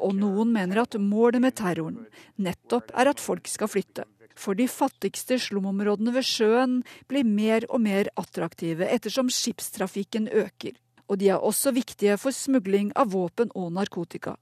[0.00, 2.06] Og noen mener at målet med terroren
[2.36, 4.06] nettopp er at folk skal flytte.
[4.36, 10.76] For de fattigste slumområdene ved sjøen blir mer og mer attraktive ettersom skipstrafikken øker.
[11.06, 14.34] Og de er også viktige for smugling av våpen og narkotika.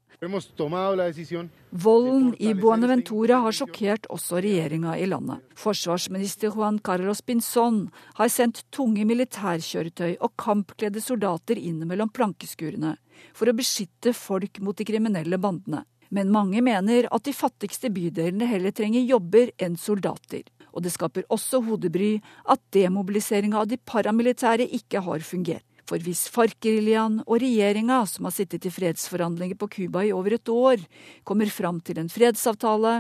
[1.85, 5.43] Volden i Buenaventura har sjokkert også regjeringa i landet.
[5.59, 12.95] Forsvarsminister Juan Carlos Pinzón har sendt tunge militærkjøretøy og kampkledde soldater inn mellom plankeskurene
[13.35, 15.85] for å beskytte folk mot de kriminelle bandene.
[16.15, 20.45] Men mange mener at de fattigste bydelene heller trenger jobber enn soldater.
[20.73, 22.17] Og det skaper også hodebry
[22.51, 25.67] at demobiliseringa av de paramilitære ikke har fungert.
[25.85, 30.49] For hvis FARC-geriljaen og regjeringa, som har sittet i fredsforhandlinger på Cuba i over et
[30.49, 30.81] år,
[31.29, 32.95] kommer fram til en fredsavtale,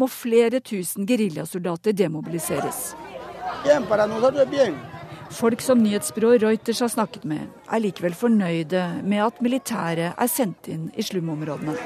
[0.00, 2.94] må flere tusen geriljasoldater demobiliseres.
[5.30, 10.66] Folk som nyhetsbyrået Reuters har snakket med, er likevel fornøyde med at militæret er sendt
[10.72, 11.76] inn i slumområdene.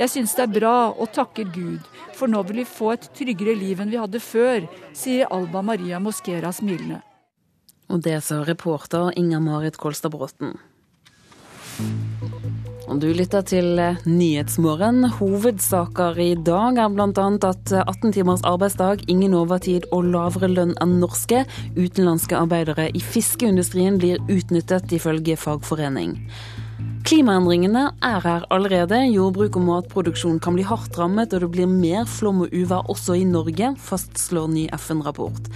[0.00, 1.84] Jeg syns det er bra og takker Gud,
[2.16, 4.64] for nå vil vi få et tryggere liv enn vi hadde før,
[4.96, 7.02] sier Alba Maria Mosquera smilende.
[7.92, 10.56] Og det sa reporter Inger-Marit Kolstad Bråten.
[12.90, 13.78] Og du lytter til
[14.08, 15.04] Nyhetsmorgen.
[15.18, 17.26] Hovedsaker i dag er bl.a.
[17.48, 21.44] at 18 timers arbeidsdag, ingen overtid og lavere lønn enn norske.
[21.76, 26.18] Utenlandske arbeidere i fiskeindustrien blir utnyttet, ifølge fagforening.
[27.02, 28.94] Klimaendringene er her allerede.
[29.10, 33.16] Jordbruk og matproduksjon kan bli hardt rammet, og det blir mer flom og uvær også
[33.18, 35.48] i Norge, fastslår ny FN-rapport.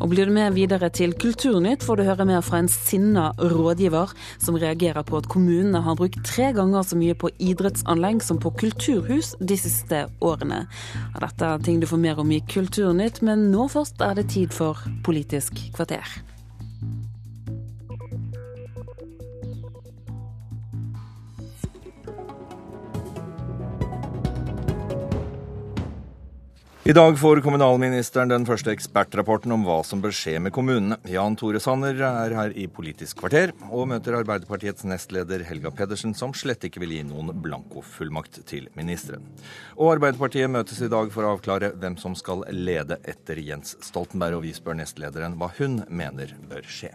[0.00, 4.14] Og blir du med videre til Kulturnytt, får du høre mer fra en sinna rådgiver
[4.42, 8.54] som reagerer på at kommunene har brukt tre ganger så mye på idrettsanlegg som på
[8.56, 10.62] kulturhus de siste årene.
[11.20, 14.56] Dette er ting du får mer om i Kulturnytt, men nå først er det tid
[14.56, 16.35] for Politisk kvarter.
[26.86, 31.00] I dag får kommunalministeren den første ekspertrapporten om hva som bør skje med kommunene.
[31.10, 36.30] Jan Tore Sanner er her i Politisk kvarter og møter Arbeiderpartiets nestleder Helga Pedersen, som
[36.30, 39.26] slett ikke vil gi noen blankofullmakt til ministeren.
[39.74, 44.38] Og Arbeiderpartiet møtes i dag for å avklare hvem som skal lede etter Jens Stoltenberg,
[44.38, 46.94] og vi spør nestlederen hva hun mener bør skje.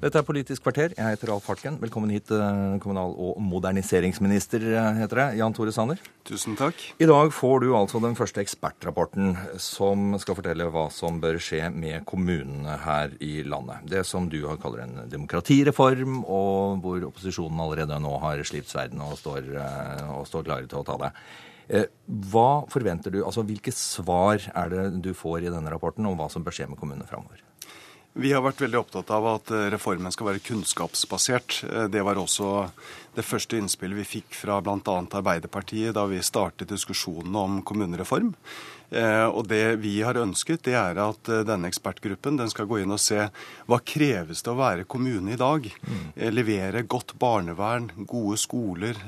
[0.00, 0.94] Dette er Politisk kvarter.
[0.96, 1.74] Jeg heter Alf Hartgen.
[1.76, 5.36] Velkommen hit, eh, kommunal- og moderniseringsminister, eh, heter det.
[5.36, 5.98] Jan Tore Sanner.
[6.24, 6.74] Tusen takk.
[6.98, 11.70] I dag får du altså den første ekspertrapporten som skal fortelle hva som bør skje
[11.74, 13.86] med kommunene her i landet.
[13.90, 19.18] Det som du kaller en demokratireform, og hvor opposisjonen allerede nå har slipt sverdene og
[19.18, 21.12] står, eh, og står klare til å ta det.
[22.08, 26.30] Hva forventer du, altså Hvilke svar er det du får i denne rapporten om hva
[26.30, 27.49] som bør skje med kommunene framover?
[28.18, 31.60] Vi har vært veldig opptatt av at eh, reformen skal være kunnskapsbasert.
[31.68, 32.66] Eh, det var også
[33.14, 34.80] det første innspillet vi fikk fra bl.a.
[34.82, 38.32] Arbeiderpartiet da vi startet diskusjonen om kommunereform.
[38.90, 42.80] Eh, og det vi har ønsket, det er at eh, denne ekspertgruppen den skal gå
[42.82, 43.28] inn og se
[43.70, 45.68] hva kreves det å være kommune i dag.
[45.86, 46.02] Mm.
[46.34, 48.98] Levere godt barnevern, gode skoler,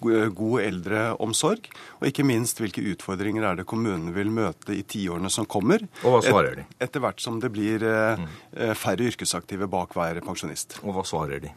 [0.00, 1.68] god eldreomsorg.
[2.00, 5.84] Og ikke minst hvilke utfordringer er det kommunene vil møte i tiårene som kommer.
[6.02, 6.66] Og hva svarer de?
[6.68, 8.28] Et, etter hvert som det blir mm.
[8.78, 10.78] færre yrkesaktive bak hver pensjonist.
[10.84, 11.54] Og hva svarer de?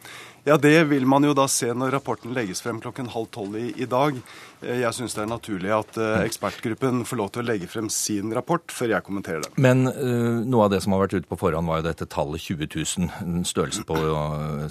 [0.48, 3.66] Ja, Det vil man jo da se når rapporten legges frem klokken halv tolv i,
[3.76, 4.16] i, dag.
[4.62, 7.90] Eh, jeg syns det er naturlig at uh, ekspertgruppen får lov til å legge frem
[7.92, 9.50] sin rapport før jeg kommenterer det.
[9.60, 12.40] Men uh, noe av det som har vært ute på forhånd, var jo dette tallet
[12.40, 13.98] 20 000 størrelse på,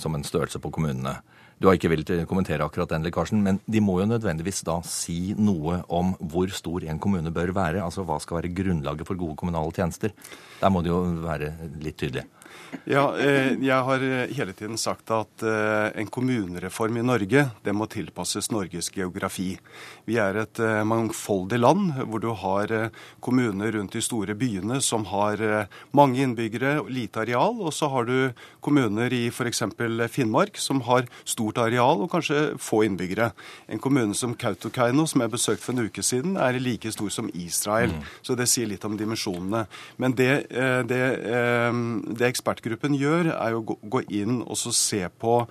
[0.01, 1.19] som en størrelse på kommunene.
[1.61, 5.35] Du har ikke villet kommentere akkurat den lekkasjen, men de må jo nødvendigvis da si
[5.37, 7.81] noe om hvor stor en kommune bør være.
[7.81, 10.13] Altså hva skal være grunnlaget for gode kommunale tjenester.
[10.61, 12.27] Der må det jo være litt tydelig.
[12.87, 17.73] Ja, eh, jeg har eh, hele tiden sagt at eh, en kommunereform i Norge det
[17.75, 19.55] må tilpasses Norges geografi.
[20.07, 22.71] Vi er et mangfoldig land hvor du har
[23.23, 25.41] kommuner rundt de store byene som har
[25.95, 27.59] mange innbyggere, og lite areal.
[27.59, 28.31] Og så har du
[28.63, 29.65] kommuner i f.eks.
[30.13, 33.33] Finnmark som har stort areal og kanskje få innbyggere.
[33.67, 37.27] En kommune som Kautokeino, som jeg besøkte for en uke siden, er like stor som
[37.35, 37.91] Israel.
[37.91, 38.07] Mm.
[38.23, 39.65] Så det sier litt om dimensjonene.
[39.99, 40.31] Men det,
[40.87, 41.03] det,
[42.07, 45.47] det ekspert ekspertgruppen gjør, er å gå inn og se på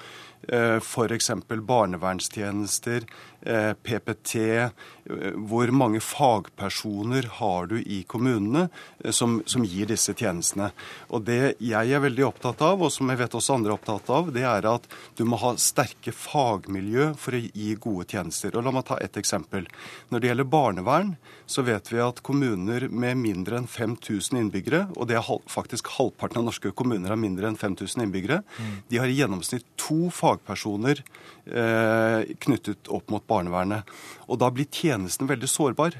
[0.51, 1.31] eh, f.eks.
[1.47, 3.07] barnevernstjenester,
[3.47, 8.67] PPT, eh, hvor mange fagpersoner har du i kommunene
[9.05, 10.73] eh, som, som, gir disse tjenestene.
[11.15, 14.11] Og Det jeg er veldig opptatt av, og som jeg vet også andre er opptatt
[14.13, 18.57] av, det er at du må ha sterke fagmiljø for å gi gode tjenester.
[18.57, 19.69] Og La meg ta ett eksempel.
[20.11, 21.15] Når det gjelder barnevern,
[21.47, 26.41] så vet vi at kommuner med mindre enn 5000 innbyggere, og det er faktisk halvparten
[26.41, 28.75] av norske kommuner har mindre enn 5000 innbyggere, mm.
[28.91, 33.87] de har i gjennomsnitt to fagpersoner eh, knyttet opp mot barnevernet.
[34.27, 35.95] Og da blir tjenesten veldig sårbar.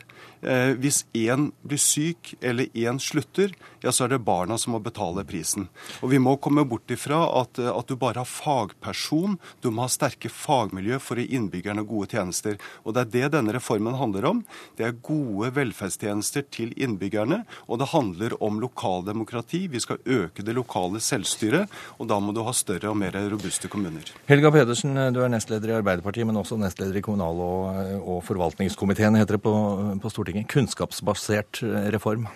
[0.47, 3.51] Eh, hvis én blir syk eller én slutter,
[3.83, 5.67] ja, så er det barna som må betale prisen.
[6.07, 9.39] Og vi må komme bort ifra at, eh, at du bare har fagperson.
[9.61, 12.61] Du må ha sterke fagmiljø for å gi innbyggerne gode tjenester.
[12.85, 14.45] Og det er det denne reformen handler om.
[14.79, 17.43] Det er gode velferdstjenester til innbyggerne.
[17.67, 19.67] Og det handler om lokaldemokrati.
[19.69, 21.67] Vi skal øke det lokale selvstyret.
[21.99, 24.15] Og da må du ha større og mer robuste kommuner.
[24.31, 29.19] Helga Pedersen, du er nestleder i Arbeiderpartiet, men også nestleder i kommunal- og, og forvaltningskomiteen,
[29.19, 29.55] heter det på,
[30.03, 30.36] på Stortinget.
[30.45, 31.63] Kunnskapsbasert
[31.95, 32.27] reform.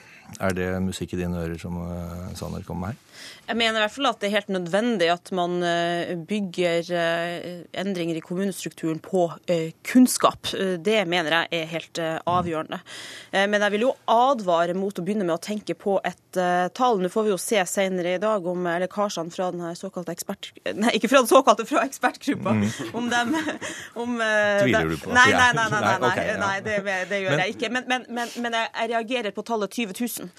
[0.41, 1.77] Er det musikk i dine ører som
[2.39, 3.10] Sanner kommer med her?
[3.51, 7.47] Jeg mener i hvert fall at det er helt nødvendig at man eh, bygger eh,
[7.83, 10.53] endringer i kommunestrukturen på eh, kunnskap.
[10.79, 12.79] Det mener jeg er helt avgjørende.
[13.33, 16.39] Men jeg vil jo advare mot å begynne med å tenke på et
[16.77, 17.01] tall.
[17.03, 20.51] Nå får vi jo se senere i dag om lekkasjene fra den såkalte ekspert...
[20.77, 22.55] Nei, ikke fra den såkalte, fra ekspertgruppa.
[22.55, 22.67] Mm.
[23.01, 23.35] Om dem
[24.03, 26.79] om, Tviler du på nei, nei, nei, nei, nei, nei, nei det,
[27.11, 27.73] det, gjør jeg ikke.
[27.75, 30.33] Men, men, men, men, jeg reagerer på tallet 20 000.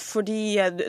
[0.00, 0.42] Fordi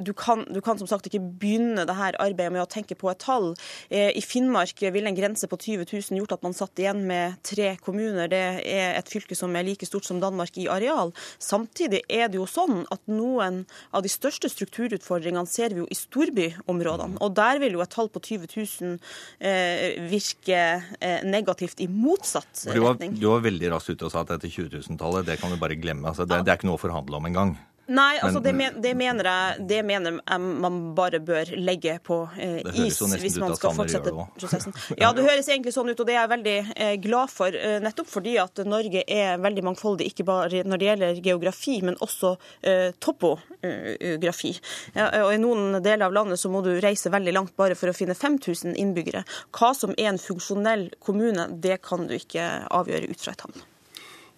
[0.04, 3.12] du kan, du kan som sagt ikke begynne det her arbeidet med å tenke på
[3.12, 3.54] et tall.
[3.90, 7.40] Eh, I Finnmark ville en grense på 20 000 gjort at man satt igjen med
[7.48, 8.30] tre kommuner.
[8.32, 11.14] Det er et fylke som er like stort som Danmark i areal.
[11.42, 13.64] Samtidig er det jo sånn at noen
[13.96, 17.20] av de største strukturutfordringene ser vi jo i storbyområdene.
[17.22, 18.98] Og der vil jo et tall på 20 000
[19.40, 20.62] eh, virke
[21.00, 23.16] eh, negativt i motsatt retning.
[23.18, 25.54] Du var, du var veldig raskt ute og sa at dette 20 000-tallet, det kan
[25.54, 26.10] du bare glemme.
[26.12, 27.56] Altså, det, det er ikke noe å forhandle om engang.
[27.92, 31.98] Nei, altså men, det, men, det, mener jeg det mener jeg man bare bør legge
[32.06, 34.76] på eh, is hvis man skal fortsette prosessen.
[35.02, 37.56] Ja, det høres egentlig sånn ut, og det er jeg veldig eh, glad for.
[37.56, 42.00] Eh, nettopp fordi at Norge er veldig mangfoldig, ikke bare når det gjelder geografi, men
[42.06, 42.36] også
[42.68, 44.54] eh, topografi.
[44.96, 47.92] Ja, og I noen deler av landet så må du reise veldig langt bare for
[47.92, 49.26] å finne 5000 innbyggere.
[49.58, 53.62] Hva som er en funksjonell kommune, det kan du ikke avgjøre ut fra et tall.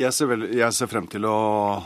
[0.04, 1.34] Jeg ser, vel, jeg ser, frem til å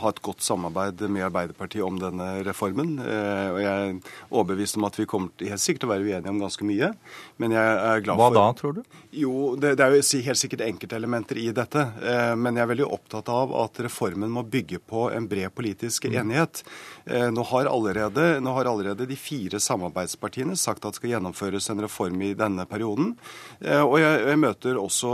[0.00, 2.96] ha et godt samarbeid med Arbeiderpartiet om denne reformen.
[2.98, 6.06] Eh, og jeg er overbevist om at vi kommer til, helt sikkert til å være
[6.06, 6.90] uenige om ganske mye.
[7.38, 8.80] Men jeg er glad Hva for Hva da, tror du?
[9.14, 11.84] Jo, det, det, er jo helt sikkert enkeltelementer i dette.
[12.02, 16.08] Eh, men jeg er veldig opptatt av at reformen må bygge på en bred politisk
[16.08, 16.18] mm.
[16.24, 16.64] enighet.
[17.06, 21.70] Eh, nå, har allerede, nå har allerede de fire samarbeidspartiene sagt at det skal gjennomføres
[21.70, 23.14] en reform i denne perioden.
[23.58, 25.10] Og jeg, jeg møter også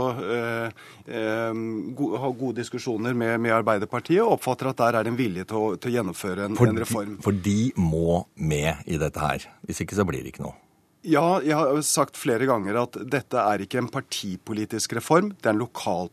[1.05, 5.59] go, ha gode diskusjoner med, med, Arbeiderpartiet og oppfatter at der er en vilje til
[5.59, 7.17] å, til å gjennomføre en, for, en reform.
[7.25, 9.45] For de må med i dette her.
[9.67, 10.57] Hvis ikke så blir det ikke noe.
[11.05, 15.53] Ja, jeg har sagt flere ganger at dette er ikke en partipolitisk reform, det er
[15.53, 16.07] en lokal,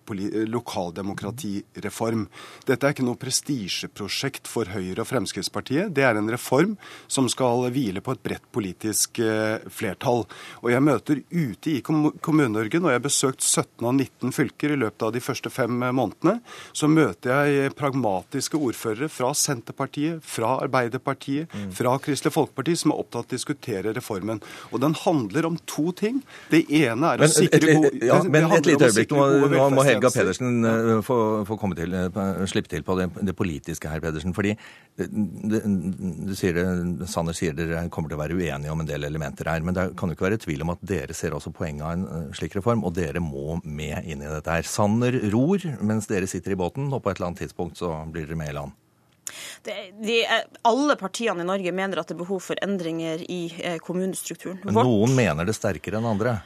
[0.52, 2.26] lokaldemokratireform.
[2.68, 5.94] Dette er ikke noe prestisjeprosjekt for Høyre og Fremskrittspartiet.
[5.96, 6.74] Det er en reform
[7.08, 10.26] som skal hvile på et bredt politisk eh, flertall.
[10.60, 14.80] Og jeg møter ute i Kommune-Norge, når jeg har besøkt 17 av 19 fylker i
[14.82, 16.36] løpet av de første fem månedene,
[16.76, 21.72] så møter jeg pragmatiske ordførere fra Senterpartiet, fra Arbeiderpartiet, mm.
[21.80, 24.44] fra Kristelig Folkeparti, som er opptatt av å diskutere reformen.
[24.68, 26.20] Og den handler om to ting.
[26.50, 29.14] Det ene er men, å sikre gode ja, Men et lite øyeblikk.
[29.14, 31.18] Nå må Helga Pedersen uh, få,
[31.48, 34.34] få, komme til, uh, slippe til på det, det, politiske her, Pedersen.
[34.36, 34.54] fordi
[34.98, 35.08] det,
[35.62, 36.66] du sier det,
[37.10, 39.64] Sanner sier dere kommer til å være uenige om en del elementer her.
[39.64, 42.36] Men det kan jo ikke være tvil om at dere ser også poenget av en
[42.36, 44.68] slik reform, og dere må med inn i dette her.
[44.68, 48.28] Sanner ror mens dere sitter i båten, og på et eller annet tidspunkt så blir
[48.28, 48.78] dere med i land.
[49.62, 50.16] Det, de,
[50.66, 54.58] alle partiene i Norge mener at det er behov for endringer i eh, kommunestrukturen.
[54.66, 56.40] Men noen mener det sterkere enn andre?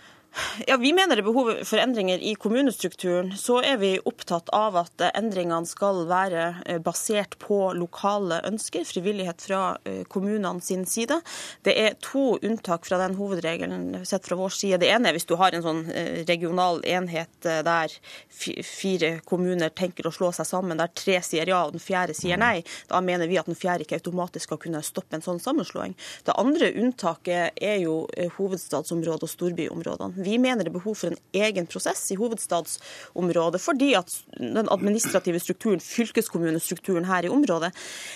[0.66, 3.30] Ja, Vi mener det er behov for endringer i kommunestrukturen.
[3.40, 9.46] Så er vi opptatt av at endringene skal være eh, basert på lokale ønsker, frivillighet
[9.46, 11.18] fra eh, kommunene sin side.
[11.64, 14.80] Det er to unntak fra den hovedregelen sett fra vår side.
[14.82, 17.92] Det ene er hvis du har en sånn eh, regional enhet der
[18.36, 22.40] fire kommuner tenker å slå seg sammen, der tre sier ja og den fjerde sier
[22.40, 22.60] nei.
[22.90, 25.96] Da mener vi at den fjerde ikke automatisk skal kunne stoppe en sånn sammenslåing.
[26.28, 28.02] Det andre unntaket er jo
[28.36, 30.25] hovedstadsområdet og storbyområdene.
[30.26, 35.40] Vi mener det er behov for en egen prosess i hovedstadsområdet, fordi at den administrative
[35.42, 37.72] strukturen, fylkeskommunestrukturen her i området,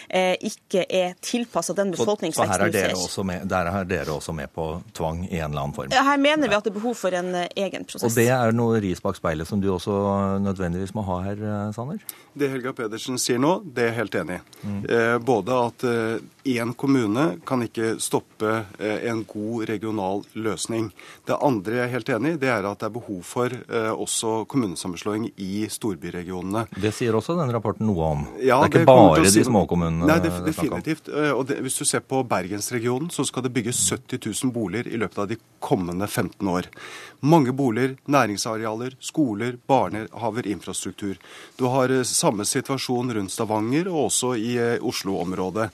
[0.09, 2.95] eh, ikke er tilpassa den befolkningsveksten vi ser.
[3.11, 4.67] Så der er dere også med på
[4.97, 5.91] tvang i en eller annen form?
[5.91, 8.07] Her mener vi at det er behov for en eh, egen prosess.
[8.09, 9.95] Og det er noe ris bak speilet som du også
[10.43, 12.03] nødvendigvis må ha her, eh, Sanner?
[12.35, 14.43] Det Helga Pedersen sier nå, det er jeg helt enig i.
[14.63, 14.81] Mm.
[14.97, 15.87] Eh, både at
[16.51, 20.89] én kommune kan ikke stoppe en god regional løsning.
[21.29, 23.53] Det andre jeg er helt enig i, det er at det er behov for
[23.93, 26.65] også kommunesammenslåing i storbyregionene.
[26.81, 28.25] Det sier også den rapporten noe om.
[28.39, 29.41] Ja, det er ikke det bare si...
[29.41, 30.09] de småkommunene?
[30.09, 31.11] Nei, det, definitivt.
[31.35, 35.01] Og det, hvis du ser på Bergensregionen, så skal det bygges 70 000 boliger i
[35.01, 36.71] løpet av de kommende 15 år.
[37.21, 41.19] Mange boliger, næringsarealer, skoler, barnehaver, infrastruktur.
[41.59, 45.71] Du har samme situasjon rundt Stavanger og også i Oslo-området.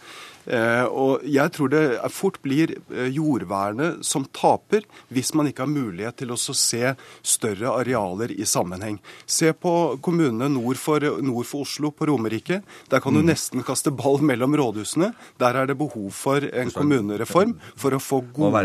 [0.46, 1.82] Eh, og jeg tror det
[2.14, 6.94] fort blir eh, jordvernet som taper hvis man ikke har mulighet til å se
[7.26, 9.00] større arealer i sammenheng.
[9.26, 12.60] Se på kommunene nord for, nord for Oslo, på Romerike.
[12.92, 13.30] Der kan du mm.
[13.32, 15.12] nesten kaste ball mellom rådhusene.
[15.42, 18.62] Der er det behov for en kommunereform for å, få gode,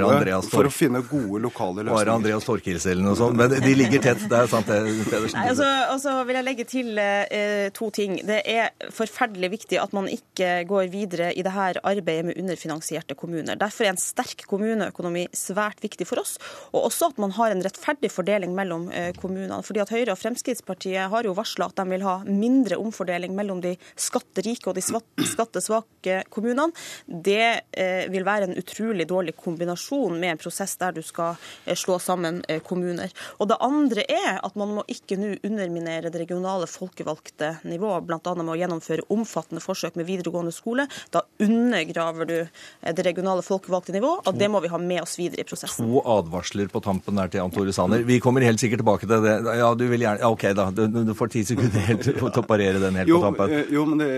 [0.51, 1.97] for å finne gode lokale løsninger.
[1.97, 3.37] Bare Andreas Torkils eller noe sånt.
[3.39, 4.27] Men de ligger tett.
[4.31, 4.79] Det er sant, det,
[5.33, 8.19] Nei, Altså, og så vil jeg legge til eh, to ting.
[8.27, 13.15] Det er forferdelig viktig at man ikke går videre i det her arbeidet med underfinansierte
[13.15, 13.57] kommuner.
[13.59, 16.37] Derfor er en sterk kommuneøkonomi svært viktig for oss,
[16.71, 19.61] og også at man har en rettferdig fordeling mellom eh, kommunene.
[19.65, 23.61] Fordi at Høyre og Fremskrittspartiet har jo varsla at de vil ha mindre omfordeling mellom
[23.63, 26.69] de skatterike og de skattesvake kommunene.
[27.05, 31.77] Det eh, vil være en utrolig dårlig kombinasjon med en prosess der du skal eh,
[31.77, 33.11] slå sammen kommuner.
[33.39, 38.33] Og Det andre er at man må ikke nå underminere det regionale folkevalgte nivået, bl.a.
[38.37, 40.87] med å gjennomføre omfattende forsøk med videregående skole.
[41.13, 41.23] Da
[41.61, 42.37] undergraver du
[42.81, 45.87] det regionale folkevalgte nivå, og det må vi ha med oss videre i prosessen.
[45.87, 48.03] To advarsler på tampen der til Jan Tore Sanner.
[48.07, 49.35] Vi kommer helt sikkert tilbake til det.
[49.59, 50.67] Ja, du vil gjerne ja, OK, da.
[50.75, 53.55] Du, du får ti sekunder helt til å parere den helt jo, på tampen.
[53.55, 54.09] Eh, jo, men det,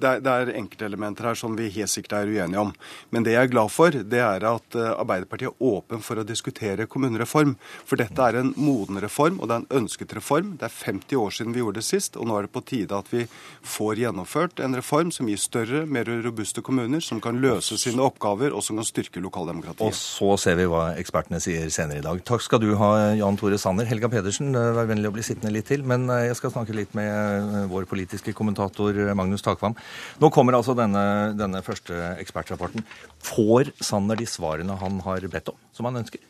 [0.00, 2.72] det, er, det er enkeltelementer her som vi helt sikkert er uenige om.
[3.14, 6.26] Men det jeg er glad for, det er at eh, Arbeiderpartiet er åpen for å
[6.26, 7.56] diskutere kommunereform.
[7.88, 10.56] For dette er en moden reform, og det er en ønsket reform.
[10.60, 12.98] Det er 50 år siden vi gjorde det sist, og nå er det på tide
[12.98, 13.26] at vi
[13.74, 18.52] får gjennomført en reform som gir større, mer robuste kommuner, som kan løse sine oppgaver,
[18.52, 19.86] og som kan styrke lokaldemokratiet.
[19.86, 22.20] Og så ser vi hva ekspertene sier senere i dag.
[22.28, 23.88] Takk skal du ha, Jan Tore Sanner.
[23.88, 25.86] Helga Pedersen, eh, vær vennlig å bli sittende litt til.
[25.86, 29.78] Men eh, jeg skal snakke litt med eh, vår politiske kommentator Magnus Takvam.
[30.20, 32.84] Nå kommer altså denne, denne første ekspertrapporten.
[33.32, 36.20] Får Sanner de svarene han har bedt om, som han ønsker?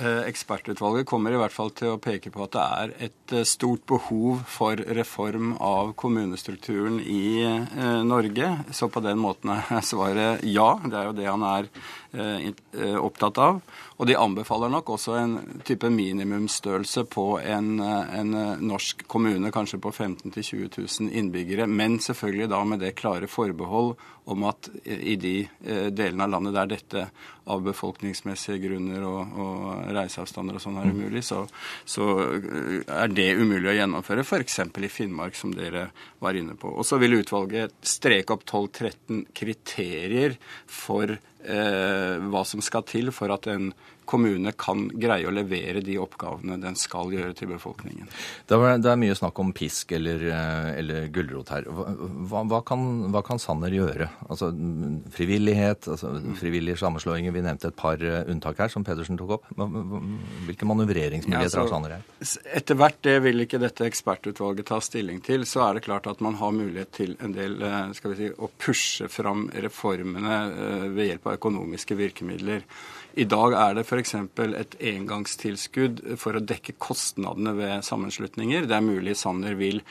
[0.00, 4.40] Ekspertutvalget kommer i hvert fall til å peke på at det er et stort behov
[4.48, 7.44] for reform av kommunestrukturen i
[8.08, 8.48] Norge.
[8.72, 10.70] Så på den måten er svaret ja.
[10.80, 11.68] Det er jo det han er
[12.12, 13.60] opptatt av.
[13.96, 19.92] Og de anbefaler nok også en type minimumsstørrelse på en, en norsk kommune, kanskje på
[19.94, 23.94] 15 000-20 000 innbyggere, men selvfølgelig da med det klare forbehold
[24.24, 27.04] om at i de eh, delene av landet der dette
[27.50, 31.40] av befolkningsmessige grunner og, og reiseavstander og sånn er umulig, så,
[31.84, 32.06] så,
[32.36, 34.60] eh, er det umulig å gjennomføre, f.eks.
[34.62, 35.88] i Finnmark, som dere
[36.22, 36.70] var inne på.
[36.70, 40.38] Og så vil utvalget streke opp 12-13 kriterier
[40.70, 43.72] for eh, hva som skal til for at en
[44.08, 48.08] kommune kan greie å levere de oppgavene den skal gjøre til befolkningen.
[48.48, 51.66] Det er, det mye snakk om pisk eller, eh, eller gulrot her.
[51.68, 52.84] Hva, hva, kan,
[53.14, 54.08] hva, kan, Sanner gjøre?
[54.28, 54.50] Altså
[55.12, 57.34] Frivillighet, altså, frivillige sammenslåinger.
[57.34, 59.50] Vi nevnte et par eh, unntak her, som Pedersen tok opp.
[60.46, 62.56] Hvilke manøvreringsmuligheter ja, altså, har Sanner her?
[62.60, 66.22] Etter hvert, det vil ikke dette ekspertutvalget ta stilling til, så er det klart at
[66.24, 70.40] man har mulighet til en del eh, skal vi si, å pushe fram reformene
[70.92, 72.66] ved hjelp av økonomiske virkemidler.
[73.12, 74.14] I dag er det f.eks.
[74.16, 78.64] et engangstilskudd for å dekke kostnadene ved sammenslutninger.
[78.68, 79.82] Det er mulig Sanner vil,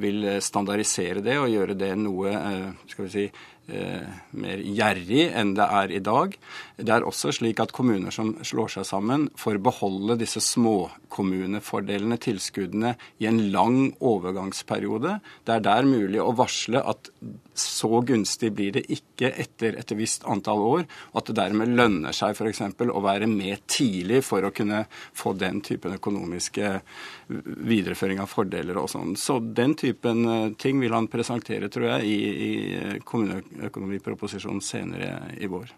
[0.00, 3.24] vil standardisere det og gjøre det noe eh, skal vi si,
[3.72, 4.06] eh,
[4.40, 6.36] mer gjerrig enn det er i dag.
[6.76, 12.94] Det er også slik at kommuner som slår seg sammen, får beholde disse småkommunefordelene, tilskuddene,
[13.22, 15.18] i en lang overgangsperiode.
[15.46, 17.10] Det er der mulig å varsle at
[17.54, 22.34] så gunstig blir det ikke etter et visst antall år, at det dermed lønner seg
[22.34, 22.64] f.eks.
[22.90, 26.72] å være med tidlig for å kunne få den typen økonomiske
[27.30, 29.14] videreføring av fordeler og sånn.
[29.14, 35.50] Så den typen eh, ting vil han presentere, tror jeg, i, i kommuneøkonomiproposisjonen senere i
[35.50, 35.70] vår.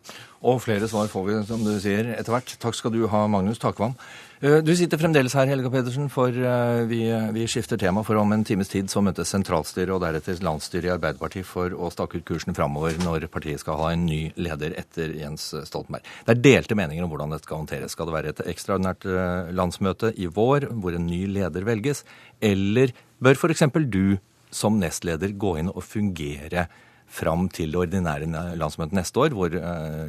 [0.46, 2.56] Og flere svar får vi, som du sier, etter hvert.
[2.62, 3.96] Takk skal du ha, Magnus Takvam.
[4.44, 7.00] Eh, du sitter fremdeles her, Helga Pedersen, for eh, vi,
[7.32, 8.02] vi, skifter tema.
[8.04, 11.88] For om en times tid så møtes sentralstyret og deretter landsstyret i Arbeiderpartiet for å
[11.92, 16.04] stake ut kursen framover når partiet skal ha en ny leder etter Jens Stoltenberg.
[16.26, 17.96] Det er delte meninger om hvordan dette skal håndteres.
[17.96, 22.04] Skal det være et ekstraordinært eh, landsmøte i vår hvor en ny leder velges,
[22.44, 22.92] eller
[23.22, 23.66] bør f.eks.
[23.88, 24.18] du
[24.54, 26.66] som nestleder gå inn og fungere
[27.06, 28.26] fram til det ordinære
[28.58, 29.52] landsmøtet neste år, hvor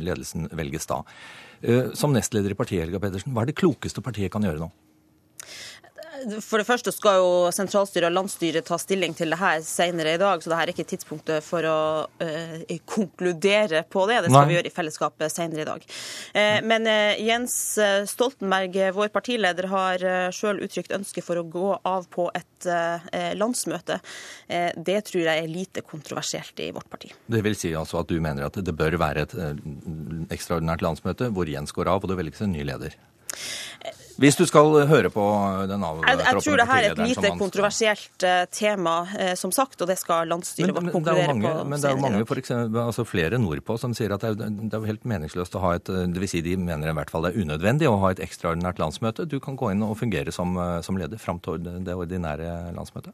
[0.01, 1.03] ledelsen velges da?
[1.61, 4.69] Eh, som nestleder i partiet, Helga Pedersen, hva er det klokeste partiet kan gjøre nå?
[6.43, 10.21] For det første skal jo sentralstyret og landsstyret ta stilling til det her senere i
[10.21, 14.21] dag, så det her er ikke tidspunktet for å uh, konkludere på det.
[14.25, 14.49] Det skal Nei.
[14.49, 15.85] vi gjøre i fellesskapet senere i dag.
[16.33, 17.57] Uh, men uh, Jens
[18.11, 22.45] Stoltenberg, vår partileder, har uh, sjøl uttrykt ønske for å gå av på et
[23.37, 23.99] landsmøte.
[24.49, 27.11] det tror jeg er lite kontroversielt i vårt parti.
[27.29, 29.35] Det vil si altså at du mener at det bør være et
[30.33, 32.97] ekstraordinært landsmøte hvor Jens går av og det velges en ny leder?
[34.17, 35.23] Hvis du skal høre på
[35.69, 39.81] den Jeg, jeg tror det her er et lite kontroversielt uh, tema, uh, som sagt,
[39.81, 41.53] og det skal landsstyret vårt konkludere på.
[41.69, 44.57] Men det er jo mange, for eksempel, altså flere nordpå som sier at det er,
[44.57, 47.27] det er helt meningsløst å ha et det vil si De mener i hvert fall
[47.27, 49.27] det er unødvendig å ha et ekstraordinært landsmøte.
[49.29, 53.13] Du kan gå inn og fungere som, som leder fram til det ordinære landsmøtet.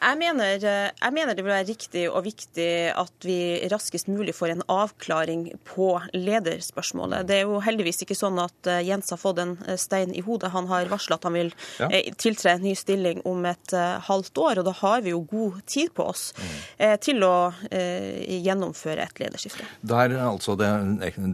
[0.00, 3.38] Jeg mener, jeg mener, det vil være riktig og viktig at vi
[3.72, 7.26] raskest mulig får en avklaring på lederspørsmålet.
[7.28, 10.22] Det er jo heldigvis ikke sånn at eh, Jens har fått en eh, stein i
[10.24, 10.52] hodet.
[10.54, 11.88] Han har varsla at han vil ja.
[11.90, 13.74] Eh, tiltre en ny stilling om et
[14.06, 16.98] halvt år, og da har vi jo god tid på oss mm.
[17.02, 17.34] til å
[17.70, 19.66] gjennomføre et lederskifte.
[19.80, 20.68] Det er altså det,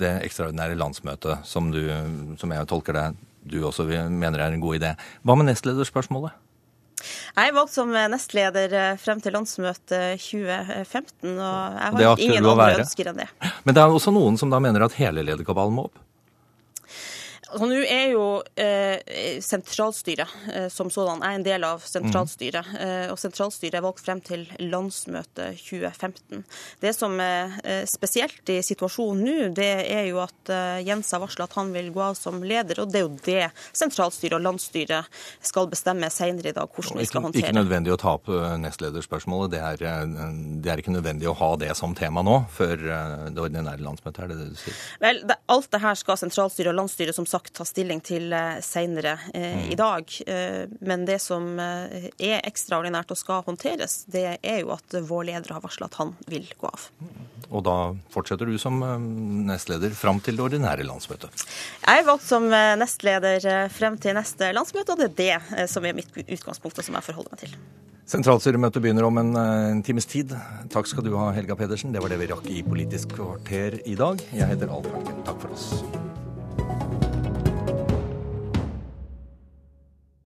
[0.01, 1.83] det ekstraordinære landsmøtet som, du,
[2.41, 3.07] som jeg tolker det,
[3.53, 4.95] du også mener er en god idé.
[5.27, 6.35] Hva med nestlederspørsmålet?
[7.37, 12.71] Jeg er valgt som nestleder eh, frem til landsmøtet 2015, og jeg har ingen andre
[12.85, 13.29] ønsker enn det.
[13.67, 16.01] Men det er også noen som da mener at hele lederkabalen må opp?
[17.53, 18.25] Altså, Nå er jo
[18.57, 22.69] eh, sentralstyret eh, som sådan er en del av sentralstyret.
[22.73, 22.79] Mm.
[22.81, 26.45] Eh, og sentralstyret er valgt frem til landsmøtet 2015.
[26.81, 31.21] Det som er eh, spesielt i situasjonen nå, det er jo at eh, Jens har
[31.23, 32.81] varsla at han vil gå av som leder.
[32.83, 37.09] Og det er jo det sentralstyret og landsstyret skal bestemme senere i dag hvordan vi
[37.11, 37.51] skal håndtere.
[37.51, 39.53] Ikke nødvendig å ta opp eh, nestlederspørsmålet.
[39.53, 40.09] Det er,
[40.65, 42.89] det er ikke nødvendig å ha det som tema nå, før
[43.29, 44.81] det ordinære landsmøtet, er det det du sier?
[45.03, 48.33] Vel, det, alt det her skal sentralstyret og landsstyret som sagt sagt ta stilling til
[48.33, 49.77] eh, senere eh, i mm.
[49.77, 50.05] dag.
[50.27, 55.53] Eh, men det som er ekstraordinært og skal håndteres, det er jo at vår leder
[55.53, 56.89] har varsla at han vil gå av.
[57.53, 57.77] Og da
[58.11, 58.81] fortsetter du som
[59.47, 61.31] nestleder fram til det ordinære landsmøtet?
[61.85, 65.97] Jeg er valgt som nestleder frem til neste landsmøte, og det er det som er
[65.97, 67.59] mitt utgangspunkt, og som jeg forholder meg til.
[68.09, 70.33] Sentralstyremøtet begynner om en, en, times tid.
[70.73, 71.93] Takk skal du ha, Helga Pedersen.
[71.93, 74.25] Det var det vi rakk i Politisk kvarter i dag.
[74.33, 74.89] Jeg heter Alf.
[75.29, 76.91] Takk for oss.